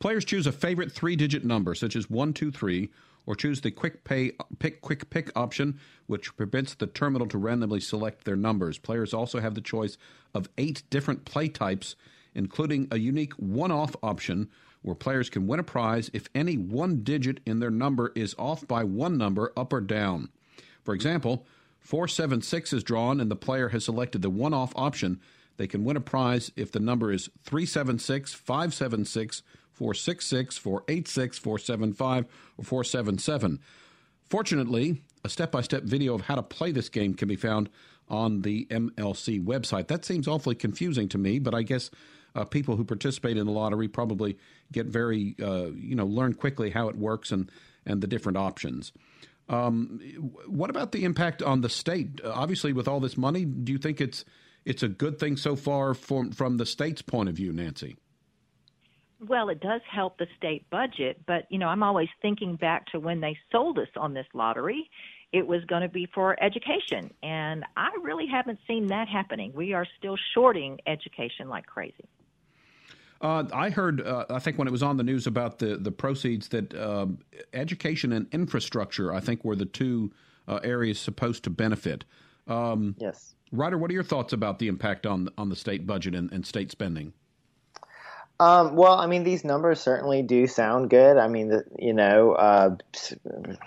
Players 0.00 0.24
choose 0.24 0.46
a 0.46 0.52
favorite 0.52 0.92
three 0.92 1.16
digit 1.16 1.44
number, 1.44 1.74
such 1.74 1.96
as 1.96 2.10
123, 2.10 2.90
or 3.26 3.34
choose 3.34 3.62
the 3.62 3.70
quick 3.70 4.04
pay 4.04 4.32
pick 4.58 4.82
quick 4.82 5.08
pick 5.08 5.30
option, 5.34 5.80
which 6.06 6.36
permits 6.36 6.74
the 6.74 6.86
terminal 6.86 7.26
to 7.28 7.38
randomly 7.38 7.80
select 7.80 8.24
their 8.24 8.36
numbers. 8.36 8.76
Players 8.78 9.14
also 9.14 9.40
have 9.40 9.54
the 9.54 9.60
choice 9.62 9.96
of 10.34 10.48
eight 10.58 10.82
different 10.90 11.24
play 11.24 11.48
types, 11.48 11.96
including 12.34 12.86
a 12.90 12.98
unique 12.98 13.32
one 13.34 13.72
off 13.72 13.96
option 14.02 14.50
where 14.82 14.94
players 14.94 15.30
can 15.30 15.46
win 15.46 15.58
a 15.58 15.64
prize 15.64 16.10
if 16.12 16.28
any 16.34 16.56
one 16.56 17.02
digit 17.02 17.40
in 17.46 17.60
their 17.60 17.70
number 17.70 18.12
is 18.14 18.34
off 18.38 18.68
by 18.68 18.84
one 18.84 19.16
number 19.16 19.52
up 19.56 19.72
or 19.72 19.80
down. 19.80 20.28
For 20.88 20.94
example, 20.94 21.44
476 21.80 22.72
is 22.72 22.82
drawn 22.82 23.20
and 23.20 23.30
the 23.30 23.36
player 23.36 23.68
has 23.68 23.84
selected 23.84 24.22
the 24.22 24.30
one 24.30 24.54
off 24.54 24.72
option. 24.74 25.20
They 25.58 25.66
can 25.66 25.84
win 25.84 25.98
a 25.98 26.00
prize 26.00 26.50
if 26.56 26.72
the 26.72 26.80
number 26.80 27.12
is 27.12 27.28
376, 27.44 28.32
576, 28.32 29.42
466, 29.74 30.56
486, 30.56 31.38
475, 31.40 32.24
or 32.56 32.64
477. 32.64 33.60
Fortunately, 34.30 35.02
a 35.22 35.28
step 35.28 35.52
by 35.52 35.60
step 35.60 35.82
video 35.82 36.14
of 36.14 36.22
how 36.22 36.36
to 36.36 36.42
play 36.42 36.72
this 36.72 36.88
game 36.88 37.12
can 37.12 37.28
be 37.28 37.36
found 37.36 37.68
on 38.08 38.40
the 38.40 38.64
MLC 38.70 39.44
website. 39.44 39.88
That 39.88 40.06
seems 40.06 40.26
awfully 40.26 40.54
confusing 40.54 41.06
to 41.10 41.18
me, 41.18 41.38
but 41.38 41.54
I 41.54 41.64
guess 41.64 41.90
uh, 42.34 42.44
people 42.44 42.76
who 42.76 42.84
participate 42.86 43.36
in 43.36 43.44
the 43.44 43.52
lottery 43.52 43.88
probably 43.88 44.38
get 44.72 44.86
very, 44.86 45.36
uh, 45.42 45.66
you 45.66 45.94
know, 45.94 46.06
learn 46.06 46.32
quickly 46.32 46.70
how 46.70 46.88
it 46.88 46.96
works 46.96 47.30
and, 47.30 47.50
and 47.84 48.00
the 48.00 48.06
different 48.06 48.38
options. 48.38 48.94
Um, 49.48 50.00
what 50.46 50.70
about 50.70 50.92
the 50.92 51.04
impact 51.04 51.42
on 51.42 51.62
the 51.62 51.68
state? 51.68 52.20
Obviously, 52.24 52.72
with 52.72 52.86
all 52.86 53.00
this 53.00 53.16
money, 53.16 53.44
do 53.44 53.72
you 53.72 53.78
think 53.78 54.00
it's 54.00 54.24
it's 54.64 54.82
a 54.82 54.88
good 54.88 55.18
thing 55.18 55.36
so 55.36 55.56
far 55.56 55.94
from 55.94 56.32
from 56.32 56.58
the 56.58 56.66
state's 56.66 57.02
point 57.02 57.28
of 57.28 57.34
view, 57.34 57.52
Nancy? 57.52 57.96
Well, 59.26 59.48
it 59.48 59.60
does 59.60 59.80
help 59.90 60.18
the 60.18 60.28
state 60.36 60.68
budget, 60.70 61.22
but 61.26 61.46
you 61.50 61.58
know, 61.58 61.66
I'm 61.66 61.82
always 61.82 62.08
thinking 62.22 62.56
back 62.56 62.86
to 62.88 63.00
when 63.00 63.20
they 63.20 63.36
sold 63.50 63.78
us 63.78 63.88
on 63.96 64.14
this 64.14 64.26
lottery. 64.34 64.90
It 65.32 65.46
was 65.46 65.62
going 65.66 65.82
to 65.82 65.88
be 65.88 66.06
for 66.14 66.42
education, 66.42 67.12
and 67.22 67.64
I 67.76 67.90
really 68.02 68.26
haven't 68.26 68.60
seen 68.66 68.86
that 68.86 69.08
happening. 69.08 69.52
We 69.54 69.74
are 69.74 69.86
still 69.98 70.16
shorting 70.34 70.78
education 70.86 71.48
like 71.48 71.66
crazy. 71.66 72.08
Uh, 73.20 73.44
I 73.52 73.70
heard, 73.70 74.00
uh, 74.00 74.26
I 74.30 74.38
think 74.38 74.58
when 74.58 74.68
it 74.68 74.70
was 74.70 74.82
on 74.82 74.96
the 74.96 75.02
news 75.02 75.26
about 75.26 75.58
the, 75.58 75.76
the 75.76 75.90
proceeds, 75.90 76.48
that 76.48 76.74
um, 76.78 77.18
education 77.52 78.12
and 78.12 78.26
infrastructure, 78.32 79.12
I 79.12 79.20
think, 79.20 79.44
were 79.44 79.56
the 79.56 79.66
two 79.66 80.12
uh, 80.46 80.60
areas 80.62 81.00
supposed 81.00 81.44
to 81.44 81.50
benefit. 81.50 82.04
Um, 82.46 82.94
yes. 82.98 83.34
Ryder, 83.50 83.78
what 83.78 83.90
are 83.90 83.94
your 83.94 84.04
thoughts 84.04 84.32
about 84.32 84.58
the 84.58 84.68
impact 84.68 85.06
on 85.06 85.30
on 85.38 85.48
the 85.48 85.56
state 85.56 85.86
budget 85.86 86.14
and, 86.14 86.30
and 86.32 86.46
state 86.46 86.70
spending? 86.70 87.12
Um, 88.40 88.76
well, 88.76 88.92
I 88.92 89.08
mean, 89.08 89.24
these 89.24 89.44
numbers 89.44 89.80
certainly 89.80 90.22
do 90.22 90.46
sound 90.46 90.90
good. 90.90 91.16
I 91.16 91.26
mean, 91.26 91.48
the, 91.48 91.64
you 91.76 91.92
know, 91.92 92.34
uh, 92.34 92.76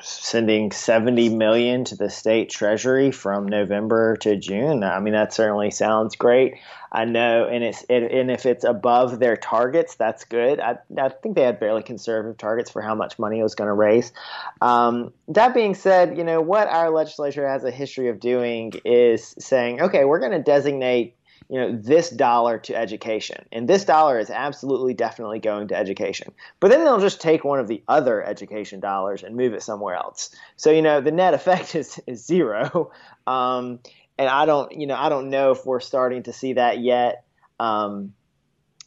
sending 0.02 0.72
seventy 0.72 1.28
million 1.28 1.84
to 1.86 1.98
the 1.98 2.10
state 2.10 2.50
treasury 2.50 3.12
from 3.12 3.48
November 3.48 4.16
to 4.22 4.38
June. 4.38 4.84
I 4.84 5.02
mean, 5.02 5.14
that 5.14 5.34
certainly 5.34 5.72
sounds 5.72 6.16
great. 6.16 6.56
I 6.90 7.04
know, 7.04 7.48
and 7.48 7.66
it's 7.66 7.84
it, 7.90 8.12
and 8.14 8.32
if 8.32 8.46
it's 8.46 8.64
above 8.64 9.20
their 9.20 9.36
targets, 9.36 9.96
that's 9.96 10.24
good. 10.24 10.62
I, 10.62 10.78
I 10.98 11.10
think 11.10 11.36
they 11.36 11.44
had 11.44 11.60
fairly 11.60 11.84
conservative 11.84 12.38
targets 12.38 12.72
for 12.72 12.82
how 12.82 12.96
much 12.96 13.20
money 13.20 13.40
it 13.40 13.44
was 13.44 13.56
going 13.56 13.68
to 13.70 13.74
raise. 13.74 14.14
Um, 14.62 15.12
that 15.28 15.54
being 15.54 15.76
said, 15.76 16.18
you 16.18 16.24
know 16.24 16.40
what 16.40 16.70
our 16.70 16.90
legislature 16.92 17.46
has 17.46 17.66
a 17.66 17.72
history 17.72 18.08
of 18.08 18.22
doing 18.22 18.72
is 18.86 19.36
saying, 19.38 19.82
okay, 19.82 20.06
we're 20.06 20.20
going 20.20 20.32
to 20.32 20.42
designate 20.42 21.16
you 21.52 21.60
know 21.60 21.78
this 21.78 22.10
dollar 22.10 22.58
to 22.60 22.76
education. 22.76 23.46
And 23.52 23.68
this 23.68 23.84
dollar 23.84 24.18
is 24.18 24.30
absolutely 24.30 24.94
definitely 24.94 25.40
going 25.40 25.68
to 25.68 25.76
education. 25.76 26.32
But 26.62 26.72
then 26.72 26.86
they'll 26.86 27.02
just 27.02 27.20
take 27.20 27.44
one 27.44 27.60
of 27.60 27.68
the 27.68 27.84
other 27.90 28.24
education 28.24 28.80
dollars 28.80 29.22
and 29.22 29.36
move 29.36 29.54
it 29.54 29.62
somewhere 29.62 29.96
else. 29.96 30.34
So 30.56 30.72
you 30.72 30.82
know 30.82 31.02
the 31.02 31.12
net 31.12 31.34
effect 31.42 31.76
is, 31.76 32.00
is 32.08 32.26
zero. 32.26 32.92
Um, 33.28 33.80
and 34.18 34.30
i 34.30 34.46
don't 34.46 34.72
you 34.74 34.88
know 34.88 34.96
i 34.96 35.08
don't 35.10 35.30
know 35.30 35.52
if 35.52 35.66
we're 35.66 35.80
starting 35.80 36.24
to 36.24 36.34
see 36.34 36.54
that 36.54 36.80
yet. 36.80 37.26
Um, 37.60 38.14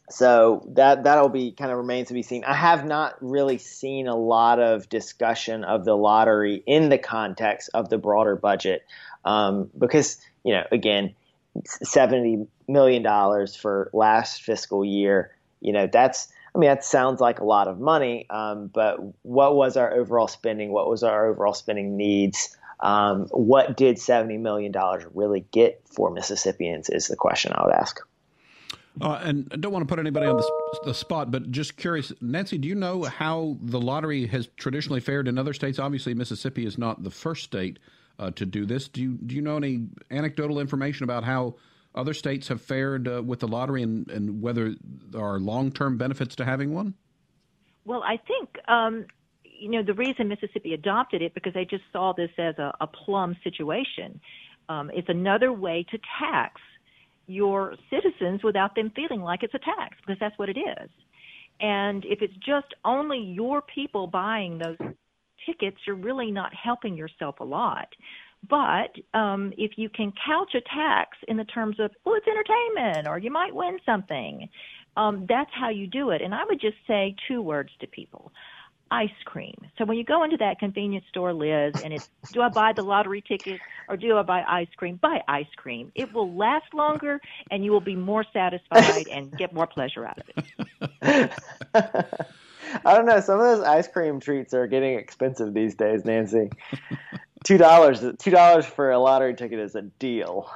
so 0.09 0.67
that 0.73 1.05
that'll 1.05 1.29
be 1.29 1.53
kind 1.53 1.71
of 1.71 1.77
remains 1.79 2.09
to 2.09 2.15
be 2.15 2.23
seen. 2.23 2.45
I 2.45 2.55
have 2.55 2.87
not 2.87 3.17
really 3.21 3.59
seen 3.59 4.07
a 4.07 4.17
lot 4.17 4.59
of 4.59 4.89
discussion 4.89 5.65
of 5.65 5.85
the 5.85 5.97
lottery 5.97 6.63
in 6.67 6.89
the 6.89 6.99
context 6.99 7.71
of 7.75 7.91
the 7.91 7.99
broader 7.99 8.37
budget 8.37 8.85
um, 9.25 9.71
because 9.79 10.19
you 10.45 10.55
know 10.55 10.65
again 10.73 11.15
seventy 11.65 12.47
million 12.69 13.03
dollars 13.03 13.57
for 13.57 13.91
last 13.93 14.43
fiscal 14.43 14.85
year. 14.85 15.37
You 15.61 15.73
know, 15.73 15.89
that's 15.91 16.29
I 16.55 16.59
mean 16.59 16.69
that 16.69 16.85
sounds 16.85 17.21
like 17.21 17.41
a 17.41 17.45
lot 17.45 17.69
of 17.69 17.81
money, 17.81 18.27
um, 18.31 18.69
but 18.69 18.99
what 19.23 19.57
was 19.57 19.77
our 19.77 19.93
overall 19.93 20.29
spending? 20.29 20.73
What 20.73 20.89
was 20.89 21.03
our 21.03 21.27
overall 21.27 21.55
spending 21.55 21.97
needs? 21.97 22.57
Um, 22.81 23.27
what 23.31 23.77
did 23.77 23.99
seventy 23.99 24.37
million 24.37 24.73
dollars 24.73 25.05
really 25.15 25.45
get 25.53 25.83
for 25.87 26.11
Mississippians? 26.11 26.91
Is 26.91 27.09
the 27.09 27.17
question 27.17 27.53
I 27.55 27.65
would 27.65 27.75
ask. 27.75 28.01
Uh, 29.01 29.21
and 29.25 29.49
I 29.53 29.57
don't 29.57 29.73
want 29.73 29.83
to 29.83 29.93
put 29.93 29.99
anybody 29.99 30.27
on 30.27 30.37
the, 30.37 30.51
the, 30.85 30.95
spot, 30.95 31.33
but 31.33 31.51
just 31.51 31.77
curious, 31.77 32.13
Nancy, 32.21 32.59
do 32.59 32.69
you 32.69 32.77
know 32.77 33.03
how 33.03 33.57
the 33.61 33.81
lottery 33.81 34.25
has 34.27 34.49
traditionally 34.57 35.01
fared 35.01 35.27
in 35.27 35.37
other 35.37 35.53
states? 35.53 35.81
Obviously, 35.81 36.15
Mississippi 36.15 36.65
is 36.65 36.79
not 36.79 37.03
the 37.03 37.11
first 37.11 37.43
state 37.43 37.81
uh, 38.19 38.31
to 38.33 38.47
do 38.47 38.67
this. 38.67 38.89
Do 38.89 39.03
you 39.03 39.13
do 39.15 39.35
you 39.35 39.43
know 39.43 39.57
any 39.57 39.87
anecdotal 40.11 40.61
information 40.61 41.05
about 41.05 41.25
how 41.25 41.57
other 41.95 42.15
states 42.15 42.49
have 42.49 42.61
fared 42.61 43.07
uh, 43.07 43.23
with 43.23 43.41
the 43.41 43.49
lottery 43.49 43.83
and, 43.83 44.11
and 44.11 44.43
whether 44.43 44.75
there 44.83 45.23
are 45.23 45.39
long 45.39 45.71
term 45.71 45.97
benefits 45.97 46.37
to 46.37 46.45
having 46.45 46.75
one? 46.75 46.95
Well, 47.85 48.03
I 48.03 48.17
think 48.17 48.51
um, 48.69 49.07
you 49.45 49.71
know 49.71 49.83
the 49.83 49.95
reason 49.95 50.29
Mississippi 50.29 50.75
adopted 50.75 51.23
it 51.23 51.35
because 51.35 51.55
they 51.55 51.65
just 51.65 51.85
saw 51.93 52.13
this 52.13 52.31
as 52.39 52.59
a, 52.59 52.73
a 52.81 52.87
plum 52.87 53.37
situation. 53.45 54.21
Um, 54.69 54.91
it's 54.95 55.09
another 55.09 55.53
way 55.53 55.85
to 55.91 55.99
tax 56.21 56.61
your 57.27 57.75
citizens 57.91 58.43
without 58.43 58.75
them 58.75 58.91
feeling 58.95 59.23
like 59.23 59.43
it's 59.43 59.55
a 59.55 59.59
tax 59.59 59.97
because 60.01 60.19
that's 60.21 60.39
what 60.39 60.49
it 60.49 60.59
is. 60.59 60.91
And 61.61 62.05
if 62.05 62.21
it's 62.21 62.35
just 62.35 62.75
only 62.85 63.19
your 63.19 63.63
people 63.63 64.07
buying 64.07 64.59
those 64.59 64.77
tickets, 65.47 65.77
you're 65.87 65.97
really 65.97 66.31
not 66.31 66.53
helping 66.55 66.97
yourself 66.97 67.41
a 67.41 67.45
lot. 67.45 67.89
But 68.49 68.95
um, 69.19 69.53
if 69.57 69.73
you 69.77 69.89
can 69.89 70.13
couch 70.27 70.55
a 70.55 70.61
tax 70.75 71.17
in 71.29 71.37
the 71.37 71.45
terms 71.45 71.81
of, 71.81 71.91
well, 72.05 72.15
it's 72.17 72.27
entertainment 72.27 73.09
or 73.09 73.19
you 73.19 73.31
might 73.31 73.55
win 73.55 73.79
something, 73.87 74.49
um, 74.97 75.27
that's 75.29 75.51
how 75.53 75.71
you 75.71 75.87
do 75.87 76.11
it. 76.11 76.21
And 76.23 76.35
I 76.35 76.45
would 76.45 76.61
just 76.61 76.77
say 76.87 77.17
two 77.27 77.41
words 77.43 77.71
to 77.81 77.87
people 77.87 78.33
ice 78.91 79.11
cream. 79.25 79.55
So 79.77 79.85
when 79.85 79.97
you 79.97 80.05
go 80.05 80.23
into 80.23 80.37
that 80.37 80.59
convenience 80.61 81.05
store, 81.09 81.33
Liz, 81.33 81.83
and 81.83 81.93
it's 81.93 82.09
do 82.33 82.43
I 82.43 82.49
buy 82.49 82.73
the 82.73 82.83
lottery 82.83 83.23
ticket 83.27 83.61
or 83.89 83.97
do 83.97 84.17
I 84.17 84.23
buy 84.23 84.43
ice 84.47 84.69
cream? 84.77 84.97
Buy 84.97 85.21
ice 85.27 85.49
cream. 85.57 85.91
It 85.95 86.13
will 86.13 86.33
last 86.37 86.73
longer 86.73 87.21
and 87.51 87.65
you 87.65 87.73
will 87.73 87.81
be 87.81 87.97
more 87.97 88.25
satisfied 88.33 89.09
and 89.09 89.37
get 89.37 89.53
more 89.53 89.67
pleasure 89.67 90.07
out 90.07 90.19
of 90.21 90.45
it. 91.03 91.33
I 92.85 92.95
don't 92.95 93.07
know. 93.07 93.21
Some 93.21 93.41
of 93.41 93.45
those 93.45 93.65
ice 93.65 93.89
cream 93.89 94.21
treats 94.21 94.55
are 94.55 94.67
getting 94.67 94.99
expensive 94.99 95.55
these 95.55 95.75
days, 95.75 96.05
Nancy. 96.05 96.51
Two 97.45 97.59
dollars. 97.59 98.05
Two 98.19 98.31
dollars 98.31 98.67
for 98.67 98.91
a 98.91 98.99
lottery 98.99 99.35
ticket 99.35 99.59
is 99.59 99.75
a 99.75 99.83
deal. 99.83 100.51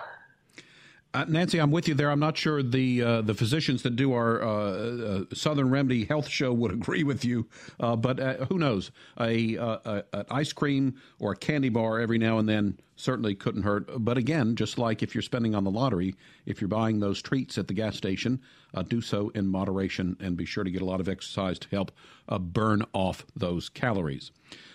Uh, 1.14 1.24
Nancy, 1.26 1.58
I'm 1.58 1.70
with 1.70 1.88
you 1.88 1.94
there. 1.94 2.10
I'm 2.10 2.20
not 2.20 2.36
sure 2.36 2.62
the 2.62 3.02
uh, 3.02 3.20
the 3.22 3.34
physicians 3.34 3.82
that 3.82 3.96
do 3.96 4.12
our 4.12 4.42
uh, 4.42 4.48
uh 4.48 5.24
Southern 5.32 5.70
Remedy 5.70 6.04
Health 6.04 6.28
show 6.28 6.52
would 6.52 6.70
agree 6.72 7.02
with 7.02 7.24
you, 7.24 7.46
uh, 7.80 7.96
but 7.96 8.20
uh, 8.20 8.44
who 8.46 8.58
knows? 8.58 8.90
A, 9.18 9.54
a, 9.56 10.04
an 10.12 10.24
ice 10.30 10.52
cream 10.52 10.94
or 11.18 11.32
a 11.32 11.36
candy 11.36 11.70
bar 11.70 11.98
every 11.98 12.18
now 12.18 12.38
and 12.38 12.48
then 12.48 12.78
certainly 12.96 13.34
couldn't 13.34 13.62
hurt. 13.62 13.88
But 14.04 14.18
again, 14.18 14.54
just 14.54 14.76
like 14.76 15.02
if 15.02 15.14
you're 15.14 15.22
spending 15.22 15.54
on 15.54 15.64
the 15.64 15.70
lottery, 15.70 16.14
if 16.44 16.60
you're 16.60 16.68
buying 16.68 17.00
those 17.00 17.22
treats 17.22 17.56
at 17.56 17.68
the 17.68 17.74
gas 17.74 17.96
station, 17.96 18.40
Uh, 18.74 18.82
do 18.82 19.00
so 19.00 19.30
in 19.30 19.46
moderation 19.46 20.16
and 20.20 20.36
be 20.36 20.44
sure 20.44 20.62
to 20.62 20.70
get 20.70 20.82
a 20.82 20.84
lot 20.84 21.00
of 21.00 21.08
exercise 21.08 21.58
to 21.58 21.68
help 21.70 21.90
uh, 22.28 22.38
burn 22.38 22.82
off 22.92 23.24
those 23.34 23.68
calories. 23.68 24.30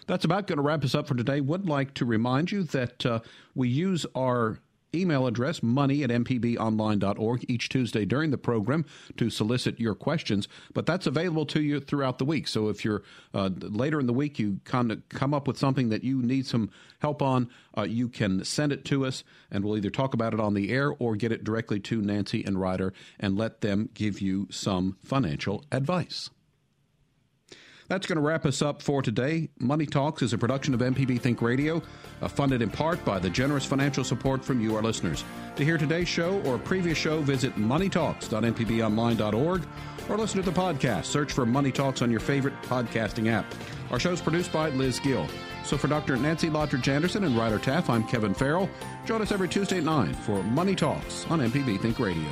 That's 0.07 0.25
about 0.25 0.47
going 0.47 0.57
to 0.57 0.63
wrap 0.63 0.83
us 0.83 0.95
up 0.95 1.07
for 1.07 1.15
today. 1.15 1.41
Would 1.41 1.67
like 1.67 1.93
to 1.95 2.05
remind 2.05 2.51
you 2.51 2.63
that 2.63 3.05
uh, 3.05 3.19
we 3.55 3.69
use 3.69 4.05
our 4.15 4.59
email 4.95 5.27
address, 5.27 5.63
money 5.63 6.03
at 6.03 6.09
mpbonline.org, 6.09 7.45
each 7.47 7.69
Tuesday 7.69 8.05
during 8.05 8.31
the 8.31 8.37
program 8.37 8.85
to 9.17 9.29
solicit 9.29 9.79
your 9.79 9.95
questions. 9.95 10.47
But 10.73 10.85
that's 10.85 11.07
available 11.07 11.45
to 11.47 11.61
you 11.61 11.79
throughout 11.79 12.17
the 12.17 12.25
week. 12.25 12.47
So 12.47 12.69
if 12.69 12.85
you're 12.85 13.03
uh, 13.33 13.49
later 13.55 13.99
in 13.99 14.07
the 14.07 14.13
week, 14.13 14.39
you 14.39 14.59
of 14.71 15.09
come 15.09 15.33
up 15.33 15.47
with 15.47 15.57
something 15.57 15.89
that 15.89 16.03
you 16.03 16.21
need 16.21 16.45
some 16.45 16.69
help 16.99 17.21
on, 17.21 17.49
uh, 17.77 17.83
you 17.83 18.09
can 18.09 18.43
send 18.43 18.71
it 18.71 18.85
to 18.85 19.05
us, 19.05 19.23
and 19.51 19.63
we'll 19.63 19.77
either 19.77 19.89
talk 19.89 20.13
about 20.13 20.33
it 20.33 20.39
on 20.39 20.53
the 20.53 20.71
air 20.71 20.91
or 20.91 21.15
get 21.15 21.31
it 21.31 21.43
directly 21.43 21.79
to 21.79 22.01
Nancy 22.01 22.43
and 22.43 22.59
Ryder 22.59 22.93
and 23.19 23.37
let 23.37 23.61
them 23.61 23.89
give 23.93 24.21
you 24.21 24.47
some 24.51 24.97
financial 25.03 25.63
advice. 25.71 26.29
That's 27.93 28.07
going 28.07 28.15
to 28.15 28.23
wrap 28.23 28.47
us 28.47 28.63
up 28.63 28.81
for 28.81 29.03
today. 29.03 29.49
Money 29.59 29.85
Talks 29.85 30.23
is 30.23 30.33
a 30.33 30.37
production 30.37 30.73
of 30.73 30.79
MPB 30.79 31.21
Think 31.21 31.43
Radio, 31.43 31.79
uh, 32.23 32.27
funded 32.27 32.63
in 32.63 32.71
part 32.71 33.05
by 33.05 33.19
the 33.19 33.29
generous 33.29 33.65
financial 33.65 34.03
support 34.03 34.43
from 34.43 34.59
you, 34.59 34.75
our 34.75 34.81
listeners. 34.81 35.23
To 35.57 35.63
hear 35.63 35.77
today's 35.77 36.07
show 36.07 36.41
or 36.41 36.55
a 36.55 36.59
previous 36.59 36.97
show, 36.97 37.21
visit 37.21 37.55
moneytalks.mpbonline.org 37.55 39.67
or 40.09 40.17
listen 40.17 40.41
to 40.41 40.49
the 40.49 40.59
podcast. 40.59 41.05
Search 41.05 41.31
for 41.31 41.45
Money 41.45 41.71
Talks 41.71 42.01
on 42.01 42.09
your 42.09 42.19
favorite 42.19 42.59
podcasting 42.63 43.31
app. 43.31 43.45
Our 43.91 43.99
show 43.99 44.11
is 44.11 44.21
produced 44.21 44.51
by 44.51 44.69
Liz 44.69 44.99
Gill. 44.99 45.27
So 45.63 45.77
for 45.77 45.87
Dr. 45.87 46.17
Nancy 46.17 46.49
Lottridge 46.49 46.87
Anderson 46.87 47.25
and 47.25 47.37
Ryder 47.37 47.59
Taff, 47.59 47.91
I'm 47.91 48.07
Kevin 48.07 48.33
Farrell. 48.33 48.71
Join 49.05 49.21
us 49.21 49.31
every 49.31 49.47
Tuesday 49.47 49.77
at 49.77 49.83
9 49.83 50.15
for 50.15 50.41
Money 50.41 50.73
Talks 50.73 51.27
on 51.29 51.41
MPB 51.41 51.79
Think 51.79 51.99
Radio. 51.99 52.31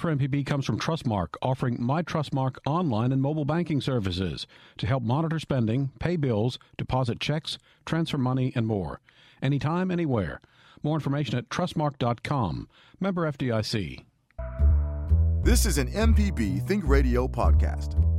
For 0.00 0.16
MPB 0.16 0.46
comes 0.46 0.64
from 0.64 0.78
Trustmark, 0.78 1.34
offering 1.42 1.76
My 1.78 2.02
Trustmark 2.02 2.56
online 2.64 3.12
and 3.12 3.20
mobile 3.20 3.44
banking 3.44 3.82
services 3.82 4.46
to 4.78 4.86
help 4.86 5.02
monitor 5.02 5.38
spending, 5.38 5.90
pay 5.98 6.16
bills, 6.16 6.58
deposit 6.78 7.20
checks, 7.20 7.58
transfer 7.84 8.16
money, 8.16 8.50
and 8.56 8.66
more. 8.66 9.02
Anytime, 9.42 9.90
anywhere. 9.90 10.40
More 10.82 10.94
information 10.94 11.36
at 11.36 11.50
trustmark.com. 11.50 12.66
Member 12.98 13.30
FDIC. 13.30 14.06
This 15.42 15.66
is 15.66 15.76
an 15.76 15.92
MPB 15.92 16.66
Think 16.66 16.88
Radio 16.88 17.28
podcast. 17.28 18.09